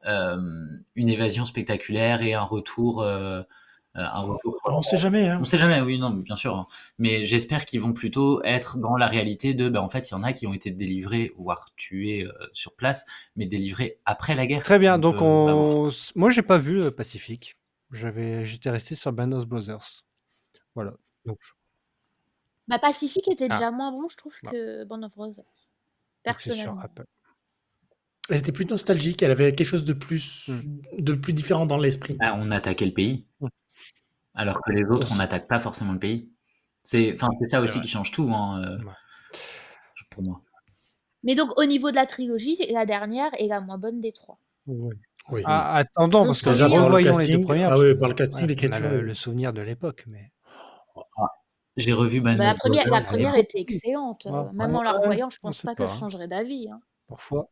euh, 0.07 0.39
une 0.95 1.09
évasion 1.09 1.45
spectaculaire 1.45 2.23
et 2.23 2.35
un 2.35 2.43
retour... 2.43 3.03
euh, 3.03 3.43
euh, 3.97 4.01
un 4.01 4.21
retour 4.21 4.61
On 4.67 4.83
sait 4.83 4.99
jamais, 4.99 5.27
hein. 5.29 5.39
on 5.41 5.47
sait 5.47 5.57
jamais, 5.57 5.81
oui, 5.81 5.99
non, 5.99 6.11
bien 6.11 6.37
sûr. 6.37 6.55
hein. 6.55 6.67
Mais 6.99 7.25
j'espère 7.25 7.65
qu'ils 7.65 7.81
vont 7.81 7.95
plutôt 7.95 8.43
être 8.45 8.77
dans 8.77 8.95
la 8.97 9.07
réalité 9.07 9.55
de, 9.55 9.71
ben, 9.71 9.81
en 9.81 9.89
fait, 9.89 10.11
il 10.11 10.13
y 10.13 10.15
en 10.15 10.23
a 10.23 10.35
qui 10.35 10.47
ont 10.47 10.53
été 10.53 10.71
délivrés, 10.71 11.33
voire 11.39 11.71
tués 11.77 12.25
euh, 12.27 12.33
sur 12.53 12.77
place, 12.77 13.07
mais 13.37 13.47
délivrés 13.47 13.99
après 14.05 14.35
la 14.35 14.47
guerre. 14.47 14.63
Très 14.63 14.79
bien, 14.79 14.99
donc 14.99 15.17
bon. 15.17 15.87
on... 15.89 15.91
moi 16.15 16.31
j'ai 16.31 16.43
pas 16.43 16.59
vu 16.59 16.91
Pacifique. 16.93 17.57
J'avais, 17.91 18.45
j'étais 18.45 18.69
resté 18.69 18.97
sur 18.97 19.13
Band 19.13 19.33
of 19.33 19.47
Brothers. 19.47 20.05
Voilà. 20.75 20.93
Donc, 21.27 21.39
Bah, 22.69 22.79
Pacifique 22.81 23.29
était 23.29 23.47
Ah. 23.51 23.55
déjà 23.59 23.71
moins 23.71 23.93
bon, 23.93 24.09
je 24.09 24.17
trouve, 24.17 24.35
Bah. 24.43 24.51
que 24.51 24.85
Band 24.85 25.03
of 25.05 25.15
Brothers. 25.15 25.45
Personnellement. 26.25 26.81
Elle 28.29 28.39
était 28.39 28.51
plus 28.51 28.67
nostalgique, 28.67 29.23
elle 29.23 29.31
avait 29.31 29.55
quelque 29.55 29.69
chose 29.69 29.85
de 29.85 29.93
plus, 29.93 30.49
Hmm. 30.49 30.81
de 30.99 31.13
plus 31.15 31.33
différent 31.33 31.65
dans 31.67 31.79
l'esprit. 31.79 32.17
Ah, 32.21 32.35
on 32.37 32.51
attaquait 32.51 32.87
le 32.87 32.93
pays, 32.93 33.25
Mm. 33.41 33.47
alors 34.35 34.61
que 34.63 34.73
les 34.73 34.83
autres, 34.85 35.09
on 35.13 35.17
n'attaque 35.17 35.47
pas 35.47 35.61
forcément 35.61 35.93
le 35.93 36.01
pays. 36.01 36.29
C'est, 36.83 37.15
enfin, 37.15 37.29
c'est 37.39 37.47
ça 37.49 37.61
aussi 37.61 37.75
vrai. 37.75 37.83
qui 37.83 37.89
change 37.89 38.11
tout, 38.11 38.29
hein, 38.33 38.61
euh, 38.65 38.79
Ouais. 38.85 38.93
pour 40.11 40.25
moi. 40.25 40.41
Mais 41.23 41.37
donc, 41.37 41.57
au 41.59 41.65
niveau 41.67 41.91
de 41.93 41.97
la 41.97 42.07
trilogie, 42.07 42.57
la 42.73 42.85
dernière 42.85 43.31
est 43.39 43.47
la 43.47 43.61
moins 43.61 43.79
bonne 43.79 44.01
des 44.01 44.13
trois. 44.13 44.41
Oui. 44.67 44.95
Oui. 45.31 45.43
Ah, 45.45 45.77
attendons, 45.77 46.23
On 46.23 46.27
parce 46.27 46.41
que 46.41 46.45
Par 46.47 46.69
le 46.69 46.75
revoyons 46.85 46.97
les 46.99 47.05
casting, 47.17 47.39
deux 47.39 47.45
premières. 47.45 47.73
ah 47.73 47.79
oui, 47.79 47.95
par 47.97 48.09
le 48.09 48.15
casting, 48.15 48.45
l'écriture, 48.47 48.81
le 48.81 49.15
souvenir 49.15 49.53
de 49.53 49.61
l'époque, 49.61 50.05
mais 50.09 50.33
J'ai 51.77 51.93
revu 51.93 52.21
Band 52.21 52.37
Bah, 52.37 52.45
la 52.47 52.55
première, 52.55 52.87
la 52.89 53.39
était 53.39 53.61
excellente. 53.61 54.27
Euh, 54.27 54.51
Même 54.55 54.75
en 54.75 54.83
la 54.83 54.93
revoyant, 54.93 55.29
je 55.29 55.39
on 55.43 55.49
pense 55.49 55.61
pas 55.63 55.75
pas, 55.75 55.85
que 55.85 55.91
je 55.91 55.95
changerais 55.95 56.27
d'avis. 56.29 56.69
hein. 56.71 56.81
parfois. 57.09 57.51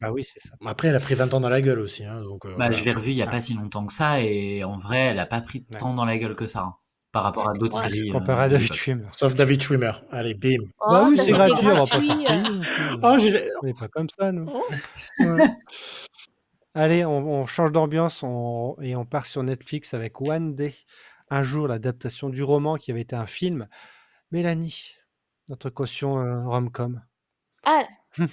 Bah 0.00 0.10
oui, 0.10 0.24
c'est 0.24 0.40
ça. 0.40 0.54
Après, 0.64 0.88
elle 0.88 0.96
a 0.96 1.00
pris 1.00 1.14
20 1.14 1.34
ans 1.34 1.40
dans 1.40 1.50
la 1.50 1.60
gueule 1.60 1.80
aussi. 1.80 2.04
Hein, 2.04 2.22
donc, 2.22 2.46
euh, 2.46 2.50
Bah, 2.50 2.54
voilà. 2.56 2.72
je 2.72 2.82
l'ai 2.84 2.92
revu 2.92 3.10
il 3.10 3.18
y 3.18 3.22
a 3.22 3.26
Ah. 3.28 3.30
pas 3.30 3.42
si 3.42 3.52
longtemps 3.52 3.84
que 3.84 3.92
ça, 3.92 4.22
et 4.22 4.64
en 4.64 4.78
vrai, 4.78 4.98
elle 5.08 5.18
a 5.18 5.26
pas 5.26 5.42
pris 5.42 5.66
Ouais. 5.70 5.76
tant 5.76 5.92
dans 5.92 6.06
la 6.06 6.16
gueule 6.16 6.34
que 6.34 6.46
ça, 6.46 6.60
hein, 6.62 6.74
par 7.12 7.22
rapport 7.24 7.50
à 7.50 7.52
d'autres 7.52 7.82
Ouais. 7.82 7.90
séries. 7.90 8.08
euh, 8.08 8.12
Comparé 8.14 8.44
à 8.44 8.48
David. 8.48 8.72
Schwimmer. 8.72 9.08
Sauf 9.14 9.34
David 9.34 9.60
Schwimmer. 9.62 9.92
Allez, 10.10 10.32
bim. 10.34 10.56
Oh, 10.80 10.86
bah 10.88 11.04
oui, 11.06 11.18
c'est 11.18 11.32
gratuit, 11.32 11.54
on 11.66 11.68
va 11.68 11.74
pas 11.80 11.84
faire. 11.84 12.00
Oh. 13.02 13.58
On 13.62 13.66
n'est 13.66 13.74
pas 13.74 13.88
comme 13.88 14.06
ça, 14.18 14.32
nous. 14.32 14.46
Ouais. 15.18 15.54
Allez, 16.72 17.04
on, 17.04 17.18
on 17.42 17.46
change 17.46 17.72
d'ambiance 17.72 18.22
on- 18.22 18.76
et 18.80 18.94
on 18.96 19.04
part 19.04 19.26
sur 19.26 19.42
Netflix 19.42 19.92
avec 19.92 20.20
One 20.20 20.54
Day. 20.54 20.74
Un 21.30 21.42
jour, 21.42 21.68
l'adaptation 21.68 22.28
du 22.28 22.42
roman 22.42 22.76
qui 22.76 22.90
avait 22.90 23.02
été 23.02 23.14
un 23.16 23.26
film. 23.26 23.66
Mélanie, 24.32 24.94
notre 25.48 25.70
caution 25.70 26.18
euh, 26.20 26.44
rom-com. 26.46 27.00
Ah, 27.64 27.84
Ah, 28.18 28.26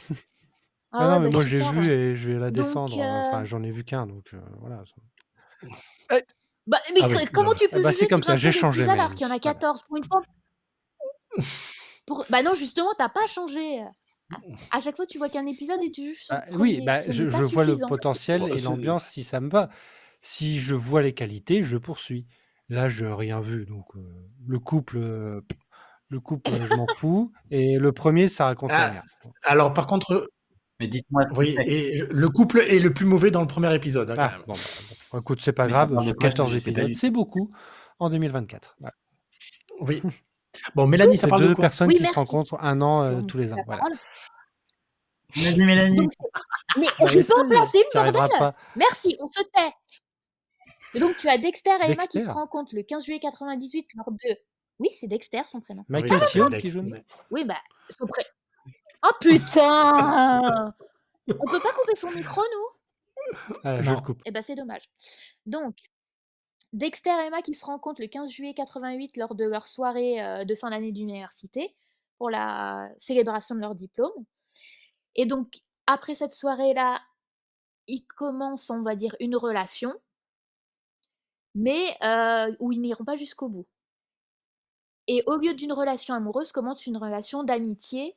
Ah 0.92 1.08
non, 1.08 1.14
ouais, 1.14 1.20
mais 1.20 1.26
bah 1.26 1.32
moi 1.34 1.46
j'ai 1.46 1.60
vu 1.72 1.92
et 1.92 2.18
je 2.18 2.30
vais 2.34 2.40
la 2.40 2.50
Donc, 2.50 2.66
descendre. 2.66 3.00
euh, 3.00 3.28
Enfin, 3.28 3.46
j'en 3.46 3.62
ai 3.62 3.72
vu 3.72 3.84
qu'un, 3.84 4.08
donc 4.08 4.34
euh, 4.34 4.40
voilà. 4.60 4.84
Bah, 6.66 6.80
mais 6.94 7.00
Ah 7.04 7.08
oui, 7.08 7.16
que- 7.26 7.32
comment 7.32 7.50
non, 7.52 7.56
tu 7.56 7.70
peux 7.70 7.78
Ah 7.78 7.82
bah, 7.84 7.92
juger 7.92 8.06
c'est 8.06 8.08
comme 8.08 8.24
ça, 8.24 8.36
j'ai 8.36 8.52
changé, 8.52 8.82
épisode 8.82 9.00
alors 9.00 9.16
qu'il 9.16 9.22
y 9.28 9.30
en 9.30 9.34
a 9.34 9.40
grave. 9.40 9.54
14 9.54 9.84
pour 9.84 9.98
une 9.98 10.04
fois? 10.06 10.22
Pour- 12.06 12.26
Bah 12.30 12.42
non, 12.44 12.54
justement, 12.56 12.90
t'as 12.98 13.10
pas 13.10 13.28
changé. 13.28 13.82
À- 13.82 13.88
À 14.72 14.82
chaque 14.82 14.96
fois, 14.98 15.06
tu 15.06 15.18
vois 15.18 15.30
qu'un 15.30 15.46
épisode 15.46 15.82
et 15.84 15.92
tu 15.92 16.04
juges 16.04 16.24
sur 16.26 16.36
Bah, 16.36 16.44
le 16.52 16.58
oui, 16.58 16.74
premier. 16.74 16.86
bah, 16.86 17.02
Ce 17.02 17.12
je, 17.14 17.24
n'est 17.24 17.30
pas 17.30 17.38
je 17.38 17.44
vois 17.44 17.64
le 17.64 17.72
suffisant. 17.72 17.88
potentiel 17.88 18.42
Bon, 18.42 18.48
et 18.48 18.58
c'est- 18.58 18.66
l'ambiance 18.66 19.06
si 19.08 19.24
ça 19.24 19.40
me 19.40 19.50
va. 19.50 19.70
Si 20.22 20.60
je 20.60 20.76
vois 20.76 21.02
les 21.02 21.14
qualités, 21.14 21.64
je 21.64 21.78
poursuis. 21.78 22.26
Là, 22.70 22.90
je 22.90 23.06
n'ai 23.06 23.14
rien 23.14 23.40
vu, 23.40 23.66
donc 23.66 23.86
euh, 23.96 24.02
le 24.46 24.60
couple, 24.60 24.98
euh, 24.98 25.42
le 26.10 26.20
couple, 26.20 26.52
je 26.52 26.76
m'en 26.76 26.88
fous. 26.88 27.32
Et 27.52 27.78
le 27.78 27.92
premier, 27.94 28.28
ça 28.28 28.46
raconte 28.46 28.72
Ah, 28.74 28.90
rien. 28.92 29.02
Alors, 29.44 29.74
par 29.74 29.88
contre, 29.88 30.30
Mais 30.80 30.88
dites-moi 30.88 31.26
ce 31.28 31.34
oui, 31.34 31.56
et 31.66 31.96
le 31.98 32.30
couple 32.30 32.60
est 32.60 32.80
le 32.80 32.94
plus 32.94 33.06
mauvais 33.06 33.32
dans 33.32 33.42
le 33.42 33.48
premier 33.48 33.74
épisode. 33.74 34.12
hein, 34.12 34.16
quand 34.16 34.22
Ah, 34.22 34.32
même. 34.32 34.44
bon, 34.48 34.54
bah, 34.54 34.60
bon. 35.14 35.20
écoute, 35.20 35.42
c'est 35.42 35.54
pas 35.54 35.66
Mais 35.68 35.74
ça 35.74 35.86
grave. 35.86 35.94
parle 35.96 36.04
de 36.06 36.10
Sur 36.10 36.18
quoi, 36.18 36.30
14 36.30 36.52
je 36.52 36.58
sais 36.58 36.72
pas 36.72 36.72
épisodes, 36.82 36.92
du 36.92 36.94
c'est 36.98 37.10
beaucoup 37.10 37.52
en 38.00 38.10
2024. 38.10 38.76
Voilà. 38.80 38.94
Oui. 39.82 40.02
Bon, 40.76 40.88
Mélanie, 40.88 41.18
ça 41.18 41.22
C'est 41.22 41.28
parle 41.30 41.42
deux 41.44 41.50
de 41.50 41.54
quoi? 41.54 41.62
personnes 41.62 41.88
Oui, 41.90 41.94
qui 41.94 42.00
se 42.00 42.04
merci. 42.06 42.18
rencontrent 42.20 42.58
un 42.64 42.82
an 42.82 43.06
euh, 43.06 43.22
tous 43.22 43.38
les 43.38 43.54
ans. 43.54 43.58
la 43.58 43.64
Voilà. 43.64 43.82
parole. 43.82 43.98
Vas-y, 45.36 45.64
Mélanie. 45.64 45.96
Donc, 45.98 46.12
c'est- 46.20 46.80
mais 46.80 46.88
Bah, 47.00 47.06
je 47.06 47.20
peux 47.20 47.34
en 47.34 47.38
essaye, 47.38 47.50
placer 47.50 47.78
une, 47.94 48.00
arriveras 48.00 48.28
bordel 48.28 48.40
pas. 48.40 48.56
Merci, 48.76 49.18
on 49.20 49.28
se 49.28 49.44
tait. 49.44 49.72
Et 50.94 51.00
donc, 51.00 51.18
tu 51.18 51.28
as 51.30 51.38
Dexter 51.38 51.72
et 51.88 51.92
Emma 51.92 52.08
qui 52.08 52.22
se 52.22 52.30
rencontrent 52.30 52.76
le 52.76 52.84
15 52.84 53.04
juillet 53.04 53.20
98 53.20 53.88
lors 53.96 54.12
de... 54.12 54.38
Oui, 54.80 54.90
c'est 54.98 55.08
Dexter, 55.08 55.42
son 55.48 55.60
prénom. 55.60 55.84
Oui, 55.90 56.02
Michael 56.04 56.22
Sion 56.30 56.50
Dex- 56.50 56.62
qui 56.62 56.70
joue. 56.70 56.82
Oui, 57.32 57.46
bah, 57.46 57.58
son 57.90 58.06
prénom... 58.08 58.30
Oh 59.04 59.12
putain 59.20 60.74
On 61.30 61.46
peut 61.46 61.60
pas 61.60 61.74
couper 61.74 61.96
son 61.96 62.10
micro, 62.12 62.42
nous? 62.42 63.56
Ah, 63.64 63.82
je 63.82 63.90
Non. 63.90 63.96
le 63.96 64.02
coupe. 64.06 64.22
Eh 64.26 64.32
ben, 64.32 64.42
c'est 64.42 64.56
dommage. 64.56 64.90
Donc, 65.46 65.76
Dexter 66.74 67.10
et 67.24 67.28
Emma 67.28 67.42
qui 67.42 67.54
se 67.54 67.66
rencontrent 67.66 68.02
le 68.02 68.08
15 68.08 68.30
juillet 68.32 68.54
88 68.54 69.18
lors 69.18 69.36
de 69.36 69.44
leur 69.46 69.68
soirée 69.68 70.24
euh, 70.24 70.46
de 70.46 70.56
fin 70.56 70.70
d'année 70.70 70.92
d'université 70.92 71.76
pour 72.18 72.30
la 72.30 72.90
célébration 72.98 73.56
de 73.56 73.60
leur 73.62 73.76
diplôme. 73.76 74.12
Et 75.16 75.26
donc, 75.26 75.54
après 75.86 76.16
cette 76.16 76.32
soirée-là, 76.32 77.00
ils 77.88 78.06
commencent, 78.06 78.70
on 78.70 78.82
va 78.82 78.96
dire, 78.96 79.16
une 79.20 79.36
relation, 79.36 79.94
mais 81.58 81.84
euh, 82.04 82.54
où 82.60 82.72
ils 82.72 82.80
n'iront 82.80 83.04
pas 83.04 83.16
jusqu'au 83.16 83.50
bout. 83.50 83.66
Et 85.08 85.24
au 85.26 85.38
lieu 85.38 85.54
d'une 85.54 85.74
relation 85.74 86.14
amoureuse, 86.14 86.52
commence 86.52 86.86
une 86.86 86.98
relation 86.98 87.44
d'amitié 87.44 88.16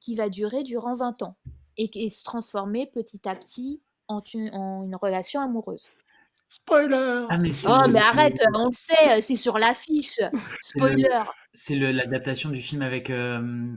qui 0.00 0.14
va 0.14 0.28
durer 0.30 0.62
durant 0.62 0.94
20 0.94 1.22
ans 1.22 1.34
et 1.76 1.88
qui 1.88 2.08
se 2.08 2.24
transformer 2.24 2.86
petit 2.86 3.28
à 3.28 3.36
petit 3.36 3.80
en 4.08 4.20
une- 4.34 4.50
en 4.54 4.82
une 4.84 4.94
relation 4.96 5.40
amoureuse. 5.40 5.90
Spoiler 6.48 7.26
Ah, 7.28 7.38
mais 7.38 7.50
Oh, 7.66 7.82
le- 7.86 7.92
mais 7.92 7.98
arrête, 8.00 8.42
on 8.54 8.66
le 8.68 8.72
sait, 8.72 9.20
c'est 9.20 9.36
sur 9.36 9.58
l'affiche. 9.58 10.20
Spoiler. 10.60 11.22
C'est 11.52 11.76
l'adaptation 11.76 12.50
du 12.50 12.60
film 12.62 12.82
avec. 12.82 13.10
euh, 13.10 13.76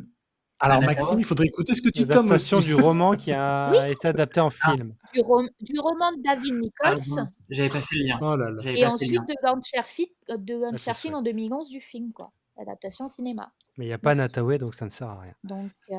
Alors, 0.63 0.78
Anna 0.78 0.86
Maxime, 0.88 1.19
il 1.19 1.26
faudrait 1.26 1.47
écouter 1.47 1.73
ce 1.73 1.82
que 1.82 1.89
dit 1.89 2.08
Tom 2.08 2.26
L'adaptation 2.26 2.58
aussi. 2.60 2.67
du 2.67 2.76
roman 2.76 3.15
qui 3.15 3.32
a 3.34 3.89
été 3.89 4.08
adapté 4.08 4.39
en 4.39 4.49
film. 4.49 4.95
Du, 5.13 5.19
rom- 5.21 5.49
du 5.60 5.80
roman 5.80 6.12
de 6.13 6.21
David 6.21 6.54
Nichols 6.56 7.26
J'avais 7.49 7.69
pas 7.69 7.82
fait 7.82 7.95
le 7.97 8.06
lien. 8.08 8.17
Oh 8.21 8.36
là 8.38 8.49
là. 8.49 8.62
Et 8.71 8.86
ensuite 8.86 9.12
lien. 9.12 9.26
de 9.28 9.34
Gone 9.43 9.62
Sherfield, 9.63 10.10
euh, 10.30 10.38
de 10.38 10.56
Gone 10.56 10.78
Ah, 10.88 11.17
en 11.17 11.21
2011 11.21 11.69
du 11.69 11.82
film, 11.82 12.13
quoi. 12.13 12.32
L'adaptation 12.58 13.06
au 13.06 13.10
cinéma. 13.10 13.52
Mais 13.78 13.86
il 13.86 13.88
n'y 13.89 13.93
a 13.93 13.97
pas 13.97 14.15
Nataway, 14.15 14.58
donc 14.58 14.73
ça 14.76 14.86
ne 14.86 14.89
sert 14.89 15.10
à 15.10 15.19
rien. 15.19 15.34
Donc, 15.43 15.71
euh, 15.91 15.95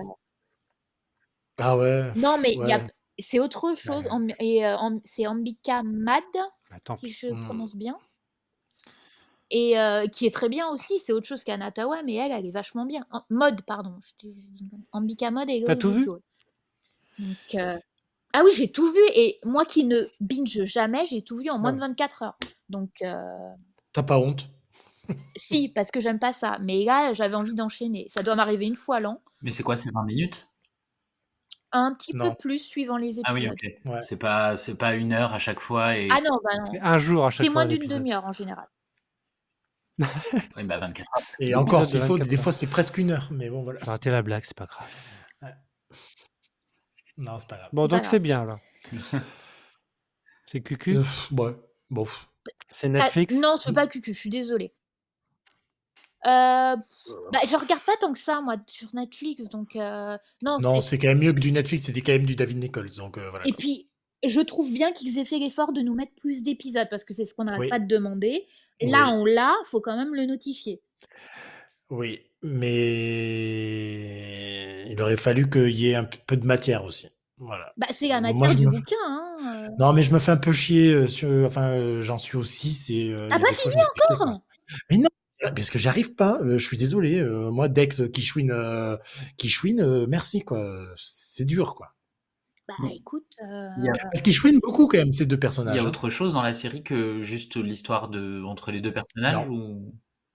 Ah 1.58 1.76
ouais. 1.76 2.10
non, 2.16 2.38
mais 2.38 2.56
Ouais. 2.58 2.82
c'est 3.18 3.40
autre 3.40 3.74
chose. 3.76 4.08
et, 4.40 4.66
euh, 4.66 4.76
c'est 5.02 5.26
Ambika 5.26 5.82
Mad, 5.82 6.22
Attends. 6.70 6.94
si 6.96 7.10
je 7.10 7.26
Hmm. 7.28 7.40
prononce 7.40 7.76
bien. 7.76 7.96
Et 9.56 9.78
euh, 9.78 10.08
qui 10.08 10.26
est 10.26 10.34
très 10.34 10.48
bien 10.48 10.68
aussi. 10.68 10.98
C'est 10.98 11.12
autre 11.12 11.28
chose 11.28 11.44
qu'Anatawa, 11.44 12.02
mais 12.02 12.14
elle, 12.14 12.32
elle 12.32 12.44
est 12.44 12.50
vachement 12.50 12.86
bien. 12.86 13.06
En- 13.12 13.20
mode, 13.30 13.62
pardon. 13.62 13.94
Je 14.00 14.28
je 14.28 14.50
dis. 14.50 14.70
Ambika 14.90 15.30
Mode 15.30 15.48
et 15.48 15.62
T'as 15.64 15.76
tout 15.76 15.92
vu? 15.92 16.06
Donc, 16.06 17.36
euh, 17.54 17.78
Ah 18.32 18.42
oui, 18.44 18.50
j'ai 18.56 18.72
tout 18.72 18.90
vu. 18.90 18.98
Et 19.14 19.38
moi 19.44 19.64
qui 19.64 19.84
ne 19.84 20.02
binge 20.20 20.64
jamais, 20.64 21.06
j'ai 21.06 21.22
tout 21.22 21.36
vu 21.36 21.50
en 21.50 21.58
moins 21.60 21.70
Ah 21.70 21.74
de 21.74 21.78
24 21.80 22.22
heures. 22.24 22.36
Donc, 22.68 22.90
euh, 23.02 23.22
T'as 23.92 24.02
pas 24.02 24.18
honte? 24.18 24.50
si, 25.36 25.68
parce 25.68 25.92
que 25.92 26.00
j'aime 26.00 26.18
pas 26.18 26.32
ça. 26.32 26.58
Mais 26.62 26.84
là, 26.84 27.12
j'avais 27.12 27.36
envie 27.36 27.54
d'enchaîner. 27.54 28.06
Ça 28.08 28.24
doit 28.24 28.34
m'arriver 28.34 28.66
une 28.66 28.76
fois 28.76 28.98
l'an. 28.98 29.20
Mais 29.42 29.52
c'est 29.52 29.62
quoi, 29.62 29.76
c'est 29.76 29.92
20 29.92 30.04
minutes? 30.04 30.48
Un 31.70 31.92
petit 31.94 32.12
peu 32.12 32.34
plus 32.38 32.58
suivant 32.58 32.96
les 32.96 33.20
Ah 33.22 33.32
oui, 33.34 33.40
épisodes. 33.42 33.52
ok. 33.52 33.92
Ouais. 33.92 34.00
C'est 34.00 34.16
pas, 34.16 34.56
c'est 34.56 34.76
pas 34.76 34.94
une 34.94 35.12
heure 35.12 35.32
à 35.32 35.38
chaque 35.38 35.60
fois 35.60 35.96
et. 35.96 36.08
Ah 36.10 36.20
non, 36.20 36.38
bah 36.42 36.56
non. 36.58 36.72
C'est 36.72 36.80
un 36.80 36.98
jour 36.98 37.26
à 37.26 37.30
chaque 37.30 37.46
C'est 37.46 37.52
fois. 37.52 37.64
moins 37.64 37.66
d'une 37.66 37.88
demi-heure 37.88 38.24
en 38.24 38.32
général. 38.32 38.66
Oui, 39.98 40.64
bah 40.64 40.78
24 40.78 41.00
heures. 41.16 41.24
Et 41.38 41.54
encore, 41.54 41.82
épisodes 41.82 41.84
de 41.84 41.86
s'il 41.86 42.00
faut, 42.08 42.14
24 42.14 42.28
des 42.28 42.36
fois, 42.36 42.52
c'est 42.52 42.66
presque 42.66 42.98
une 42.98 43.10
heure. 43.12 43.28
Mais 43.30 43.48
bon, 43.50 43.62
voilà. 43.62 43.80
J'ai 43.84 43.90
raté 43.90 44.10
la 44.10 44.22
blague, 44.22 44.44
c'est 44.44 44.56
pas 44.56 44.66
grave. 44.66 44.86
Non, 47.16 47.38
c'est 47.38 47.48
pas 47.48 47.56
grave. 47.58 47.68
Bon, 47.72 47.86
donc 47.86 48.04
c'est 48.04 48.18
bien 48.18 48.40
là. 48.40 48.56
C'est 50.46 50.60
Cucu? 50.60 50.98
Euh, 50.98 51.02
ouais. 51.32 51.52
Bon. 51.90 52.06
C'est 52.70 52.86
Ah, 52.88 52.90
Netflix? 52.90 53.34
Non, 53.36 53.56
c'est 53.56 53.72
pas 53.72 53.86
Cucu, 53.86 54.12
je 54.12 54.18
suis 54.18 54.30
désolée. 54.30 54.74
Euh, 56.26 56.76
bah, 56.76 57.38
je 57.46 57.56
regarde 57.56 57.82
pas 57.82 57.96
tant 58.00 58.12
que 58.12 58.18
ça, 58.18 58.40
moi, 58.42 58.56
sur 58.66 58.94
Netflix. 58.94 59.44
Donc, 59.48 59.74
euh, 59.76 60.18
non, 60.42 60.58
Non, 60.58 60.80
c'est- 60.80 60.90
c'est 60.90 60.98
quand 60.98 61.08
même 61.08 61.18
mieux 61.20 61.32
que 61.32 61.40
du 61.40 61.50
Netflix. 61.52 61.84
C'était 61.84 62.02
quand 62.02 62.12
même 62.12 62.26
du 62.26 62.36
David 62.36 62.58
Nichols. 62.58 62.90
Donc 62.96 63.16
euh, 63.18 63.28
voilà. 63.30 63.46
Et 63.46 63.52
puis, 63.52 63.90
je 64.22 64.40
trouve 64.40 64.72
bien 64.72 64.92
qu'ils 64.92 65.18
aient 65.18 65.24
fait 65.24 65.38
l'effort 65.38 65.72
de 65.72 65.80
nous 65.80 65.94
mettre 65.94 66.12
plus 66.14 66.42
d'épisodes 66.42 66.88
parce 66.90 67.04
que 67.04 67.12
c'est 67.14 67.24
ce 67.24 67.34
qu'on 67.34 67.44
n'arrête 67.44 67.60
Oui. 67.60 67.68
pas 67.68 67.78
de 67.78 67.86
demander. 67.86 68.44
Là, 68.80 69.08
Oui. 69.08 69.12
on 69.14 69.24
l'a, 69.24 69.54
faut 69.64 69.80
quand 69.80 69.96
même 69.96 70.14
le 70.14 70.24
notifier. 70.26 70.80
Oui, 71.90 72.20
mais 73.74 74.90
il 74.90 75.00
aurait 75.00 75.16
fallu 75.16 75.48
qu'il 75.50 75.70
y 75.70 75.90
ait 75.90 75.94
un 75.94 76.08
peu 76.26 76.36
de 76.36 76.46
matière 76.46 76.84
aussi. 76.84 77.08
Voilà. 77.38 77.72
Bah, 77.76 77.86
c'est 77.90 78.08
la 78.08 78.20
matière 78.20 78.54
du 78.54 78.66
me- 78.66 78.70
bouquin. 78.70 78.96
hein. 79.08 79.68
Non, 79.78 79.92
mais 79.92 80.02
je 80.02 80.12
me 80.12 80.18
fais 80.18 80.30
un 80.32 80.36
peu 80.36 80.52
chier 80.52 80.92
euh, 80.92 81.06
sur. 81.06 81.28
Enfin, 81.46 81.72
euh, 81.72 82.00
j'en 82.02 82.16
suis 82.16 82.36
aussi. 82.36 82.72
C'est. 82.72 83.12
a 83.30 83.38
pas 83.38 83.52
fini 83.52 83.72
chier, 83.74 83.82
encore. 84.10 84.40
Mais 84.90 84.98
non, 84.98 85.08
parce 85.54 85.70
que 85.70 85.78
j'arrive 85.78 86.14
pas. 86.14 86.38
euh, 86.42 86.58
je 86.58 86.64
suis 86.64 86.76
désolé. 86.76 87.22
moi, 87.50 87.68
Dex 87.68 88.02
qui 88.12 88.22
chouine, 88.22 88.52
euh, 88.52 88.96
qui 89.36 89.48
chouine, 89.48 89.80
euh, 89.80 90.06
merci 90.08 90.42
quoi. 90.42 90.64
C'est 90.96 91.44
dur 91.44 91.74
quoi. 91.74 91.88
Bah, 92.68 92.74
Bon. 92.78 92.88
écoute. 92.88 93.26
euh, 93.42 93.68
Il 93.78 93.84
y 93.84 93.88
a- 93.88 93.92
Parce 94.04 94.22
qu'ils 94.22 94.32
chouinent 94.32 94.60
beaucoup 94.60 94.86
quand 94.86 94.98
même 94.98 95.12
ces 95.12 95.26
deux 95.26 95.36
Il 95.36 95.40
personnages. 95.40 95.76
y 95.76 95.78
a 95.78 95.82
hein. 95.82 95.86
autre 95.86 96.08
chose 96.10 96.32
dans 96.32 96.42
la 96.42 96.54
série 96.54 96.82
que 96.82 97.20
juste 97.22 97.56
l'histoire 97.56 98.08
de 98.08 98.42
entre 98.44 98.70
les 98.70 98.80
deux 98.80 98.92
personnages 98.92 99.48
ou? 99.48 99.92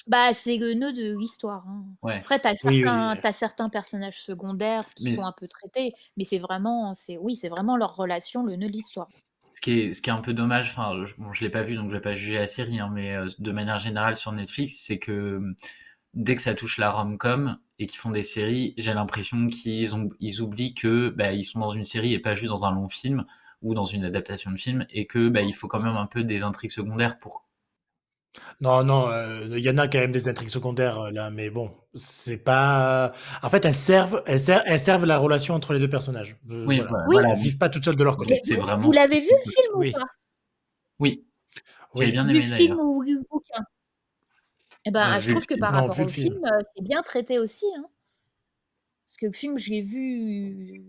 Bah, 0.08 0.34
c'est 0.34 0.58
le 0.58 0.74
nœud 0.74 0.94
de 0.94 1.18
l'histoire. 1.20 1.66
hein. 1.68 1.86
ouais. 2.04 2.16
Après, 2.18 2.40
t'as 2.40 2.52
Oui, 2.52 2.58
oui, 2.78 2.84
certains, 2.84 3.14
oui. 3.14 3.20
t'as 3.22 3.34
certains 3.34 3.70
personnages 3.70 4.20
secondaires 4.22 4.90
qui 4.96 5.06
Mais- 5.06 5.16
sont 5.16 5.24
un 5.26 5.32
peu 5.32 5.48
traités, 5.48 5.94
mais 6.18 6.24
c'est 6.24 6.40
vraiment, 6.40 6.94
c'est 6.94 7.18
oui, 7.18 7.36
c'est 7.36 7.50
vraiment 7.50 7.78
leur 7.78 7.96
relation, 7.96 8.44
le 8.44 8.56
nœud 8.56 8.68
de 8.68 8.72
l'histoire. 8.74 9.08
Ce 9.52 9.62
qui 9.62 9.72
est 9.80 9.94
ce 9.94 10.02
qui 10.04 10.10
est 10.12 10.14
un 10.14 10.22
peu 10.22 10.34
dommage, 10.34 10.70
enfin 10.70 10.94
je, 11.08 11.14
bon, 11.18 11.34
je 11.34 11.42
l'ai 11.44 11.50
pas 11.50 11.64
vu 11.64 11.76
donc 11.76 11.90
je 11.90 11.96
vais 11.96 12.02
pas 12.02 12.16
juger 12.16 12.36
la 12.36 12.48
série, 12.48 12.80
hein, 12.80 12.90
mais 12.94 13.16
euh, 13.16 13.28
de 13.40 13.52
manière 13.52 13.80
générale 13.80 14.16
sur 14.16 14.32
Netflix, 14.32 14.84
c'est 14.86 15.00
que 15.00 15.12
euh, 15.12 15.56
dès 16.14 16.36
que 16.36 16.42
ça 16.42 16.54
touche 16.56 16.78
la 16.78 16.92
rom-com 16.92 17.58
et 17.80 17.86
qu'ils 17.88 18.00
font 18.00 18.12
des 18.12 18.24
séries, 18.24 18.74
j'ai 18.78 18.94
l'impression 18.94 19.48
qu'ils 19.48 19.96
ont 19.96 20.10
ils 20.20 20.42
oublient 20.42 20.74
que 20.74 21.10
bah, 21.10 21.32
ils 21.34 21.46
sont 21.46 21.60
dans 21.60 21.72
une 21.72 21.86
série 21.86 22.14
et 22.14 22.20
pas 22.20 22.36
juste 22.36 22.52
dans 22.52 22.66
un 22.66 22.72
long 22.72 22.90
film 22.90 23.26
ou 23.62 23.74
dans 23.74 23.86
une 23.86 24.06
adaptation 24.06 24.52
de 24.52 24.58
film 24.58 24.86
et 24.90 25.06
que 25.06 25.30
bah, 25.30 25.42
il 25.42 25.54
faut 25.54 25.68
quand 25.68 25.80
même 25.82 25.98
un 25.98 26.06
peu 26.08 26.24
des 26.24 26.44
intrigues 26.44 26.72
secondaires 26.72 27.20
pour 27.20 27.46
Non, 28.62 28.84
non, 28.84 29.10
euh, 29.10 29.48
il 29.58 29.64
y 29.64 29.70
en 29.70 29.78
a 29.78 29.88
quand 29.88 29.98
même 30.00 30.12
des 30.12 30.28
intrigues 30.30 30.50
secondaires 30.50 31.00
euh, 31.00 31.12
là, 31.12 31.30
mais 31.30 31.50
bon, 31.50 31.72
c'est 31.96 32.38
pas. 32.38 33.12
En 33.42 33.50
fait, 33.50 33.64
elles 33.66 33.74
servent, 33.74 34.22
elles 34.26 34.40
servent, 34.40 34.64
elles 34.66 34.80
servent 34.80 35.06
la 35.06 35.18
relation 35.18 35.56
entre 35.56 35.74
les 35.74 35.80
deux 35.80 35.90
personnages. 35.90 36.36
Euh, 36.50 36.66
Oui, 36.66 36.78
voilà. 36.78 36.90
voilà, 36.92 37.06
Oui. 37.08 37.14
voilà. 37.16 37.30
Elles 37.32 37.40
vivent 37.40 37.58
pas 37.58 37.70
toutes 37.70 37.86
seules 37.86 37.96
de 37.96 38.04
leur 38.04 38.18
côté. 38.18 38.40
Vous, 38.50 38.62
vraiment- 38.62 38.82
vous 38.82 38.92
l'avez 38.92 39.20
vu 39.20 39.28
le 39.46 39.52
film 39.52 39.74
Oui. 39.76 39.90
ou 39.90 40.00
pas? 40.00 40.06
Oui, 41.00 41.26
Oui. 41.96 42.02
j'avais 42.02 42.12
bien 42.12 42.26
Vu 42.26 42.32
aimé 42.32 42.40
le 42.40 42.46
film 42.54 42.78
ou 42.80 43.04
bouquin? 43.32 43.64
Eh 44.86 44.92
ben, 44.92 45.18
Euh, 45.18 45.20
je 45.20 45.30
trouve 45.30 45.46
que 45.46 45.56
film. 45.56 45.60
par 45.60 45.72
Non, 45.74 45.80
rapport 45.88 46.00
au 46.06 46.08
film. 46.08 46.34
film, 46.34 46.46
euh, 46.46 46.58
c'est 46.76 46.84
bien 46.84 47.02
traité 47.02 47.40
aussi. 47.40 47.66
hein. 47.78 47.86
Parce 49.06 49.18
que 49.18 49.26
le 49.28 49.32
film, 49.34 49.58
je 49.58 49.70
l'ai 49.72 49.82
vu 49.82 50.84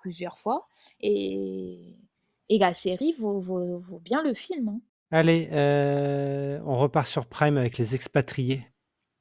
plusieurs 0.00 0.38
fois 0.38 0.64
et, 1.00 1.96
et 2.48 2.58
la 2.58 2.72
série 2.72 3.12
vaut, 3.18 3.40
vaut- 3.40 3.78
vaut 3.78 3.98
bien 4.00 4.22
le 4.22 4.34
film. 4.34 4.68
hein. 4.68 4.80
Allez, 5.10 5.48
euh, 5.52 6.58
on 6.64 6.78
repart 6.78 7.06
sur 7.06 7.26
Prime 7.26 7.58
avec 7.58 7.76
Les 7.78 7.94
Expatriés, 7.94 8.66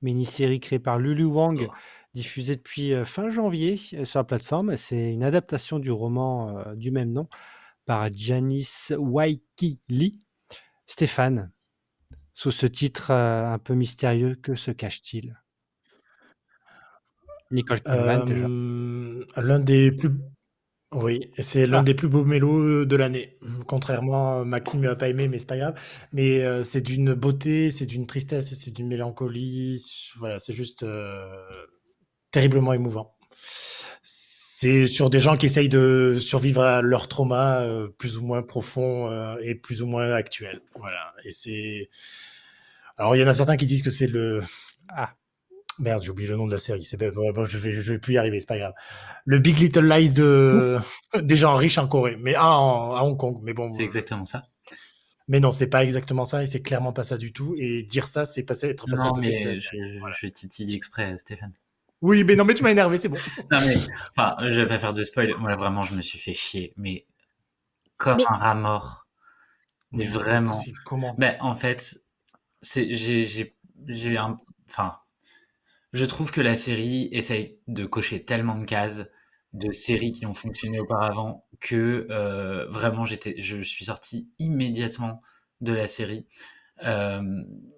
mini-série 0.02 0.60
créée 0.62 0.80
par 0.80 0.98
Lulu 1.00 1.26
Wang, 1.26 1.68
Oh. 1.70 1.74
diffusée 2.14 2.56
depuis 2.56 2.94
fin 3.06 3.30
janvier 3.30 3.78
sur 3.78 4.20
la 4.20 4.24
plateforme. 4.24 4.78
C'est 4.78 5.12
une 5.12 5.24
adaptation 5.24 5.80
du 5.80 5.92
roman 5.92 6.58
euh, 6.60 6.76
du 6.76 6.92
même 6.92 7.12
nom 7.12 7.26
par 7.86 8.10
Janice 8.14 8.94
Waikili. 8.98 10.20
Stéphane, 10.88 11.52
sous 12.42 12.50
ce 12.50 12.66
titre 12.66 13.12
euh, 13.12 13.54
un 13.54 13.60
peu 13.60 13.76
mystérieux, 13.76 14.34
que 14.34 14.56
se 14.56 14.72
cache-t-il? 14.72 15.40
Nicole 17.52 17.82
Kidman, 17.82 18.26
déjà. 18.26 18.48
Euh, 18.48 19.26
l'un 19.38 19.60
des 19.60 19.92
plus. 19.92 20.10
Oui, 20.92 21.30
c'est 21.38 21.68
l'un 21.68 21.82
Ah. 21.82 21.84
des 21.84 21.94
plus 21.94 22.08
beaux 22.08 22.26
mélos 22.26 22.86
de 22.86 22.96
l'année. 22.96 23.38
Contrairement, 23.68 24.44
Maxime 24.44 24.82
n'a 24.82 24.96
pas 24.96 25.08
aimé, 25.10 25.28
mais 25.28 25.38
c'est 25.38 25.48
pas 25.48 25.58
grave. 25.58 25.80
Mais 26.14 26.44
euh, 26.44 26.64
c'est 26.64 26.82
d'une 26.82 27.14
beauté, 27.14 27.70
c'est 27.70 27.86
d'une 27.86 28.08
tristesse, 28.08 28.56
c'est 28.56 28.72
d'une 28.72 28.88
mélancolie. 28.88 29.80
Voilà, 30.18 30.40
c'est 30.40 30.54
juste 30.54 30.82
euh, 30.82 31.28
terriblement 32.32 32.74
émouvant. 32.74 33.16
C'est 34.02 34.88
sur 34.88 35.12
des 35.12 35.20
gens 35.20 35.38
qui 35.38 35.46
essayent 35.46 35.70
de 35.70 36.18
survivre 36.20 36.64
à 36.64 36.82
leur 36.82 37.08
trauma 37.08 37.60
euh, 37.62 37.88
plus 37.88 38.18
ou 38.18 38.24
moins 38.24 38.42
profond 38.42 39.12
euh, 39.12 39.38
et 39.44 39.54
plus 39.54 39.84
ou 39.84 39.86
moins 39.86 40.12
actuel. 40.14 40.62
Voilà. 40.76 41.14
Et 41.24 41.30
c'est. 41.32 41.90
Alors, 42.98 43.16
il 43.16 43.20
y 43.20 43.24
en 43.24 43.28
a 43.28 43.34
certains 43.34 43.58
qui 43.58 43.66
disent 43.66 43.82
que 43.84 43.92
c'est 43.92 44.08
le. 44.08 44.42
Ah, 44.90 45.14
Merde, 45.80 46.04
j'ai 46.04 46.12
oublié 46.12 46.30
le 46.30 46.36
nom 46.36 46.46
de 46.48 46.52
la 46.52 46.58
série. 46.58 46.84
C'est 46.84 46.98
bon, 46.98 47.46
je 47.46 47.58
vais, 47.58 47.74
je 47.74 47.94
vais 47.94 48.00
plus 48.00 48.14
y 48.16 48.18
arriver, 48.18 48.40
c'est 48.40 48.48
pas 48.48 48.58
grave. 48.58 48.74
Le 49.26 49.40
Big 49.40 49.58
Little 49.58 49.88
Lies 49.88 50.14
de 50.14 50.78
des 51.22 51.36
gens 51.36 51.56
riches 51.56 51.78
en 51.78 51.88
Corée, 51.88 52.18
mais 52.20 52.36
ah, 52.36 52.58
en- 52.58 52.96
à 52.96 53.02
Hong 53.04 53.18
Kong. 53.18 53.40
Mais 53.42 53.54
bon, 53.54 53.72
C'est 53.72 53.84
exactement 53.84 54.26
ça. 54.26 54.44
mais 55.28 55.40
non, 55.40 55.52
c'est 55.52 55.68
pas 55.70 55.84
exactement 55.84 56.26
ça 56.26 56.44
et 56.44 56.46
c'est 56.46 56.62
clairement 56.62 56.94
pas 56.94 57.04
ça 57.04 57.18
du 57.18 57.32
tout. 57.34 57.56
Et 57.58 57.84
dire 57.84 58.06
ça, 58.06 58.26
c'est 58.26 58.44
passer 58.44 58.68
être 58.68 58.86
passé 58.86 59.02
à 59.04 59.06
Non, 59.06 59.14
côté 59.14 59.28
de 59.28 59.40
la 59.40 59.46
mais 59.46 59.56
série. 59.56 59.94
je, 59.94 60.00
Voilà. 60.00 60.16
je 60.20 60.28
titille 60.28 60.76
exprès, 60.76 61.18
Stéphane. 61.18 61.54
Oui, 62.02 62.24
mais 62.24 62.36
non, 62.36 62.46
mais 62.46 62.54
tu 62.54 62.64
m'as 62.64 62.72
énervé, 62.72 62.98
c'est 62.98 63.10
bon. 63.10 63.18
Non, 63.52 63.58
mais, 63.66 63.76
enfin, 64.16 64.36
je 64.50 64.62
vais 64.62 64.68
pas 64.68 64.78
faire 64.80 64.94
de 64.94 65.04
spoil. 65.04 65.34
Moi, 65.38 65.56
vraiment, 65.56 65.84
je 65.84 65.94
me 65.96 66.02
suis 66.02 66.20
fait 66.20 66.34
chier, 66.34 66.74
mais 66.76 67.06
comme 67.98 68.18
Mais- 68.18 68.26
un 68.28 68.34
rat 68.34 68.56
mort. 68.56 69.08
Mais 69.94 70.06
vraiment. 70.06 70.60
Comment? 70.86 71.16
Mais 71.18 71.38
en 71.42 71.54
fait, 71.56 71.96
je 75.94 76.06
trouve 76.06 76.32
que 76.32 76.42
la 76.42 76.56
série 76.56 77.10
essaye 77.12 77.60
de 77.68 77.86
cocher 77.86 78.24
tellement 78.24 78.58
de 78.58 78.66
cases 78.66 79.06
de 79.54 79.72
séries 79.72 80.14
qui 80.14 80.26
ont 80.26 80.34
fonctionné 80.34 80.80
auparavant 80.80 81.46
que 81.60 82.08
euh, 82.10 82.66
vraiment 82.70 83.06
j'étais, 83.06 83.36
je 83.42 83.62
suis 83.62 83.86
sorti 83.86 84.30
immédiatement 84.40 85.22
de 85.60 85.74
la 85.74 85.88
série. 85.88 86.26
Euh, 86.84 87.22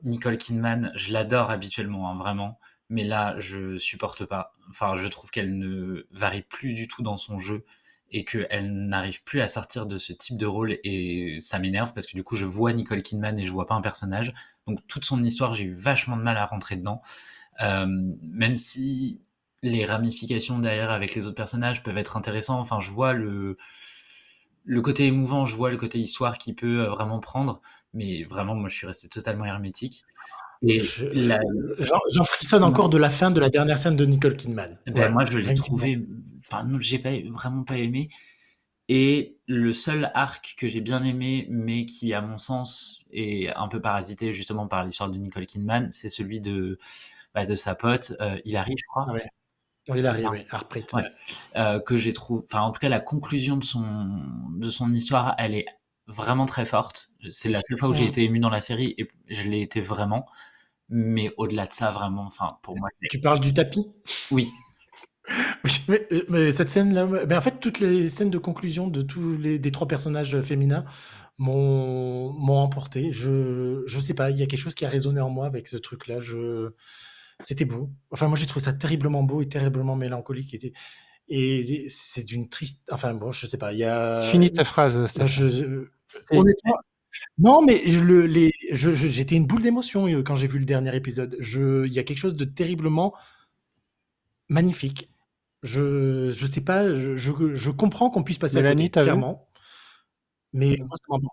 Nicole 0.04 0.38
Kidman, 0.38 0.92
je 0.96 1.12
l'adore 1.12 1.50
habituellement, 1.50 2.10
hein, 2.12 2.18
vraiment, 2.18 2.60
mais 2.90 3.04
là 3.04 3.36
je 3.40 3.78
supporte 3.80 4.26
pas. 4.26 4.54
Enfin, 4.70 4.96
je 4.96 5.08
trouve 5.08 5.32
qu'elle 5.32 5.58
ne 5.58 6.06
varie 6.12 6.44
plus 6.44 6.74
du 6.74 6.88
tout 6.88 7.02
dans 7.02 7.18
son 7.18 7.40
jeu 7.40 7.66
et 8.14 8.24
qu'elle 8.24 8.72
n'arrive 8.72 9.24
plus 9.24 9.42
à 9.42 9.48
sortir 9.48 9.86
de 9.86 9.98
ce 9.98 10.14
type 10.14 10.38
de 10.38 10.46
rôle 10.46 10.78
et 10.84 11.38
ça 11.40 11.60
m'énerve 11.60 11.94
parce 11.94 12.06
que 12.06 12.16
du 12.16 12.24
coup 12.24 12.36
je 12.36 12.46
vois 12.46 12.72
Nicole 12.72 13.02
Kidman 13.02 13.38
et 13.40 13.46
je 13.46 13.52
vois 13.52 13.66
pas 13.66 13.76
un 13.76 13.82
personnage. 13.82 14.34
Donc 14.68 14.80
toute 14.88 15.04
son 15.04 15.22
histoire, 15.24 15.54
j'ai 15.54 15.66
eu 15.66 15.74
vachement 15.74 16.16
de 16.16 16.22
mal 16.22 16.38
à 16.38 16.46
rentrer 16.46 16.76
dedans. 16.76 17.02
Euh, 17.62 17.88
même 18.22 18.58
si 18.58 19.20
les 19.64 19.86
ramifications 19.86 20.60
derrière 20.60 20.92
avec 20.92 21.16
les 21.16 21.26
autres 21.26 21.36
personnages 21.36 21.82
peuvent 21.84 21.98
être 21.98 22.18
intéressants. 22.18 22.60
Enfin, 22.60 22.80
je 22.80 22.92
vois 22.92 23.14
le, 23.14 23.58
le 24.66 24.82
côté 24.82 25.08
émouvant, 25.08 25.46
je 25.46 25.56
vois 25.56 25.72
le 25.72 25.78
côté 25.78 26.00
histoire 26.00 26.38
qui 26.38 26.54
peut 26.54 26.82
euh, 26.82 26.90
vraiment 26.90 27.20
prendre, 27.20 27.62
mais 27.94 28.24
vraiment, 28.26 28.56
moi, 28.56 28.70
je 28.70 28.76
suis 28.76 28.88
resté 28.88 29.08
totalement 29.08 29.46
hermétique. 29.46 30.04
Et 30.66 30.82
j'en 31.80 32.24
frissonne 32.24 32.64
encore 32.64 32.88
de 32.88 32.98
la 32.98 33.10
fin 33.10 33.32
de 33.32 33.40
la 33.40 33.50
dernière 33.50 33.78
scène 33.78 33.98
de 33.98 34.06
Nicole 34.06 34.38
Kidman. 34.38 34.78
Ben, 34.88 35.12
moi, 35.12 35.26
je 35.26 35.38
l'ai 35.38 35.56
trouvé, 36.58 36.74
enfin, 36.74 36.80
j'ai 36.80 37.00
pas, 37.00 37.12
vraiment 37.32 37.64
pas 37.64 37.78
aimé. 37.78 38.10
Et 38.90 39.38
le 39.48 39.72
seul 39.72 40.12
arc 40.14 40.56
que 40.58 40.68
j'ai 40.68 40.82
bien 40.82 41.04
aimé, 41.04 41.48
mais 41.50 41.86
qui, 41.86 42.14
à 42.14 42.22
mon 42.22 42.38
sens, 42.38 43.06
est 43.12 43.54
un 43.56 43.68
peu 43.68 43.80
parasité 43.82 44.34
justement 44.34 44.68
par 44.68 44.84
l'histoire 44.84 45.10
de 45.10 45.18
Nicole 45.18 45.46
Kidman, 45.46 45.92
c'est 45.92 46.10
celui 46.10 46.42
de, 46.42 46.78
bah, 47.34 47.46
de 47.46 47.56
sa 47.56 47.76
pote, 47.76 48.14
euh, 48.20 48.40
Hilary, 48.46 48.76
je 48.78 48.86
crois. 48.88 49.12
Ouais. 49.12 49.26
Il 49.88 50.06
arrive, 50.08 50.30
oui, 50.30 50.46
euh, 51.58 51.80
que 51.82 51.98
j'ai 51.98 52.14
trouvé, 52.14 52.46
enfin 52.50 52.62
en 52.62 52.72
tout 52.72 52.80
cas 52.80 52.88
la 52.88 53.02
conclusion 53.02 53.58
de 53.58 53.66
son 53.66 54.22
de 54.56 54.70
son 54.70 54.94
histoire, 54.94 55.36
elle 55.38 55.54
est 55.54 55.66
vraiment 56.08 56.46
très 56.46 56.64
forte. 56.64 57.10
C'est 57.30 57.50
la 57.50 57.60
seule 57.68 57.78
fois 57.78 57.90
où 57.90 57.94
j'ai 57.94 58.06
été 58.06 58.24
ému 58.24 58.40
dans 58.40 58.50
la 58.50 58.62
série 58.62 58.96
et 58.98 59.10
je 59.28 59.50
l'ai 59.50 59.62
été 59.62 59.82
vraiment. 59.82 60.26
Mais 60.88 61.34
au-delà 61.38 61.68
de 61.68 61.74
ça, 61.74 61.92
vraiment, 61.92 62.24
enfin 62.24 62.60
pour 62.62 62.78
moi. 62.78 62.88
Tu 63.10 63.20
parles 63.20 63.42
du 63.42 63.54
tapis? 63.54 63.92
Oui. 64.32 64.52
Euh, 65.90 66.24
mais, 66.30 66.52
cette 66.52 66.68
scène-là, 66.68 67.08
mais 67.28 67.36
en 67.36 67.42
fait, 67.42 67.60
toutes 67.60 67.80
les 67.80 68.10
scènes 68.10 68.30
de 68.30 68.38
conclusion 68.38 68.88
de 68.88 69.02
tous 69.02 69.38
les 69.38 69.58
des 69.58 69.72
trois 69.72 69.88
personnages 69.88 70.40
féminins 70.42 70.84
m'ont 71.38 72.34
m'ont 72.34 72.58
emporté. 72.58 73.14
Je 73.14 73.84
je 73.86 74.00
sais 74.00 74.14
pas, 74.14 74.32
il 74.32 74.38
y 74.38 74.44
a 74.44 74.46
quelque 74.48 74.60
chose 74.60 74.76
qui 74.76 74.86
a 74.86 74.90
résonné 74.90 75.22
en 75.22 75.30
moi 75.30 75.46
avec 75.46 75.68
ce 75.68 75.78
truc-là. 75.78 76.20
Je 76.20 76.72
c'était 77.40 77.66
beau. 77.66 77.90
Enfin, 78.12 78.28
moi, 78.28 78.38
j'ai 78.38 78.46
trouvé 78.46 78.64
ça 78.64 78.74
terriblement 78.74 79.24
beau 79.24 79.42
et 79.42 79.48
terriblement 79.48 79.96
mélancolique. 79.96 80.54
Et, 80.54 80.74
et 81.28 81.86
c'est 81.90 82.24
d'une 82.24 82.50
triste. 82.50 82.88
Enfin, 82.92 83.14
bon, 83.14 83.32
je 83.32 83.48
sais 83.48 83.58
pas. 83.58 83.74
Il 83.74 83.80
y 83.80 83.84
a. 83.84 84.22
Finis 84.32 84.52
ta 84.52 84.66
phrase, 84.66 84.98
honnêtement. 86.32 86.78
Non, 87.38 87.62
mais 87.62 87.80
le, 87.86 88.26
les, 88.26 88.52
j'étais 88.72 89.36
une 89.36 89.46
boule 89.46 89.62
d'émotion 89.62 90.08
euh, 90.08 90.24
quand 90.24 90.36
j'ai 90.36 90.48
vu 90.48 90.58
le 90.58 90.66
dernier 90.66 90.96
épisode. 90.96 91.38
Je, 91.40 91.86
il 91.86 91.94
y 91.94 92.00
a 92.00 92.04
quelque 92.04 92.18
chose 92.18 92.36
de 92.36 92.46
terriblement 92.46 93.14
magnifique. 94.50 95.13
Je, 95.64 96.30
je 96.30 96.46
sais 96.46 96.62
pas, 96.62 96.94
je, 96.94 97.16
je 97.18 97.72
comprends 97.72 98.10
qu'on 98.10 98.24
puisse 98.24 98.38
passer 98.38 98.58
à 98.58 98.70
côté, 98.70 98.90
clairement. 98.90 99.48
Mais 100.54 100.78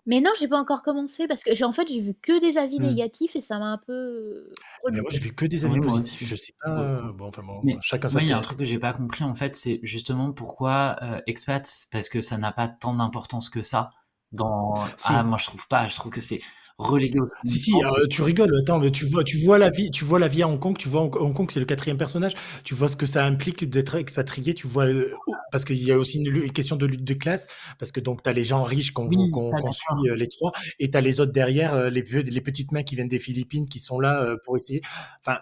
Mais 0.07 0.19
non, 0.19 0.31
j'ai 0.39 0.47
pas 0.47 0.59
encore 0.59 0.81
commencé 0.81 1.27
parce 1.27 1.43
que 1.43 1.53
j'ai 1.53 1.63
en 1.63 1.71
fait, 1.71 1.87
j'ai 1.87 1.99
vu 1.99 2.15
que 2.15 2.41
des 2.41 2.57
avis 2.57 2.79
mmh. 2.79 2.83
négatifs 2.83 3.35
et 3.35 3.41
ça 3.41 3.59
m'a 3.59 3.67
un 3.67 3.77
peu, 3.77 4.47
Mais 4.91 4.99
moi, 4.99 5.11
j'ai 5.11 5.19
vu 5.19 5.33
que 5.33 5.45
des 5.45 5.63
avis 5.63 5.79
positifs. 5.79 6.27
Je 6.27 6.35
sais 6.35 6.53
pas, 6.63 7.11
bon, 7.13 7.27
enfin 7.27 7.43
bon, 7.43 7.61
chacun 7.81 8.09
sa 8.09 8.21
il 8.21 8.29
y 8.29 8.33
a 8.33 8.37
un 8.37 8.41
truc 8.41 8.57
que 8.57 8.65
j'ai 8.65 8.79
pas 8.79 8.93
compris 8.93 9.23
en 9.23 9.35
fait, 9.35 9.55
c'est 9.55 9.79
justement 9.83 10.33
pourquoi, 10.33 10.97
euh, 11.03 11.21
Expat? 11.27 11.87
Parce 11.91 12.09
que 12.09 12.19
ça 12.19 12.39
n'a 12.39 12.51
pas 12.51 12.67
tant 12.67 12.95
d'importance 12.95 13.49
que 13.49 13.61
ça 13.61 13.91
dans 14.31 14.73
ah 15.05 15.23
moi 15.23 15.37
je 15.37 15.45
trouve 15.45 15.67
pas, 15.67 15.87
je 15.87 15.95
trouve 15.95 16.11
que 16.11 16.21
c'est 16.21 16.39
relégué 16.81 17.19
Si, 17.45 17.59
si, 17.59 17.73
euh, 17.83 18.07
tu 18.07 18.21
rigoles. 18.21 18.55
Attends, 18.61 18.79
mais 18.79 18.91
tu 18.91 19.05
vois, 19.05 19.23
tu 19.23 19.37
vois 19.37 19.57
la 19.57 19.69
vie, 19.69 19.91
tu 19.91 20.03
vois 20.03 20.19
la 20.19 20.27
vie 20.27 20.43
à 20.43 20.47
Hong 20.47 20.59
Kong. 20.59 20.77
Tu 20.77 20.89
vois 20.89 21.03
Hong 21.03 21.33
Kong, 21.33 21.49
c'est 21.51 21.59
le 21.59 21.65
quatrième 21.65 21.97
personnage. 21.97 22.33
Tu 22.63 22.75
vois 22.75 22.89
ce 22.89 22.95
que 22.95 23.05
ça 23.05 23.25
implique 23.25 23.69
d'être 23.69 23.95
expatrié. 23.95 24.53
Tu 24.53 24.67
vois, 24.67 24.85
euh, 24.85 25.13
parce 25.51 25.65
qu'il 25.65 25.81
y 25.83 25.91
a 25.91 25.97
aussi 25.97 26.19
une, 26.19 26.51
question 26.51 26.75
de 26.75 26.85
lutte 26.85 27.03
de 27.03 27.13
classe. 27.13 27.47
Parce 27.79 27.91
que 27.91 27.99
donc, 27.99 28.23
tu 28.23 28.29
as 28.29 28.33
les 28.33 28.45
gens 28.45 28.63
riches 28.63 28.91
qu'on 28.91 29.09
suit 29.09 30.09
euh, 30.09 30.15
les 30.15 30.27
trois, 30.27 30.51
et 30.79 30.89
tu 30.89 30.97
as 30.97 31.01
les 31.01 31.19
autres 31.19 31.31
derrière, 31.31 31.89
les, 31.89 32.01
les 32.01 32.41
petites 32.41 32.71
mains 32.71 32.83
qui 32.83 32.95
viennent 32.95 33.07
des 33.07 33.19
Philippines, 33.19 33.67
qui 33.67 33.79
sont 33.79 33.99
là 33.99 34.35
pour 34.43 34.55
essayer. 34.55 34.81
Enfin, 35.19 35.39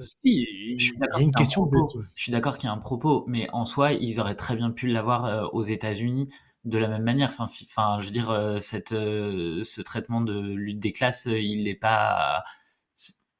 si, 0.00 0.46
il 0.50 0.82
y 0.82 0.90
a 1.12 1.20
une 1.20 1.32
question 1.32 1.66
de. 1.66 1.76
Je 2.14 2.22
suis 2.22 2.32
d'accord 2.32 2.58
qu'il 2.58 2.68
y 2.68 2.70
a 2.70 2.74
un 2.74 2.78
propos, 2.78 3.24
mais 3.28 3.48
en 3.52 3.64
soi, 3.64 3.92
ils 3.92 4.20
auraient 4.20 4.34
très 4.34 4.56
bien 4.56 4.70
pu 4.70 4.88
l'avoir 4.88 5.54
aux 5.54 5.62
États-Unis 5.62 6.28
de 6.64 6.78
la 6.78 6.88
même 6.88 7.02
manière. 7.02 7.28
Enfin, 7.28 7.46
enfin, 7.66 8.00
je 8.00 8.06
veux 8.06 8.12
dire, 8.12 8.30
euh, 8.30 8.60
cette, 8.60 8.92
euh, 8.92 9.64
ce 9.64 9.82
traitement 9.82 10.20
de 10.20 10.40
lutte 10.54 10.80
des 10.80 10.92
classes, 10.92 11.26
euh, 11.26 11.38
il 11.40 11.64
n'est 11.64 11.74
pas. 11.74 12.44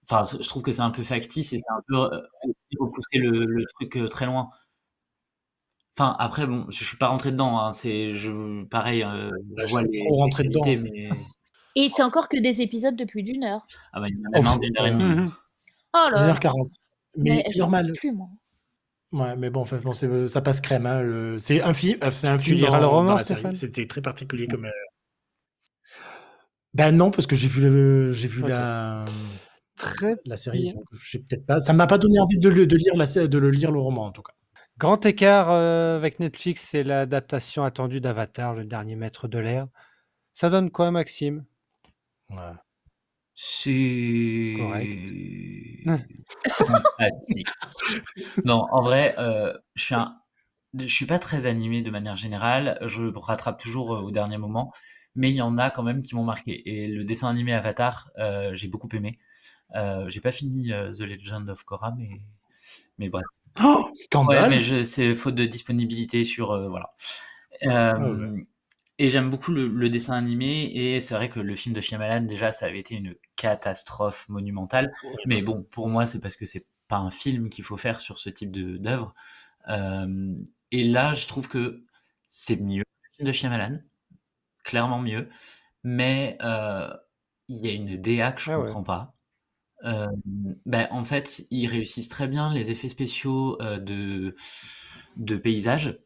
Enfin, 0.09 0.23
je 0.39 0.47
trouve 0.49 0.63
que 0.63 0.73
c'est 0.73 0.83
un 0.83 0.91
peu 0.91 1.03
factice 1.03 1.53
et 1.55 1.59
c'est 1.59 1.73
un 1.73 1.83
peu 1.89 1.97
repousser 2.79 3.19
le, 3.19 3.41
le 3.41 3.65
truc 3.75 3.99
très 4.11 4.27
loin. 4.27 4.51
Enfin, 5.97 6.17
après, 6.19 6.47
bon, 6.47 6.67
je 6.71 6.85
suis 6.85 6.97
pas 6.97 7.07
rentré 7.07 7.31
dedans. 7.31 7.59
Hein, 7.61 7.73
c'est, 7.73 8.15
je, 8.15 8.65
pareil, 8.65 9.05
euh, 9.05 9.31
bah, 9.57 9.65
je 9.67 9.71
vois 9.71 9.83
les, 9.83 10.05
rentrer 10.11 10.45
dedans. 10.45 10.61
Mais... 10.65 11.09
Et 11.77 11.89
c'est 11.89 12.03
encore 12.03 12.29
que 12.29 12.41
des 12.41 12.63
épisodes 12.63 12.97
de 12.97 13.05
plus 13.05 13.23
d'une 13.23 13.45
heure. 13.45 13.65
Ah 13.93 14.01
bah, 14.01 14.09
il 14.09 14.17
y 14.17 14.27
en 14.27 14.33
a 14.33 14.43
même 14.43 14.47
un 14.47 14.59
d'une 14.59 14.77
heure 14.77 14.87
et 14.87 14.91
demie. 14.91 15.31
Oh 15.95 16.09
là. 16.11 16.35
1h40. 16.35 16.69
Mais, 17.17 17.43
c'est 17.43 17.59
normal. 17.59 17.93
Plus, 17.97 18.13
moi. 18.13 18.29
Ouais, 19.15 19.37
mais 19.37 19.49
bon, 19.49 19.61
enfin, 19.61 19.77
bon, 19.77 19.93
ça 19.93 20.41
passe 20.43 20.61
crème. 20.61 20.87
Hein, 20.87 21.37
c'est 21.39 21.63
un 21.63 21.73
film, 21.73 22.01
euh, 22.03 22.11
c'est 22.11 22.27
un 22.27 22.37
film. 22.37 22.59
Tu 22.59 22.65
le 22.65 22.85
roman, 22.85 23.17
C'était 23.55 23.87
très 23.87 24.03
particulier 24.03 24.49
comme. 24.49 24.65
Euh, 24.65 24.71
ben 26.75 26.91
non, 26.91 27.13
parce 27.13 27.29
que 27.29 27.37
j'ai 27.37 27.47
vu 27.47 27.61
le, 27.63 28.11
j'ai 28.11 28.27
vu 28.27 28.43
la, 28.43 29.05
très 29.77 30.17
la 30.27 30.37
série. 30.37 30.75
j'ai 31.05 31.21
peut-être 31.21 31.47
pas. 31.47 31.61
Ça 31.61 31.73
m'a 31.73 31.87
pas 31.87 31.99
donné 31.99 32.19
envie 32.19 32.39
de, 32.39 32.51
de 32.51 32.77
lire 32.77 32.97
la, 32.97 33.07
de 33.07 33.39
le 33.39 33.51
lire 33.51 33.71
le 33.71 33.79
roman 33.79 34.07
en 34.07 34.11
tout 34.11 34.23
cas. 34.23 34.33
Grand 34.79 35.07
écart 35.07 35.53
euh, 35.53 35.97
avec 35.97 36.19
Netflix, 36.19 36.63
c'est 36.63 36.83
l'adaptation 36.83 37.63
attendue 37.63 38.01
d'Avatar, 38.01 38.55
le 38.55 38.65
dernier 38.65 38.97
maître 38.97 39.29
de 39.29 39.39
l'air. 39.39 39.69
Ça 40.33 40.51
donne 40.51 40.73
quoi, 40.73 40.91
Maxime? 40.91 41.45
Ouais. 42.31 42.37
C'est 43.35 44.57
Non, 48.45 48.67
en 48.71 48.81
vrai, 48.81 49.15
euh, 49.19 49.53
je 49.75 49.85
suis 49.85 49.95
je 50.79 50.87
suis 50.87 51.07
pas 51.07 51.19
très 51.19 51.47
animé 51.47 51.83
de 51.83 51.91
manière 51.91 52.17
générale. 52.17 52.79
Je 52.83 53.05
rattrape 53.15 53.61
toujours, 53.61 53.95
euh, 53.95 54.01
au 54.03 54.11
dernier 54.11 54.39
moment, 54.39 54.73
mais 55.17 55.31
il 55.31 55.37
y 55.37 55.43
en 55.43 55.59
a 55.59 55.71
quand 55.71 55.83
même 55.83 56.03
qui 56.03 56.15
m'ont 56.15 56.25
marqué 56.25 56.63
et 56.69 56.89
le 56.89 57.05
dessin 57.05 57.29
animé 57.29 57.53
Avatar, 57.53 58.11
euh, 58.19 58.55
j'ai 58.55 58.69
beaucoup 58.69 58.89
aimé. 58.93 59.19
j'ai 60.09 60.21
pas 60.21 60.33
fini, 60.33 60.69
The 60.69 61.01
Legend 61.01 61.49
of 61.51 61.65
Korra, 61.65 61.93
mais 61.99 62.21
mais 62.99 63.09
bref. 63.09 63.25
Oh! 63.63 63.89
Scandale! 63.95 64.51
mais 64.51 64.85
c'est 64.85 65.15
faute 65.15 65.35
de 65.35 65.47
disponibilité 65.47 66.25
sur, 66.25 66.69
voilà. 66.69 66.91
Oh 67.63 68.35
et 68.99 69.11
j'aime 69.11 69.31
beaucoup 69.31 69.51
le, 69.51 69.91
dessin 69.91 70.15
animé, 70.15 70.71
et 70.73 71.01
c'est 71.01 71.15
vrai 71.15 71.29
que 71.29 71.41
le 71.41 71.57
film 71.57 71.75
de 71.75 71.81
Shyamalan, 71.81 72.23
déjà, 72.23 72.53
ça 72.53 72.67
avait 72.67 72.79
été 72.79 72.95
une 72.95 73.15
catastrophe 73.37 74.29
monumentale. 74.29 74.93
mais 75.27 75.43
bon, 75.43 75.65
pour 75.65 75.89
moi, 75.89 76.07
c'est 76.07 76.21
parce 76.21 76.37
que 76.37 76.47
c'est 76.47 76.67
pas 76.87 76.99
un 76.99 77.11
film 77.11 77.49
qu'il 77.49 77.65
faut 77.65 77.77
faire 77.77 78.01
sur 78.01 78.19
ce 78.19 78.31
type 78.31 78.53
d'œuvre. 78.53 79.15
Euh, 79.69 80.35
et 80.71 80.85
là, 80.85 81.13
je 81.13 81.27
trouve 81.27 81.49
que 81.49 81.85
c'est 82.29 82.61
mieux 82.61 82.85
le 83.03 83.17
film 83.17 83.27
de 83.29 83.33
Shyamalan, 83.33 83.81
clairement 84.63 85.01
mieux, 85.01 85.29
mais 85.83 86.39
euh, 86.43 86.89
il 87.49 87.67
y 87.67 87.69
a 87.69 87.73
une 87.73 87.97
DA 88.01 88.31
que 88.33 88.41
je 88.43 88.53
ah 88.53 88.57
comprends 88.59 88.85
pas. 88.85 89.15
Euh, 89.85 90.07
ben, 90.67 90.87
en 90.93 91.05
fait, 91.05 91.45
ils 91.51 91.67
réussissent 91.67 92.09
très 92.09 92.29
bien 92.29 92.53
les 92.53 92.71
effets 92.71 92.89
spéciaux 92.89 93.59
de, 93.61 94.37
de 95.17 95.37
paysages 95.37 95.99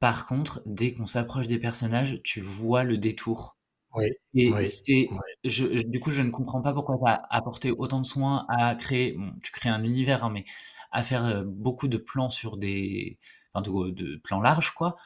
par 0.00 0.26
contre, 0.26 0.62
dès 0.66 0.92
qu'on 0.92 1.06
s'approche 1.06 1.48
des 1.48 1.58
personnages, 1.58 2.20
tu 2.22 2.40
vois 2.40 2.84
le 2.84 2.98
détour. 2.98 3.56
Oui, 3.94 4.12
Et 4.34 4.52
c'est, 4.64 5.08
je, 5.44 5.82
du 5.82 5.98
coup, 5.98 6.10
je 6.10 6.22
ne 6.22 6.30
comprends 6.30 6.60
pas 6.60 6.72
pourquoi 6.72 6.98
tu 6.98 7.06
as 7.06 7.22
apporté 7.30 7.70
autant 7.70 8.00
de 8.00 8.06
soin 8.06 8.46
à 8.48 8.74
créer, 8.74 9.12
bon, 9.12 9.32
tu 9.42 9.50
crées 9.50 9.70
un 9.70 9.82
univers, 9.82 10.24
hein, 10.24 10.30
mais 10.30 10.44
à 10.92 11.02
faire 11.02 11.24
euh, 11.24 11.42
beaucoup 11.44 11.88
de 11.88 11.96
plans 11.96 12.30
sur 12.30 12.58
des, 12.58 13.18
enfin, 13.52 13.62
de, 13.62 14.16
plans 14.22 14.40
larges, 14.40 14.72
quoi. 14.72 14.96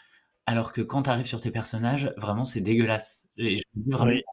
Alors 0.45 0.73
que 0.73 0.81
quand 0.81 1.05
tu 1.05 1.11
arrives 1.11 1.27
sur 1.27 1.41
tes 1.41 1.53
personnages, 1.53 2.13
vraiment, 2.17 2.45
c'est 2.45 2.61
dégueulasse. 2.61 3.29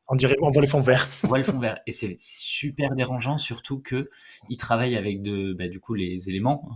on 0.07 0.15
dirait, 0.15 0.35
on 0.41 0.49
voit 0.49 0.61
les 0.63 0.67
fonds 0.67 0.81
verts. 0.81 1.07
on 1.23 1.27
voit 1.27 1.37
le 1.37 1.43
fond 1.43 1.59
vert. 1.59 1.79
Et 1.85 1.91
c'est 1.91 2.15
super 2.17 2.95
dérangeant, 2.95 3.37
surtout 3.37 3.79
que 3.79 4.09
ils 4.49 4.57
travaillent 4.57 4.97
avec 4.97 5.21
de, 5.21 5.53
bah, 5.53 5.67
du 5.67 5.79
coup, 5.79 5.93
les 5.93 6.27
éléments. 6.27 6.67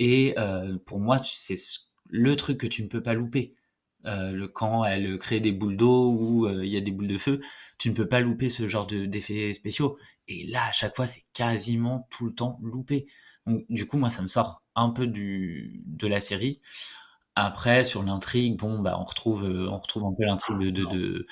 Et 0.00 0.34
euh, 0.36 0.76
pour 0.84 0.98
moi, 0.98 1.20
c'est 1.22 1.56
le 2.08 2.36
truc 2.36 2.58
que 2.58 2.66
tu 2.66 2.82
ne 2.82 2.88
peux 2.88 3.02
pas 3.02 3.14
louper. 3.14 3.54
Euh, 4.06 4.30
le, 4.32 4.46
quand 4.48 4.84
elle 4.84 5.18
crée 5.18 5.40
des 5.40 5.52
boules 5.52 5.76
d'eau 5.76 6.12
ou 6.12 6.46
euh, 6.46 6.64
il 6.64 6.70
y 6.70 6.76
a 6.76 6.80
des 6.80 6.92
boules 6.92 7.08
de 7.08 7.18
feu, 7.18 7.40
tu 7.78 7.90
ne 7.90 7.94
peux 7.94 8.08
pas 8.08 8.20
louper 8.20 8.50
ce 8.50 8.68
genre 8.68 8.86
d'effets 8.86 9.52
spéciaux. 9.54 9.98
Et 10.28 10.46
là, 10.46 10.66
à 10.68 10.72
chaque 10.72 10.94
fois, 10.96 11.06
c'est 11.06 11.24
quasiment 11.32 12.06
tout 12.10 12.26
le 12.26 12.34
temps 12.34 12.58
loupé. 12.62 13.06
Donc, 13.46 13.64
du 13.68 13.86
coup, 13.86 13.98
moi, 13.98 14.10
ça 14.10 14.22
me 14.22 14.28
sort 14.28 14.62
un 14.76 14.90
peu 14.90 15.06
du, 15.06 15.82
de 15.86 16.06
la 16.06 16.20
série. 16.20 16.60
Après, 17.34 17.84
sur 17.84 18.02
l'intrigue, 18.02 18.56
bon, 18.58 18.78
bah, 18.80 18.96
on 18.98 19.04
retrouve, 19.04 19.44
euh, 19.44 19.68
on 19.70 19.78
retrouve 19.78 20.04
un 20.04 20.14
peu 20.16 20.24
l'intrigue 20.24 20.58
de, 20.58 20.70
de, 20.70 20.84
de- 20.86 21.26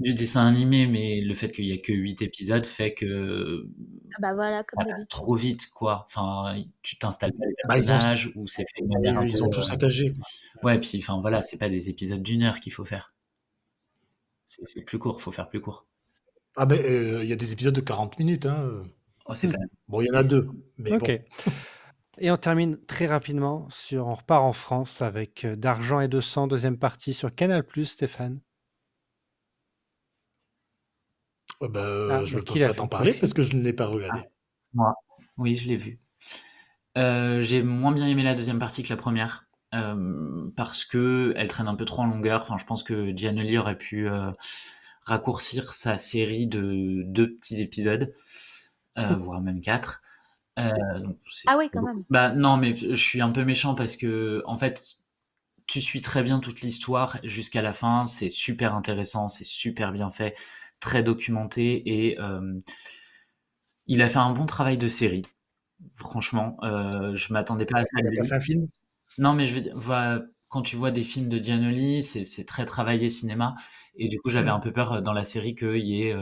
du 0.00 0.14
dessin 0.14 0.46
animé, 0.46 0.86
mais 0.86 1.20
le 1.20 1.34
fait 1.34 1.48
qu'il 1.52 1.66
y 1.66 1.72
a 1.72 1.78
que 1.78 1.92
8 1.92 2.22
épisodes 2.22 2.64
fait 2.66 2.94
que 2.94 3.66
Ah 4.14 4.16
bah 4.20 4.34
voilà, 4.34 4.64
comme 4.64 4.84
ça 4.86 4.92
passe 4.94 5.06
trop 5.08 5.36
vite, 5.36 5.70
quoi. 5.74 6.04
Enfin, 6.06 6.54
tu 6.82 6.98
t'installes 6.98 7.32
pas 7.32 7.44
les 7.46 7.54
Bah, 7.68 7.78
ils 7.78 7.84
ont- 7.84 7.88
personnages 7.94 8.32
ou 8.34 8.46
c'est 8.46 8.64
fait 8.74 8.82
de 8.82 8.88
manière 8.88 9.18
un 9.18 9.24
Ils 9.24 9.38
peu, 9.38 9.42
ont 9.44 9.48
tout 9.50 9.60
euh, 9.60 9.62
saccagé. 9.62 10.12
quoi. 10.12 10.24
Ouais, 10.72 10.78
puis 10.80 10.98
enfin 11.02 11.20
voilà, 11.20 11.42
c'est 11.42 11.58
pas 11.58 11.68
des 11.68 11.88
épisodes 11.90 12.22
d'une 12.22 12.42
heure 12.42 12.60
qu'il 12.60 12.72
faut 12.72 12.84
faire. 12.84 13.14
C'est 14.46 14.82
plus 14.84 14.98
court, 14.98 15.20
faut 15.20 15.30
faire 15.30 15.48
plus 15.48 15.60
court. 15.60 15.86
Ah 16.56 16.66
ben, 16.66 16.78
euh, 16.80 17.22
il 17.22 17.28
y 17.28 17.32
a 17.32 17.36
des 17.36 17.52
épisodes 17.52 17.74
de 17.74 17.80
40 17.80 18.18
minutes. 18.18 18.46
Hein. 18.46 18.82
Oh, 19.26 19.34
c'est 19.34 19.46
quand 19.46 19.58
même. 19.58 19.68
Bon, 19.88 20.00
il 20.00 20.06
y 20.08 20.10
en 20.10 20.14
a 20.14 20.24
deux. 20.24 20.48
Mais 20.78 20.96
bon. 20.98 21.06
Et 22.18 22.30
on 22.30 22.36
termine 22.36 22.76
très 22.86 23.06
rapidement 23.06 23.68
sur. 23.70 24.08
On 24.08 24.14
repart 24.14 24.42
en 24.42 24.52
France 24.52 25.00
avec 25.02 25.44
euh, 25.44 25.54
D'argent 25.56 26.00
et 26.00 26.08
de 26.08 26.20
sang, 26.20 26.48
deuxième 26.48 26.76
partie 26.78 27.14
sur 27.14 27.32
Canal, 27.34 27.64
Stéphane. 27.84 28.40
Ouais, 31.60 31.68
bah, 31.68 32.24
Ah, 32.24 32.24
je 32.24 32.34
mais 32.34 32.40
ne 32.40 32.42
peux 32.42 32.58
pas 32.58 32.74
t'en 32.74 32.88
parler 32.88 33.14
parce 33.14 33.32
que 33.32 33.42
je 33.42 33.56
ne 33.56 33.62
l'ai 33.62 33.72
pas 33.72 33.86
regardé. 33.86 34.28
Moi, 34.74 34.94
oui, 35.38 35.56
je 35.56 35.68
l'ai 35.68 35.76
vu. 35.76 36.00
Euh, 36.98 37.42
j'ai 37.42 37.62
moins 37.62 37.92
bien 37.92 38.06
aimé 38.08 38.22
la 38.22 38.34
deuxième 38.34 38.58
partie 38.58 38.82
que 38.82 38.88
la 38.90 38.96
première. 38.96 39.46
euh, 39.74 40.50
parce 40.56 40.84
que 40.84 41.32
elle 41.36 41.48
traîne 41.48 41.68
un 41.68 41.76
peu 41.76 41.84
trop 41.84 42.02
en 42.02 42.06
longueur. 42.06 42.42
Enfin, 42.42 42.58
je 42.58 42.64
pense 42.66 42.82
que 42.82 43.16
Gianelli 43.16 43.58
aurait 43.58 43.78
pu 43.78 44.08
euh, 44.08 44.32
raccourcir 45.04 45.72
sa 45.74 45.98
série 45.98 46.46
de 46.48 47.02
deux 47.06 47.34
petits 47.36 47.60
épisodes, 47.62 48.12
euh, 48.98 49.16
voire 49.16 49.40
même 49.40 49.60
quatre. 49.60 50.02
Euh, 50.58 50.72
donc 51.00 51.18
c'est 51.30 51.48
Ah 51.48 51.56
oui, 51.58 51.70
quand 51.70 51.82
beaucoup. 51.82 51.92
même. 51.94 52.04
Bah 52.10 52.30
non, 52.32 52.56
mais 52.58 52.76
je 52.76 52.94
suis 52.96 53.20
un 53.22 53.30
peu 53.32 53.44
méchant 53.44 53.74
parce 53.76 53.96
que 53.96 54.42
en 54.46 54.58
fait, 54.58 54.96
tu 55.66 55.80
suis 55.80 56.00
très 56.02 56.22
bien 56.22 56.40
toute 56.40 56.60
l'histoire 56.62 57.18
jusqu'à 57.24 57.62
la 57.62 57.72
fin. 57.72 58.06
C'est 58.06 58.30
super 58.30 58.74
intéressant, 58.74 59.28
c'est 59.28 59.44
super 59.44 59.92
bien 59.92 60.10
fait, 60.10 60.36
très 60.80 61.02
documenté 61.02 61.82
et 62.10 62.20
euh, 62.20 62.60
il 63.86 64.02
a 64.02 64.08
fait 64.08 64.18
un 64.18 64.32
bon 64.32 64.46
travail 64.46 64.78
de 64.78 64.88
série. 64.88 65.26
Franchement, 65.96 66.56
euh, 66.64 67.16
je 67.16 67.32
m'attendais 67.32 67.66
pas 67.66 67.78
à 67.80 67.82
ça. 67.84 67.98
Il 68.00 68.08
a 68.20 68.24
fait 68.24 68.34
un 68.34 68.40
film? 68.40 68.68
Non, 69.18 69.32
mais 69.34 69.46
je 69.46 69.54
veux 69.54 69.60
dire, 69.60 69.74
voilà, 69.76 70.22
quand 70.48 70.62
tu 70.62 70.76
vois 70.76 70.90
des 70.90 71.02
films 71.04 71.28
de 71.28 71.38
Giannoli, 71.42 72.02
c'est 72.02 72.24
c'est 72.24 72.44
très 72.44 72.64
travaillé 72.64 73.08
cinéma. 73.10 73.54
Et 73.96 74.08
du 74.08 74.18
coup, 74.20 74.30
j'avais 74.30 74.50
Mm. 74.50 74.54
un 74.54 74.60
peu 74.60 74.72
peur 74.72 74.92
euh, 74.94 75.00
dans 75.00 75.12
la 75.12 75.24
série 75.24 75.54
qu'il 75.54 75.76
y 75.86 76.02
ait, 76.04 76.16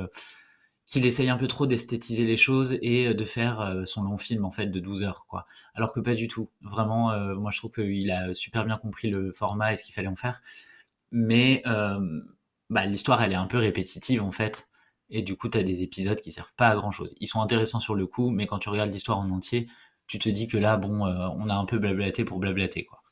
qu'il 0.87 1.05
essaye 1.07 1.29
un 1.31 1.37
peu 1.39 1.49
trop 1.49 1.67
d'esthétiser 1.67 2.25
les 2.25 2.37
choses 2.39 2.79
et 2.83 3.15
de 3.15 3.25
faire 3.25 3.83
son 3.87 4.03
long 4.05 4.17
film 4.19 4.45
en 4.47 4.51
fait 4.51 4.67
de 4.69 4.81
12 4.81 5.03
heures, 5.03 5.27
quoi. 5.29 5.47
Alors 5.75 5.93
que 5.93 6.01
pas 6.01 6.15
du 6.15 6.29
tout. 6.29 6.51
Vraiment, 6.63 7.13
euh, 7.13 7.35
moi 7.35 7.51
je 7.51 7.59
trouve 7.59 7.73
qu'il 7.73 8.11
a 8.11 8.33
super 8.35 8.65
bien 8.65 8.79
compris 8.79 9.11
le 9.11 9.33
format 9.33 9.73
et 9.75 9.77
ce 9.77 9.85
qu'il 9.85 9.95
fallait 9.95 10.09
en 10.09 10.17
faire. 10.17 10.41
Mais 11.13 11.63
euh, 11.67 12.01
bah, 12.71 12.87
l'histoire, 12.87 13.23
elle 13.23 13.33
est 13.33 13.37
un 13.37 13.47
peu 13.47 13.59
répétitive 13.59 14.23
en 14.23 14.31
fait. 14.31 14.69
Et 15.11 15.23
du 15.23 15.37
coup, 15.37 15.49
tu 15.49 15.59
as 15.59 15.63
des 15.63 15.83
épisodes 15.83 16.21
qui 16.21 16.33
servent 16.33 16.53
pas 16.55 16.69
à 16.69 16.77
grand 16.77 16.91
chose. 16.91 17.15
Ils 17.21 17.27
sont 17.29 17.41
intéressants 17.43 17.81
sur 17.81 17.95
le 17.95 18.07
coup, 18.07 18.31
mais 18.31 18.47
quand 18.47 18.59
tu 18.59 18.69
regardes 18.69 18.93
l'histoire 18.93 19.19
en 19.19 19.31
entier, 19.31 19.69
tu 20.07 20.19
te 20.19 20.29
dis 20.29 20.49
que 20.49 20.59
là, 20.59 20.77
bon, 20.77 21.07
euh, 21.07 21.29
on 21.37 21.49
a 21.49 21.55
un 21.55 21.65
peu 21.65 21.79
blablaté 21.79 22.25
pour 22.25 22.39
blablater, 22.39 22.85
quoi. 22.85 23.03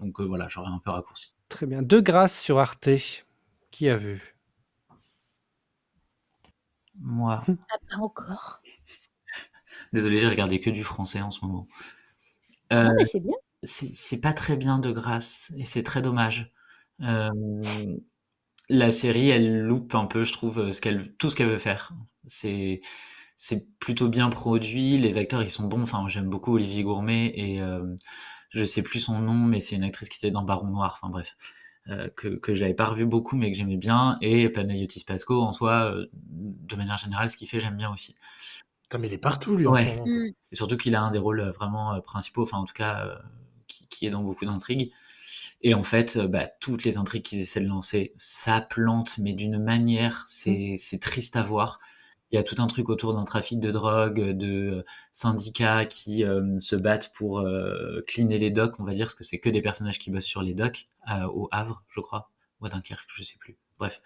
Donc 0.00 0.20
euh, 0.20 0.24
voilà, 0.24 0.48
j'aurais 0.48 0.70
un 0.70 0.78
peu 0.78 0.90
raccourci. 0.90 1.34
Très 1.48 1.66
bien. 1.66 1.82
De 1.82 2.00
grâce 2.00 2.40
sur 2.40 2.58
Arte. 2.58 2.88
Qui 3.72 3.88
a 3.88 3.96
vu? 3.96 4.36
Moi, 7.00 7.42
Ah, 7.68 7.78
pas 7.88 7.96
encore. 7.96 8.62
désolé, 9.92 10.18
j'ai 10.20 10.28
regardé 10.28 10.60
que 10.60 10.70
du 10.70 10.84
français 10.84 11.20
en 11.22 11.30
ce 11.30 11.44
moment. 11.44 11.66
Euh, 12.72 12.88
Non, 12.88 12.94
mais 12.96 13.04
c'est 13.04 13.20
bien. 13.20 13.34
c'est 13.62 13.88
c'est 13.94 14.18
pas 14.20 14.32
très 14.32 14.56
bien 14.56 14.78
de 14.78 14.92
grâce 14.92 15.52
et 15.56 15.64
c'est 15.64 15.82
très 15.82 16.02
dommage. 16.02 16.52
Euh, 17.02 17.30
la 18.70 18.90
série, 18.92 19.28
elle 19.28 19.60
loupe 19.62 19.94
un 19.94 20.06
peu, 20.06 20.24
je 20.24 20.32
trouve, 20.32 20.72
ce 20.72 20.80
qu'elle, 20.80 21.12
tout 21.16 21.28
ce 21.30 21.36
qu'elle 21.36 21.48
veut 21.48 21.58
faire. 21.58 21.92
C'est, 22.26 22.80
c'est 23.36 23.66
plutôt 23.78 24.08
bien 24.08 24.30
produit. 24.30 24.96
Les 24.98 25.18
acteurs, 25.18 25.42
ils 25.42 25.50
sont 25.50 25.66
bons. 25.68 25.82
Enfin, 25.82 26.06
j'aime 26.08 26.28
beaucoup 26.30 26.54
Olivier 26.54 26.82
Gourmet 26.82 27.32
et 27.34 27.60
euh, 27.60 27.84
je 28.50 28.64
sais 28.64 28.82
plus 28.82 29.00
son 29.00 29.18
nom, 29.18 29.34
mais 29.34 29.60
c'est 29.60 29.76
une 29.76 29.82
actrice 29.84 30.08
qui 30.08 30.18
était 30.18 30.30
dans 30.30 30.42
Baron 30.42 30.68
Noir. 30.68 30.98
Enfin 31.00 31.10
bref, 31.10 31.36
euh, 31.88 32.08
que 32.16 32.28
que 32.28 32.54
j'avais 32.54 32.74
pas 32.74 32.86
revu 32.86 33.06
beaucoup, 33.06 33.36
mais 33.36 33.50
que 33.50 33.56
j'aimais 33.58 33.76
bien. 33.76 34.18
Et 34.20 34.48
Panayotis 34.48 35.04
Pasco, 35.04 35.42
en 35.42 35.52
soi, 35.52 35.92
euh, 35.92 36.06
de 36.14 36.76
manière 36.76 36.98
générale, 36.98 37.28
ce 37.30 37.36
qu'il 37.36 37.48
fait, 37.48 37.60
j'aime 37.60 37.76
bien 37.76 37.92
aussi. 37.92 38.14
Putain, 38.82 38.98
mais 38.98 39.06
il 39.08 39.12
est 39.12 39.18
partout, 39.18 39.56
lui, 39.56 39.66
en 39.66 39.72
Ouais. 39.72 39.84
ce 39.84 39.90
moment. 39.90 40.04
Mm. 40.06 40.30
Et 40.52 40.56
surtout 40.56 40.76
qu'il 40.76 40.94
a 40.94 41.02
un 41.02 41.10
des 41.10 41.18
rôles 41.18 41.40
euh, 41.40 41.50
vraiment 41.52 41.94
euh, 41.94 42.00
principaux, 42.00 42.42
enfin 42.42 42.58
en 42.58 42.64
tout 42.64 42.74
cas 42.74 43.06
euh, 43.06 43.14
qui, 43.68 43.88
qui 43.88 44.06
est 44.06 44.10
dans 44.10 44.22
beaucoup 44.22 44.44
d'intrigues. 44.44 44.92
Et 45.62 45.74
en 45.74 45.82
fait, 45.82 46.16
euh, 46.16 46.26
bah, 46.28 46.46
toutes 46.60 46.84
les 46.84 46.96
intrigues 46.96 47.22
qu'ils 47.22 47.40
essaient 47.40 47.60
de 47.60 47.66
lancer, 47.68 48.12
ça 48.16 48.60
plante, 48.60 49.18
mais 49.18 49.34
d'une 49.34 49.58
manière, 49.62 50.24
c'est 50.26 50.76
c'est 50.78 50.98
triste 51.00 51.36
à 51.36 51.42
voir. 51.42 51.80
Il 52.32 52.36
y 52.36 52.38
a 52.38 52.44
tout 52.44 52.54
un 52.62 52.66
truc 52.68 52.88
autour 52.88 53.12
d'un 53.14 53.24
trafic 53.24 53.58
de 53.60 53.70
drogue, 53.72 54.20
de 54.30 54.84
syndicats 55.12 55.84
qui 55.84 56.24
euh, 56.24 56.60
se 56.60 56.76
battent 56.76 57.12
pour 57.14 57.40
euh, 57.40 58.02
cleaner 58.06 58.38
les 58.38 58.50
docks, 58.50 58.78
on 58.80 58.84
va 58.84 58.92
dire, 58.92 59.06
parce 59.06 59.14
que 59.16 59.24
c'est 59.24 59.40
que 59.40 59.50
des 59.50 59.62
personnages 59.62 59.98
qui 59.98 60.10
bossent 60.10 60.24
sur 60.26 60.42
les 60.42 60.54
docks, 60.54 60.88
euh, 61.10 61.24
au 61.26 61.48
Havre, 61.52 61.84
je 61.88 62.00
crois, 62.00 62.30
ou 62.60 62.66
à 62.66 62.68
Dunkerque, 62.68 63.08
je 63.14 63.22
sais 63.24 63.36
plus. 63.38 63.56
Bref. 63.78 64.00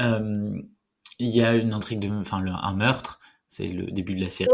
Euh, 0.00 0.62
il 1.18 1.28
y 1.30 1.42
a 1.42 1.54
une 1.56 1.72
intrigue 1.72 2.00
de, 2.00 2.10
enfin, 2.10 2.40
le- 2.40 2.52
un 2.52 2.74
meurtre, 2.74 3.20
c'est 3.48 3.68
le 3.68 3.90
début 3.92 4.14
de 4.14 4.22
la 4.24 4.30
série. 4.30 4.50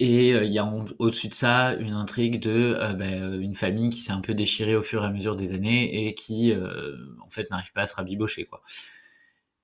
Et 0.00 0.32
euh, 0.34 0.44
il 0.44 0.52
y 0.52 0.58
a 0.58 0.66
au-dessus 0.98 1.28
de 1.28 1.34
ça 1.34 1.74
une 1.74 1.92
intrigue 1.92 2.40
de 2.40 2.50
euh, 2.80 2.94
bah, 2.94 3.04
euh, 3.06 3.38
une 3.40 3.54
famille 3.54 3.90
qui 3.90 4.00
s'est 4.00 4.10
un 4.12 4.20
peu 4.20 4.34
déchirée 4.34 4.74
au 4.76 4.82
fur 4.82 5.04
et 5.04 5.06
à 5.06 5.10
mesure 5.10 5.36
des 5.36 5.52
années 5.52 6.06
et 6.08 6.14
qui 6.14 6.52
euh, 6.52 6.96
en 7.24 7.30
fait 7.30 7.48
n'arrive 7.50 7.72
pas 7.72 7.82
à 7.82 7.86
se 7.86 7.94
rabibocher 7.94 8.44
quoi. 8.46 8.62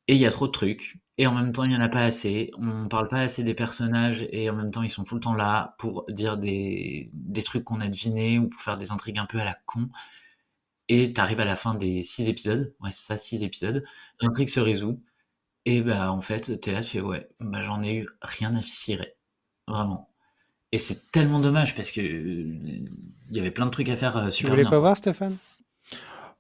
Et 0.09 0.15
il 0.15 0.21
y 0.21 0.27
a 0.27 0.31
trop 0.31 0.47
de 0.47 0.53
trucs 0.53 0.99
et 1.19 1.27
en 1.27 1.35
même 1.35 1.53
temps 1.53 1.65
il 1.65 1.73
y 1.73 1.77
en 1.77 1.81
a 1.81 1.89
pas 1.89 2.05
assez. 2.05 2.51
On 2.59 2.89
parle 2.89 3.09
pas 3.09 3.21
assez 3.21 3.45
des 3.45 3.55
personnages 3.55 4.27
et 4.33 4.51
en 4.51 4.57
même 4.57 4.71
temps 4.71 4.83
ils 4.83 4.91
sont 4.91 5.05
tout 5.05 5.15
le 5.15 5.21
temps 5.21 5.35
là 5.35 5.77
pour 5.79 6.05
dire 6.09 6.37
des, 6.37 7.11
des 7.13 7.43
trucs 7.43 7.65
qu'on 7.65 7.81
a 7.81 7.89
devinés 7.89 8.39
ou 8.39 8.49
pour 8.49 8.61
faire 8.61 8.77
des 8.77 8.91
intrigues 8.91 9.19
un 9.19 9.27
peu 9.27 9.39
à 9.41 9.45
la 9.45 9.57
con. 9.67 9.89
Et 10.89 11.13
t'arrives 11.15 11.41
à 11.41 11.45
la 11.47 11.57
fin 11.57 11.73
des 11.75 12.05
six 12.05 12.29
épisodes, 12.29 12.75
ouais 12.81 12.91
c'est 12.91 13.07
ça 13.07 13.17
six 13.19 13.43
épisodes, 13.43 13.85
l'intrigue 14.21 14.49
se 14.51 14.61
résout 14.61 15.03
et 15.67 15.83
bah 15.83 16.13
en 16.13 16.23
fait 16.23 16.61
t'es 16.61 16.73
là 16.73 16.83
tu 16.83 16.91
fais 16.93 17.01
ouais 17.03 17.29
bah 17.41 17.63
j'en 17.65 17.83
ai 17.83 17.97
eu 17.97 18.09
rien 18.23 18.55
à 18.57 18.63
cirer 18.63 19.17
vraiment. 19.69 20.10
Et 20.73 20.79
c'est 20.79 21.11
tellement 21.13 21.41
dommage 21.41 21.75
parce 21.75 21.91
que 21.91 22.01
euh, 22.01 22.59
il 23.31 23.37
y 23.37 23.41
avait 23.41 23.51
plein 23.51 23.67
de 23.67 23.71
trucs 23.71 23.89
à 23.89 23.97
faire 23.97 24.17
euh, 24.17 24.27
Tu 24.27 24.33
super 24.33 24.51
voulais 24.51 24.63
bien. 24.63 24.71
pas 24.71 24.79
voir, 24.79 24.97
Stéphane? 24.97 25.37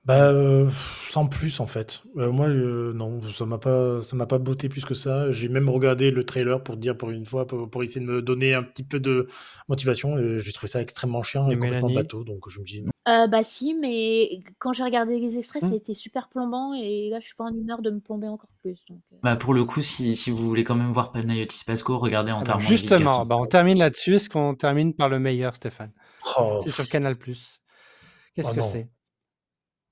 Bah, 0.07 0.31
euh, 0.33 0.71
sans 1.11 1.27
plus, 1.27 1.61
en 1.61 1.67
fait. 1.67 2.03
Euh, 2.17 2.31
moi, 2.33 2.47
euh, 2.49 2.95
non, 2.95 3.21
ça 3.33 3.45
m'a 3.45 3.59
pas, 3.59 4.01
ça 4.03 4.17
m'a 4.17 4.25
pas 4.27 4.39
botté 4.39 4.71
plus 4.71 4.85
que 4.87 4.95
ça. 4.95 5.31
J'ai 5.31 5.49
même 5.49 5.69
regardé 5.69 6.11
le 6.11 6.25
trailer 6.25 6.63
pour 6.63 6.79
dire 6.79 6.97
pour 6.97 7.11
une 7.11 7.27
fois, 7.27 7.47
pour, 7.47 7.69
pour 7.69 7.83
essayer 7.83 8.05
de 8.05 8.11
me 8.11 8.23
donner 8.23 8.55
un 8.55 8.63
petit 8.63 8.83
peu 8.83 8.99
de 8.99 9.27
motivation. 9.69 10.17
et 10.19 10.41
J'ai 10.41 10.53
trouvé 10.53 10.69
ça 10.71 10.81
extrêmement 10.81 11.23
chiant 11.23 11.51
et, 11.51 11.53
Et 11.53 11.59
complètement 11.59 11.89
Mélanie 11.89 11.95
bateau. 11.95 12.25
Donc, 12.25 12.49
je 12.49 12.61
me 12.61 12.65
dis, 12.65 12.81
non. 12.81 12.91
Euh, 13.09 13.27
bah 13.27 13.43
si, 13.43 13.75
mais 13.75 14.41
quand 14.59 14.73
j'ai 14.73 14.85
regardé 14.85 15.19
les 15.21 15.37
extraits, 15.37 15.63
Hmm. 15.63 15.73
c'était 15.73 15.95
super 15.95 16.29
plombant 16.29 16.73
et 16.75 17.09
là, 17.11 17.19
je 17.21 17.27
suis 17.27 17.35
pas 17.37 17.45
en 17.45 17.55
humeur 17.55 17.83
de 17.83 17.91
me 17.91 18.01
plomber 18.01 18.29
encore 18.29 18.51
plus. 18.63 18.85
Donc, 18.87 19.01
euh. 19.13 19.17
Bah 19.23 19.37
pour 19.37 19.53
le 19.53 19.65
coup, 19.65 19.83
si, 19.83 20.17
si 20.17 20.31
vous 20.31 20.47
voulez 20.47 20.65
quand 20.65 20.77
même 20.77 20.93
voir 20.93 21.13
Panayotis 21.13 21.65
Pasco, 21.67 21.99
regardez 21.99 22.31
Alors, 22.31 22.41
Enterrement 22.43 22.61
de 22.61 22.65
vie 22.65 22.75
de 22.75 22.79
Justement, 22.79 23.27
bah, 23.27 23.37
on 23.37 23.47
termine 23.47 23.79
là-dessus. 23.79 24.15
Est-ce 24.17 24.31
qu'on 24.31 24.55
termine 24.55 24.95
par 24.95 25.09
le 25.11 25.19
meilleur, 25.19 25.55
Stéphane? 25.57 25.93
Oh, 26.39 26.61
C'est 26.65 26.71
sur 26.71 26.89
Canal. 26.89 27.17
Qu'est-ce 27.19 28.49
Oh 28.49 28.55
que 28.55 28.61
non. 28.61 28.71
c'est? 28.71 28.89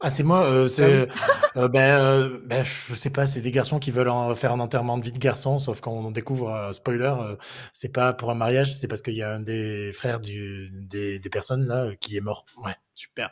Ah, 0.01 0.11
c'est 0.11 0.23
moi, 0.23 0.45
euh, 0.45 0.61
Ah 0.61 0.63
oui. 0.65 0.69
c'est. 0.71 1.09
euh, 1.57 1.69
ben, 1.69 1.99
euh, 2.01 2.39
ben, 2.45 2.65
je 2.65 2.95
sais 2.95 3.11
pas, 3.11 3.27
c'est 3.27 3.41
des 3.41 3.51
garçons 3.51 3.81
qui 3.81 3.91
veulent 3.91 4.09
en 4.11 4.33
faire 4.37 4.53
un 4.53 4.61
enterrement 4.61 4.97
de 4.97 5.05
vie 5.05 5.11
de 5.11 5.19
garçon, 5.19 5.59
sauf 5.59 5.81
qu'on 5.81 6.13
découvre, 6.13 6.51
euh, 6.51 6.71
spoiler, 6.73 7.13
euh, 7.21 7.35
c'est 7.73 7.89
pas 7.93 8.13
pour 8.13 8.31
un 8.31 8.37
mariage, 8.37 8.73
c'est 8.75 8.87
parce 8.87 9.03
qu'il 9.03 9.15
y 9.15 9.23
a 9.25 9.35
un 9.35 9.41
des 9.41 9.91
frères 9.93 10.21
du, 10.21 10.71
des, 10.73 11.19
des 11.19 11.29
personnes 11.31 11.67
là 11.67 11.87
euh, 11.87 11.95
qui 12.01 12.17
est 12.17 12.21
mort. 12.21 12.47
Ouais, 12.65 12.75
super. 12.95 13.29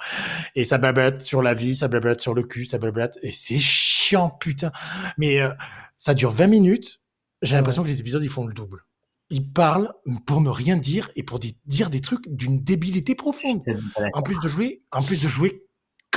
Et 0.56 0.64
ça 0.64 0.78
blablate 0.78 1.22
sur 1.22 1.40
la 1.40 1.54
vie, 1.54 1.76
ça 1.76 1.86
blablate 1.86 2.20
sur 2.20 2.34
le 2.34 2.42
cul, 2.42 2.64
ça 2.64 2.78
blablate, 2.78 3.16
et 3.22 3.30
c'est 3.30 3.60
chiant, 3.60 4.30
putain. 4.30 4.72
Mais 5.18 5.40
euh, 5.40 5.52
ça 5.98 6.14
dure 6.14 6.30
20 6.32 6.48
minutes, 6.48 7.00
j'ai 7.42 7.54
Ah 7.54 7.58
l'impression 7.58 7.84
que 7.84 7.88
les 7.88 8.00
épisodes 8.00 8.24
ils 8.24 8.28
font 8.30 8.44
le 8.46 8.54
double. 8.54 8.84
Ils 9.30 9.52
parlent 9.52 9.92
pour 10.26 10.40
ne 10.40 10.48
rien 10.50 10.76
dire 10.76 11.10
et 11.16 11.22
pour 11.24 11.38
di- 11.38 11.58
dire 11.66 11.90
des 11.90 12.00
trucs 12.00 12.28
d'une 12.28 12.62
débilité 12.62 13.14
profonde. 13.14 13.62
Pas. 13.94 14.04
En 14.14 14.22
plus 14.22 14.38
de 14.40 14.48
jouer, 14.48 14.82
en 14.92 15.02
plus 15.02 15.20
de 15.20 15.28
jouer 15.28 15.64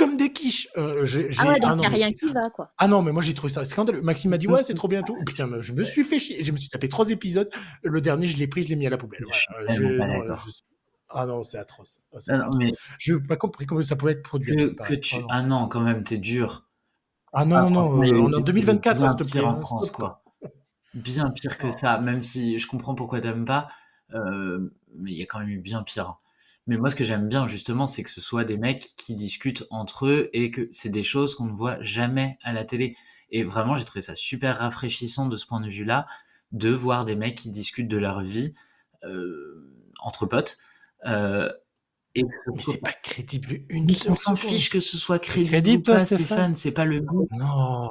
comme 0.00 0.16
des 0.16 0.32
quiches. 0.32 0.68
Euh, 0.76 1.04
j'ai- 1.04 1.28
Ah 1.38 1.48
ouais, 1.48 1.60
donc 1.60 1.78
n'y 1.78 1.86
a 1.86 1.88
rien 1.88 2.06
c'est- 2.08 2.14
qui 2.14 2.32
va, 2.32 2.50
quoi. 2.50 2.72
ah 2.78 2.88
non, 2.88 3.02
mais 3.02 3.12
moi 3.12 3.22
j'ai 3.22 3.34
trouvé 3.34 3.52
ça 3.52 3.64
scandaleux. 3.64 4.00
Maxime 4.02 4.30
m'a 4.30 4.38
dit 4.38 4.48
ouais, 4.48 4.62
c'est 4.64 4.74
trop 4.74 4.88
bien 4.88 5.02
tout. 5.02 5.16
Putain, 5.26 5.46
mais 5.46 5.62
je 5.62 5.72
me 5.72 5.84
suis 5.84 6.02
fait 6.04 6.18
chier. 6.18 6.42
Je 6.42 6.50
me 6.52 6.56
suis 6.56 6.68
tapé 6.68 6.88
trois 6.88 7.10
épisodes. 7.10 7.50
Le 7.82 8.00
dernier, 8.00 8.26
je 8.26 8.36
l'ai 8.36 8.46
pris, 8.48 8.62
je 8.64 8.68
l'ai 8.68 8.76
mis 8.76 8.86
à 8.86 8.90
la 8.90 8.96
poubelle. 8.96 9.24
Je- 9.70 9.82
non, 9.84 10.34
je- 10.34 10.60
Ah 11.12 11.26
non, 11.26 11.42
c'est 11.42 11.58
atroce. 11.58 12.00
Ah, 12.14 12.16
c'est 12.20 12.32
Ah 12.32 12.36
non, 12.38 12.50
mais 12.56 12.66
Je 12.98 13.14
n'ai 13.14 13.20
pas 13.20 13.36
compris 13.36 13.66
comment 13.66 13.82
ça 13.82 13.96
pouvait 13.96 14.12
être 14.12 14.22
produit. 14.22 14.74
que, 14.84 14.94
tu... 14.94 15.16
Ah 15.16 15.20
non. 15.20 15.26
Ah 15.30 15.42
non, 15.42 15.68
quand 15.68 15.80
même, 15.80 16.02
t'es 16.04 16.18
dur. 16.18 16.66
Ah 17.32 17.44
non, 17.44 17.56
Ah, 17.56 17.62
non, 17.62 17.70
non, 17.70 18.02
euh, 18.02 18.06
eu 18.06 18.18
on 18.20 18.32
est 18.32 18.36
en 18.36 18.40
2024, 18.40 18.98
bien 18.98 19.08
s'il 19.08 19.16
te 19.16 19.22
plaît. 19.24 19.40
pire 19.40 19.48
en 19.48 19.56
hein, 19.56 19.60
France, 19.60 19.86
stop, 19.88 19.96
quoi. 19.96 20.22
Bien 20.94 21.30
pire 21.30 21.58
que 21.58 21.66
Oh. 21.68 21.76
ça, 21.76 21.98
même 21.98 22.22
si 22.22 22.58
je 22.58 22.66
comprends 22.66 22.94
pourquoi 22.96 23.20
t'aimes 23.20 23.44
pas, 23.44 23.68
euh, 24.14 24.72
mais 24.96 25.12
il 25.12 25.18
y 25.18 25.22
a 25.22 25.26
quand 25.26 25.38
même 25.40 25.48
eu 25.48 25.58
bien 25.58 25.82
pire. 25.84 26.16
Mais 26.70 26.76
moi, 26.76 26.88
ce 26.88 26.94
que 26.94 27.02
j'aime 27.02 27.28
bien, 27.28 27.48
justement, 27.48 27.88
c'est 27.88 28.04
que 28.04 28.10
ce 28.10 28.20
soit 28.20 28.44
des 28.44 28.56
mecs 28.56 28.94
qui 28.96 29.16
discutent 29.16 29.64
entre 29.70 30.06
eux 30.06 30.30
et 30.32 30.52
que 30.52 30.68
c'est 30.70 30.88
des 30.88 31.02
choses 31.02 31.34
qu'on 31.34 31.46
ne 31.46 31.52
voit 31.52 31.82
jamais 31.82 32.38
à 32.44 32.52
la 32.52 32.64
télé. 32.64 32.96
Et 33.32 33.42
vraiment, 33.42 33.74
j'ai 33.74 33.84
trouvé 33.84 34.02
ça 34.02 34.14
super 34.14 34.58
rafraîchissant 34.58 35.26
de 35.26 35.36
ce 35.36 35.46
point 35.46 35.60
de 35.60 35.68
vue-là, 35.68 36.06
de 36.52 36.70
voir 36.70 37.04
des 37.04 37.16
mecs 37.16 37.36
qui 37.36 37.50
discutent 37.50 37.88
de 37.88 37.96
leur 37.98 38.20
vie 38.22 38.54
euh, 39.02 39.84
entre 39.98 40.26
potes. 40.26 40.58
Euh, 41.06 41.52
et 42.14 42.22
Mais 42.54 42.62
c'est 42.62 42.80
pas 42.80 42.92
crédible 42.92 43.58
une 43.68 43.90
on 43.90 43.94
seule 43.94 44.16
s'en 44.16 44.36
seconde. 44.36 44.52
fiche 44.52 44.70
que 44.70 44.78
ce 44.78 44.96
soit 44.96 45.18
crédible 45.18 45.50
crédible, 45.50 45.82
ou 45.90 45.94
pas, 45.94 46.04
Stéphane? 46.04 46.26
Stéphane, 46.26 46.54
c'est 46.54 46.72
pas 46.72 46.84
le 46.84 47.00
but. 47.00 47.28
Non. 47.32 47.90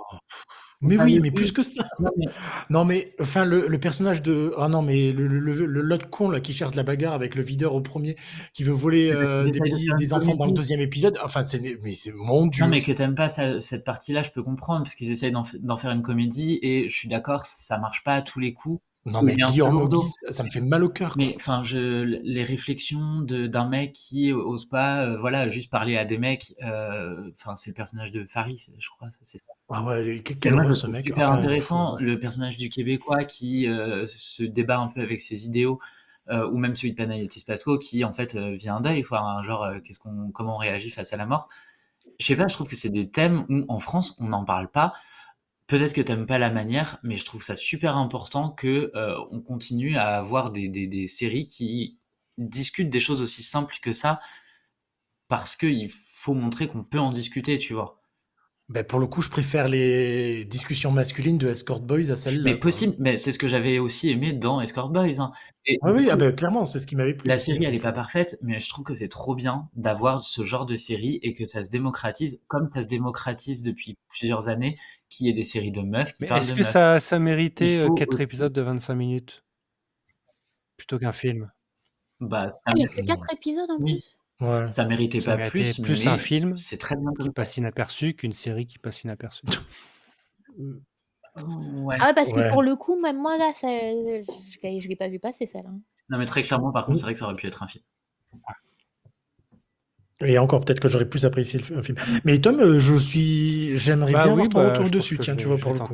Mais 0.82 0.98
oui, 0.98 1.20
mais 1.20 1.30
plus 1.32 1.52
que 1.52 1.62
ça. 1.62 1.88
Non, 2.00 2.10
mais- 2.18 2.26
Non, 2.70 2.86
mais 2.86 3.14
enfin, 3.20 3.44
le, 3.44 3.68
le 3.68 3.80
personnage 3.80 4.22
de. 4.22 4.54
Ah 4.58 4.70
non, 4.70 4.82
mais 4.82 5.12
le, 5.12 5.28
le, 5.28 5.40
le- 5.66 5.82
le- 5.82 5.98
con 5.98 6.30
là 6.30 6.40
qui 6.40 6.54
cherche 6.54 6.76
la 6.76 6.84
bagarre 6.84 7.14
avec 7.14 7.36
le 7.36 7.44
videur 7.44 7.76
au 7.76 7.82
premier, 7.82 8.16
qui 8.54 8.64
veut 8.64 8.72
voler 8.72 9.12
euh, 9.12 9.44
des, 9.44 9.60
petits, 9.60 9.90
enfants 10.14 10.36
dans 10.36 10.46
le 10.46 10.54
deuxième 10.54 10.80
épisode. 10.80 11.20
Enfin, 11.24 11.44
c'est 11.44 11.62
mais 11.84 11.92
c'est 11.92 12.14
mon 12.14 12.48
dieu. 12.48 12.64
Non, 12.64 12.70
mais 12.70 12.82
que 12.82 12.92
t'aimes 12.94 13.16
pas 13.16 13.28
ça- 13.28 13.60
cette 13.60 13.84
partie-là, 13.84 14.24
je 14.24 14.32
peux 14.32 14.42
comprendre, 14.44 14.84
parce 14.84 14.96
qu'ils 14.96 15.12
essayent 15.12 15.34
d'en 15.34 15.76
faire 15.78 15.92
une 15.92 16.02
comédie, 16.02 16.60
et 16.62 16.90
je 16.90 16.96
suis 16.96 17.10
d'accord, 17.10 17.46
ça 17.46 17.78
marche 17.78 18.04
pas 18.04 18.14
à 18.16 18.22
tous 18.22 18.40
les 18.40 18.54
coups. 18.54 18.82
Non, 19.06 19.22
mais 19.22 19.36
peu 19.36 19.44
Guillaume. 19.52 19.90
Guise, 19.90 20.14
ça 20.30 20.44
me 20.44 20.50
fait 20.50 20.62
mal 20.62 20.84
au 20.84 20.90
cœur. 20.90 21.14
Mais 21.18 21.34
enfin, 21.36 21.64
je 21.64 22.04
les 22.04 22.44
réflexions 22.44 23.22
de 23.22 23.48
d'un 23.48 23.68
mec 23.68 23.94
qui 23.94 24.32
ose 24.32 24.68
pas, 24.68 25.06
euh, 25.06 25.18
voilà, 25.18 25.50
juste 25.50 25.72
parler 25.72 25.98
à 25.98 26.06
des 26.06 26.18
mecs. 26.18 26.54
euh, 26.64 27.32
Enfin, 27.40 27.56
c'est 27.56 27.70
le 27.72 27.76
personnage 27.76 28.12
de 28.12 28.26
Farid, 28.26 28.60
je 28.78 28.90
crois, 28.90 29.10
c'est 29.22 29.38
ça. 29.38 29.46
Ah 29.70 29.84
ouais, 29.84 30.22
quel 30.24 30.56
horreur 30.56 30.76
ce 30.76 30.88
mec. 30.88 31.06
super 31.06 31.30
Enfin, 31.30 31.38
intéressant, 31.38 31.98
le 32.00 32.20
personnage 32.20 32.58
du 32.58 32.70
Québécois 32.70 33.24
qui 33.24 33.68
euh, 33.68 34.06
se 34.08 34.44
débat 34.44 34.80
un 34.80 34.88
peu 34.90 35.02
avec 35.02 35.22
ses 35.22 35.46
idéaux, 35.46 35.80
euh, 36.30 36.50
ou 36.50 36.58
même 36.58 36.76
celui 36.76 36.92
de 36.92 36.98
Panayotis 36.98 37.44
Pasco 37.46 37.78
qui 37.78 38.04
en 38.04 38.14
fait 38.14 38.36
euh, 38.36 38.52
vit 38.54 38.70
un 38.70 38.82
deuil, 38.82 39.02
enfin, 39.02 39.42
genre 39.44 39.64
euh, 39.64 39.80
qu'est-ce 39.80 40.00
qu'on, 40.00 40.32
comment 40.32 40.56
on 40.56 40.60
réagit 40.60 40.90
face 40.90 41.14
à 41.14 41.18
la 41.18 41.26
mort. 41.26 41.48
Je 42.20 42.26
sais 42.26 42.36
pas, 42.36 42.48
je 42.48 42.54
trouve 42.54 42.68
que 42.68 42.76
c'est 42.76 42.90
des 42.90 43.10
thèmes 43.10 43.46
où 43.50 43.64
en 43.70 43.80
France 43.80 44.16
on 44.20 44.28
n'en 44.28 44.44
parle 44.44 44.70
pas. 44.70 44.94
Peut-être 45.70 45.94
que 45.94 46.02
t'aimes 46.02 46.26
pas 46.26 46.40
la 46.40 46.50
manière, 46.50 46.98
mais 47.04 47.16
je 47.16 47.26
trouve 47.26 47.44
ça 47.44 47.56
super 47.56 47.96
important 47.96 48.50
que 48.50 48.92
euh, 48.96 49.16
on 49.30 49.40
continue 49.40 49.98
à 49.98 50.18
avoir 50.18 50.52
des, 50.52 50.68
des, 50.68 50.88
des 50.88 51.08
séries 51.08 51.46
qui 51.46 52.00
discutent 52.40 52.90
des 52.90 53.00
choses 53.00 53.22
aussi 53.22 53.44
simples 53.44 53.76
que 53.82 53.94
ça, 53.94 54.20
parce 55.28 55.56
qu'il 55.56 55.90
faut 55.92 56.34
montrer 56.34 56.68
qu'on 56.68 56.84
peut 56.84 57.00
en 57.00 57.12
discuter, 57.12 57.60
tu 57.60 57.76
vois. 57.76 58.02
Ben, 58.70 58.84
pour 58.84 59.00
le 59.00 59.08
coup, 59.08 59.24
je 59.24 59.30
préfère 59.30 59.68
les 59.68 60.46
discussions 60.46 60.92
masculines 60.92 61.40
de 61.40 61.48
Escort 61.48 61.80
Boys 61.80 62.12
à 62.12 62.16
celles-là. 62.16 62.52
Mais 62.52 62.56
possible, 62.56 62.96
mais 63.00 63.18
c'est 63.18 63.32
ce 63.32 63.40
que 63.40 63.48
j'avais 63.48 63.80
aussi 63.80 64.10
aimé 64.10 64.32
dans 64.32 64.62
Escort 64.62 64.90
Boys. 64.90 65.20
hein. 65.20 65.32
Et 65.66 65.80
Ah 65.82 65.92
oui, 65.92 66.08
ah 66.12 66.16
ben, 66.16 66.36
clairement, 66.36 66.66
c'est 66.66 66.80
ce 66.80 66.86
qui 66.86 66.96
m'avait 66.96 67.16
plu. 67.16 67.28
la 67.28 67.40
série, 67.40 67.64
elle 67.64 67.74
est 67.74 67.80
pas 67.80 67.92
parfaite, 67.92 68.38
mais 68.44 68.60
je 68.60 68.70
trouve 68.70 68.86
que 68.86 68.94
c'est 68.94 69.08
trop 69.08 69.34
bien 69.34 69.70
d'avoir 69.76 70.24
ce 70.24 70.44
genre 70.46 70.68
de 70.68 70.76
série 70.76 71.20
et 71.24 71.34
que 71.34 71.46
ça 71.46 71.66
se 71.66 71.72
démocratise, 71.72 72.40
comme 72.48 72.68
ça 72.68 72.84
se 72.84 72.88
démocratise 72.88 73.64
depuis 73.64 73.98
plusieurs 74.08 74.50
années, 74.50 74.76
qu'il 75.10 75.26
y 75.28 75.30
ait 75.30 75.34
des 75.34 75.44
séries 75.44 75.72
de 75.72 75.82
meufs 75.82 76.14
qui 76.14 76.24
Mais 76.24 76.28
parlent 76.30 76.42
est-ce 76.42 76.54
de 76.54 76.58
que 76.58 76.64
ça, 76.64 77.00
ça 77.00 77.20
méritait 77.20 77.74
Il 77.76 77.80
euh, 77.80 77.88
faut 77.88 77.96
4 77.96 78.14
aussi- 78.16 78.24
épisodes 78.24 78.54
de 78.54 78.62
25 78.62 78.96
minutes 78.96 79.44
plutôt 80.78 80.98
qu'un 81.00 81.14
film? 81.14 81.52
Bah, 82.20 82.50
ça, 82.50 82.62
Ah, 82.68 82.72
il 82.76 82.82
y 82.82 82.86
a 82.86 82.88
que 82.88 83.02
4 83.02 83.26
épisodes 83.34 83.70
en 83.72 83.78
Oui. 83.80 83.94
plus. 83.94 84.18
Ouais. 84.42 84.72
ça 84.72 84.86
méritait 84.86 85.20
Ça 85.20 85.32
pas 85.32 85.38
méritait 85.38 85.52
plus, 85.74 85.82
plus 85.82 86.00
mais 86.06 86.08
un 86.12 86.18
film 86.18 86.56
c'est 86.56 86.78
très 86.78 86.96
bien 86.96 87.12
qui 87.20 87.30
passe 87.30 87.58
inaperçu 87.58 88.14
qu'une 88.14 88.32
série 88.32 88.66
qui 88.68 88.78
passe 88.80 89.04
inaperçue. 89.04 89.44
Ouais. 91.38 91.96
Ah 92.02 92.08
ouais, 92.08 92.14
parce 92.16 92.34
Ouais. 92.34 92.44
que 92.44 92.50
pour 92.52 92.64
le 92.64 92.76
coup, 92.76 93.00
même 93.00 93.18
moi, 93.22 93.38
là, 93.38 93.52
ça, 93.54 93.68
je, 93.70 94.22
je 94.52 94.60
l'ai- 94.64 94.82
je 94.82 94.90
l'ai 94.90 94.96
pas 94.98 95.08
vu 95.08 95.20
passer, 95.20 95.46
celle-là. 95.46 95.70
Non, 96.10 96.18
mais 96.18 96.26
très 96.26 96.42
clairement, 96.42 96.72
par 96.72 96.86
contre, 96.86 96.98
c'est 96.98 97.04
vrai 97.04 97.14
que 97.14 97.20
ça 97.20 97.26
aurait 97.26 97.36
pu 97.36 97.48
être 97.48 97.64
un 97.64 97.68
film. 97.68 97.84
Et 100.22 100.38
encore, 100.38 100.66
peut-être 100.66 100.80
que 100.80 100.88
j'aurais 100.88 101.08
plus 101.08 101.26
apprécié 101.26 101.60
le 101.60 101.78
un 101.78 101.84
film. 101.84 101.98
Mais 102.26 102.40
Tom, 102.40 102.60
euh, 102.60 102.80
je 102.80 102.96
suis, 102.96 103.78
j'aimerais 103.78 104.12
Bah 104.12 104.26
bien 104.26 104.34
oui, 104.34 104.44
avoir 104.44 104.50
ton 104.50 104.60
bah, 104.60 104.70
retour 104.70 104.90
dessus. 104.90 105.18
Tiens, 105.18 105.34
je 105.34 105.40
tu 105.40 105.48
vois 105.48 105.58
je 105.58 105.62
pour 105.62 105.74
le 105.74 105.80
coup. 105.80 105.94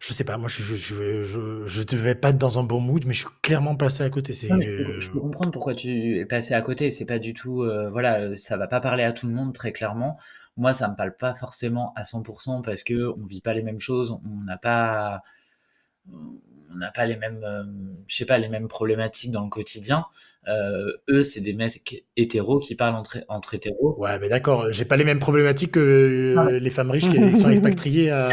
Je 0.00 0.12
sais 0.12 0.24
pas, 0.24 0.36
moi, 0.36 0.48
je, 0.48 0.62
je, 0.62 0.74
je, 0.74 1.22
je, 1.22 1.66
je 1.66 1.82
devais 1.84 2.16
pas 2.16 2.30
être 2.30 2.38
dans 2.38 2.58
un 2.58 2.64
bon 2.64 2.80
mood, 2.80 3.04
mais 3.06 3.14
je 3.14 3.20
suis 3.20 3.28
clairement 3.40 3.76
passé 3.76 4.02
à 4.02 4.10
côté. 4.10 4.32
C'est 4.32 4.50
euh, 4.50 4.98
je 4.98 5.10
peux 5.10 5.20
comprendre 5.20 5.52
pourquoi 5.52 5.74
tu 5.74 6.18
es 6.18 6.24
passé 6.24 6.54
à 6.54 6.62
côté. 6.62 6.90
C'est 6.90 7.06
pas 7.06 7.20
du 7.20 7.34
tout, 7.34 7.62
euh, 7.62 7.88
voilà, 7.88 8.34
ça 8.34 8.56
va 8.56 8.66
pas 8.66 8.80
parler 8.80 9.04
à 9.04 9.12
tout 9.12 9.28
le 9.28 9.32
monde 9.32 9.54
très 9.54 9.70
clairement. 9.70 10.18
Moi, 10.56 10.72
ça 10.72 10.88
me 10.88 10.96
parle 10.96 11.16
pas 11.16 11.34
forcément 11.34 11.92
à 11.94 12.02
100% 12.02 12.62
parce 12.62 12.82
que 12.82 13.12
on 13.16 13.26
vit 13.26 13.40
pas 13.40 13.54
les 13.54 13.62
mêmes 13.62 13.80
choses, 13.80 14.18
on 14.24 14.44
n'a 14.44 14.56
pas, 14.56 15.22
on 16.74 16.78
n'a 16.78 16.90
pas 16.90 17.04
les 17.06 17.16
mêmes, 17.16 17.40
euh, 17.44 17.62
je 18.08 18.16
sais 18.16 18.24
pas, 18.26 18.38
les 18.38 18.48
mêmes 18.48 18.68
problématiques 18.68 19.30
dans 19.30 19.44
le 19.44 19.50
quotidien. 19.50 20.06
Euh, 20.48 20.92
eux, 21.08 21.22
c'est 21.22 21.40
des 21.40 21.52
mecs 21.52 22.04
hétéros 22.16 22.58
qui 22.58 22.74
parlent 22.74 22.96
entre, 22.96 23.18
entre 23.28 23.54
hétéros. 23.54 23.94
Ouais, 23.98 24.18
mais 24.18 24.28
d'accord, 24.28 24.72
j'ai 24.72 24.84
pas 24.84 24.96
les 24.96 25.04
mêmes 25.04 25.20
problématiques 25.20 25.72
que 25.72 25.80
euh, 25.80 26.34
Ah 26.38 26.44
ouais. 26.46 26.58
les 26.60 26.70
femmes 26.70 26.90
riches 26.90 27.08
qui 27.08 27.36
sont 27.36 27.48
expatriées 27.50 28.10
à, 28.10 28.28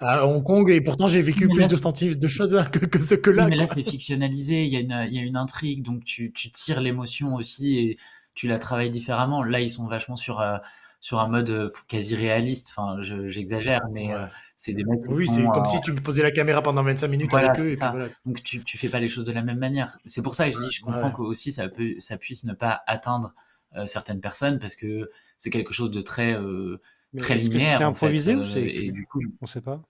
à 0.00 0.26
Hong 0.26 0.42
Kong 0.42 0.68
et 0.70 0.80
pourtant 0.80 1.06
j'ai 1.06 1.20
vécu 1.20 1.46
Mais 1.46 1.52
plus 1.54 1.62
là- 1.62 1.68
de, 1.68 2.28
choses 2.28 2.54
hein, 2.56 2.64
que, 2.64 2.80
que 2.86 3.00
ce 3.00 3.14
que 3.14 3.30
là. 3.30 3.46
mais 3.46 3.54
là, 3.56 3.66
c'est 3.68 3.84
fictionnalisé, 3.84 4.64
il 4.64 4.72
y 4.72 4.76
a 4.76 4.80
une, 4.80 5.06
il 5.08 5.14
y 5.14 5.18
a 5.18 5.22
une 5.22 5.36
intrigue, 5.36 5.82
donc 5.82 6.04
tu, 6.04 6.32
tu 6.32 6.50
tires 6.50 6.80
l'émotion 6.80 7.34
aussi 7.36 7.78
et 7.78 7.98
tu 8.34 8.48
la 8.48 8.58
travailles 8.58 8.90
différemment. 8.90 9.44
Là, 9.44 9.60
ils 9.60 9.70
sont 9.70 9.86
vachement 9.86 10.16
sur, 10.16 10.40
euh, 10.40 10.56
sur 11.04 11.20
un 11.20 11.28
mode 11.28 11.50
euh, 11.50 11.70
quasi 11.86 12.16
réaliste. 12.16 12.68
Enfin, 12.70 13.02
je- 13.02 13.28
j'exagère, 13.28 13.82
mais 13.92 14.10
euh, 14.14 14.22
Ouais. 14.24 14.30
c'est 14.56 14.72
des 14.72 14.84
mecs 14.84 15.04
qui 15.04 15.10
Oui, 15.12 15.28
c'est 15.28 15.44
comme 15.44 15.60
euh, 15.62 15.66
si 15.66 15.78
tu 15.82 15.92
me 15.92 16.00
posais 16.00 16.22
la 16.22 16.30
caméra 16.30 16.62
pendant 16.62 16.82
25 16.82 17.08
minutes 17.08 17.30
Voilà, 17.30 17.50
avec 17.50 17.60
eux. 17.60 17.66
puis 17.66 17.76
ça. 17.76 17.90
voilà. 17.90 18.08
Donc 18.24 18.42
tu, 18.42 18.64
tu 18.64 18.78
fais 18.78 18.88
pas 18.88 19.00
les 19.00 19.10
choses 19.10 19.24
de 19.24 19.32
la 19.32 19.42
même 19.42 19.58
manière. 19.58 19.98
C'est 20.06 20.22
pour 20.22 20.34
ça 20.34 20.48
que 20.48 20.54
je 20.54 20.64
dis, 20.64 20.70
je 20.72 20.80
comprends 20.82 21.08
Ouais. 21.08 21.12
que 21.12 21.20
aussi 21.20 21.52
ça 21.52 21.68
peut, 21.68 21.92
ça 21.98 22.16
puisse 22.16 22.44
ne 22.44 22.54
pas 22.54 22.80
atteindre 22.86 23.34
euh, 23.76 23.84
certaines 23.84 24.22
personnes 24.22 24.58
parce 24.58 24.76
que 24.76 25.10
c'est 25.36 25.50
quelque 25.50 25.74
chose 25.74 25.90
de 25.90 26.00
très, 26.00 26.32
euh, 26.32 26.80
très 27.18 27.34
linéaire. 27.34 27.76
c'est 27.80 27.84
en 27.84 27.92
fait, 27.92 28.06
improvisé 28.06 28.34
ou 28.34 28.40
euh, 28.40 28.50
c'est 28.50 28.62
et 28.64 28.90
du 28.90 29.04
coup, 29.04 29.20
On 29.42 29.46
sait 29.46 29.60
pas. 29.60 29.82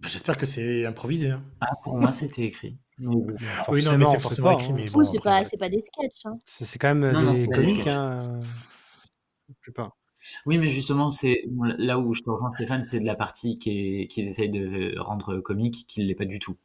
Bah, 0.00 0.08
J'espère 0.10 0.36
que 0.36 0.46
c'est 0.46 0.84
improvisé. 0.84 1.30
hein. 1.30 1.42
ah, 1.60 1.68
pour 1.84 1.96
moi, 1.96 2.10
c'était 2.10 2.42
écrit. 2.42 2.76
Oui, 2.98 3.84
non, 3.84 3.96
mais 3.98 4.04
c'est 4.06 4.18
forcément 4.18 4.48
pas, 4.48 4.54
écrit. 4.54 4.72
hein. 4.72 4.76
Mais 4.76 4.84
Du 4.86 4.90
bon, 4.90 4.98
coup, 4.98 5.04
c'est 5.04 5.18
pas, 5.22 5.30
voilà. 5.30 5.44
c'est 5.44 5.58
pas 5.58 5.68
des 5.68 5.78
sketchs. 5.78 6.22
Hein. 6.26 6.38
C'est 6.44 6.64
c'est 6.64 6.78
quand 6.80 6.92
même 6.94 7.12
Non, 7.12 7.32
des 7.34 7.46
comiques, 7.46 7.86
hein. 7.86 8.40
La 9.48 9.54
plupart. 9.60 9.96
Oui, 10.46 10.56
mais 10.58 10.70
justement, 10.70 11.10
c'est 11.10 11.44
là 11.78 11.98
où 11.98 12.14
je 12.14 12.22
te 12.22 12.30
rejoins, 12.30 12.50
Stéphane, 12.52 12.82
c'est 12.82 13.00
de 13.00 13.04
la 13.04 13.14
partie 13.14 13.58
qui 13.58 14.08
qu'ils 14.08 14.26
essayent 14.28 14.50
de 14.50 14.98
rendre 14.98 15.40
comique, 15.40 15.86
qui 15.86 16.00
ne 16.00 16.06
l'est 16.06 16.14
pas 16.14 16.24
du 16.24 16.38
tout. 16.38 16.56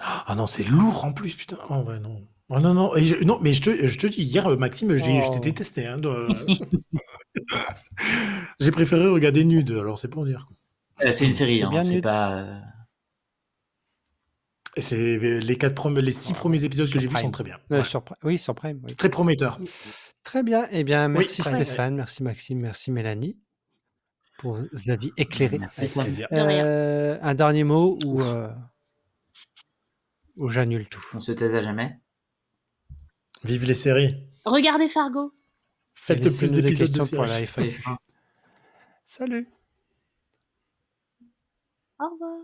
Ah 0.00 0.34
non, 0.36 0.46
c'est 0.46 0.64
lourd 0.64 1.04
en 1.04 1.12
plus, 1.12 1.34
putain. 1.36 1.58
Oh, 1.68 1.82
ouais, 1.86 2.00
non. 2.00 2.26
Oh, 2.48 2.60
non, 2.60 2.72
non. 2.74 2.96
Et 2.96 3.04
je- 3.04 3.22
non, 3.24 3.38
mais 3.42 3.52
je 3.52 3.62
te, 3.62 3.86
je 3.86 3.98
te 3.98 4.06
dis, 4.06 4.22
hier, 4.22 4.48
Maxime, 4.58 4.96
j'ai- 4.96 5.20
je 5.20 5.28
t'ai 5.30 5.36
Oh. 5.36 5.40
détesté. 5.40 5.86
hein, 5.86 5.98
de- 5.98 6.26
j'ai 8.60 8.70
préféré 8.70 9.06
regarder 9.08 9.44
Nude, 9.44 9.70
alors 9.72 9.98
c'est 9.98 10.08
pour 10.08 10.24
dire. 10.24 10.48
Euh, 11.04 11.12
c'est 11.12 11.26
une 11.26 11.34
série, 11.34 11.58
C'est 11.58 11.64
hein, 11.64 11.70
bien 11.70 11.82
c'est 11.82 12.00
pas. 12.00 12.46
Et 14.76 14.80
c'est 14.80 15.18
euh, 15.18 15.38
les, 15.40 15.56
quatre 15.56 15.90
les 15.90 16.12
six 16.12 16.32
premiers 16.32 16.64
épisodes 16.64 16.88
que 16.88 16.98
j'ai 16.98 17.06
vus 17.06 17.16
sont 17.16 17.30
très 17.30 17.44
bien. 17.44 17.58
Euh, 17.70 17.78
Ouais. 17.78 17.84
sur 17.84 18.00
Pri- 18.02 18.14
Oui, 18.24 18.38
sur 18.38 18.54
Prime. 18.54 18.78
oui. 18.82 18.86
C'est 18.88 18.96
très 18.96 19.10
prometteur. 19.10 19.58
Très 20.24 20.42
bien. 20.42 20.66
Eh 20.70 20.84
bien, 20.84 21.08
Oui, 21.08 21.14
merci 21.18 21.42
Stéphane, 21.42 21.96
merci 21.96 22.22
Maxime, 22.22 22.60
merci 22.60 22.90
Mélanie 22.90 23.36
pour 24.38 24.56
vos 24.56 24.90
avis 24.90 25.12
éclairés. 25.16 25.60
Avec 25.76 25.92
plaisir. 25.92 26.28
De 26.30 26.36
rien. 26.40 26.64
Euh, 26.64 27.18
un 27.22 27.34
dernier 27.34 27.64
mot 27.64 27.98
ou, 28.04 28.20
euh, 28.22 28.48
ou 30.36 30.48
j'annule 30.48 30.88
tout? 30.88 31.04
On 31.14 31.20
se 31.20 31.32
taise 31.32 31.54
à 31.54 31.62
jamais. 31.62 31.98
Vive 33.44 33.64
les 33.64 33.74
séries. 33.74 34.16
Regardez 34.44 34.88
Fargo. 34.88 35.32
Faites 35.94 36.18
le 36.18 36.30
plus 36.30 36.32
Laissez-nous 36.42 36.54
des 36.56 36.62
d'épisodes 36.62 36.88
de 36.90 36.98
questions 36.98 37.16
pour 37.16 37.26
séries. 37.26 37.40
la 37.40 37.46
FAQ. 37.46 37.82
Salut. 39.04 39.48
Au 42.00 42.08
revoir. 42.10 42.38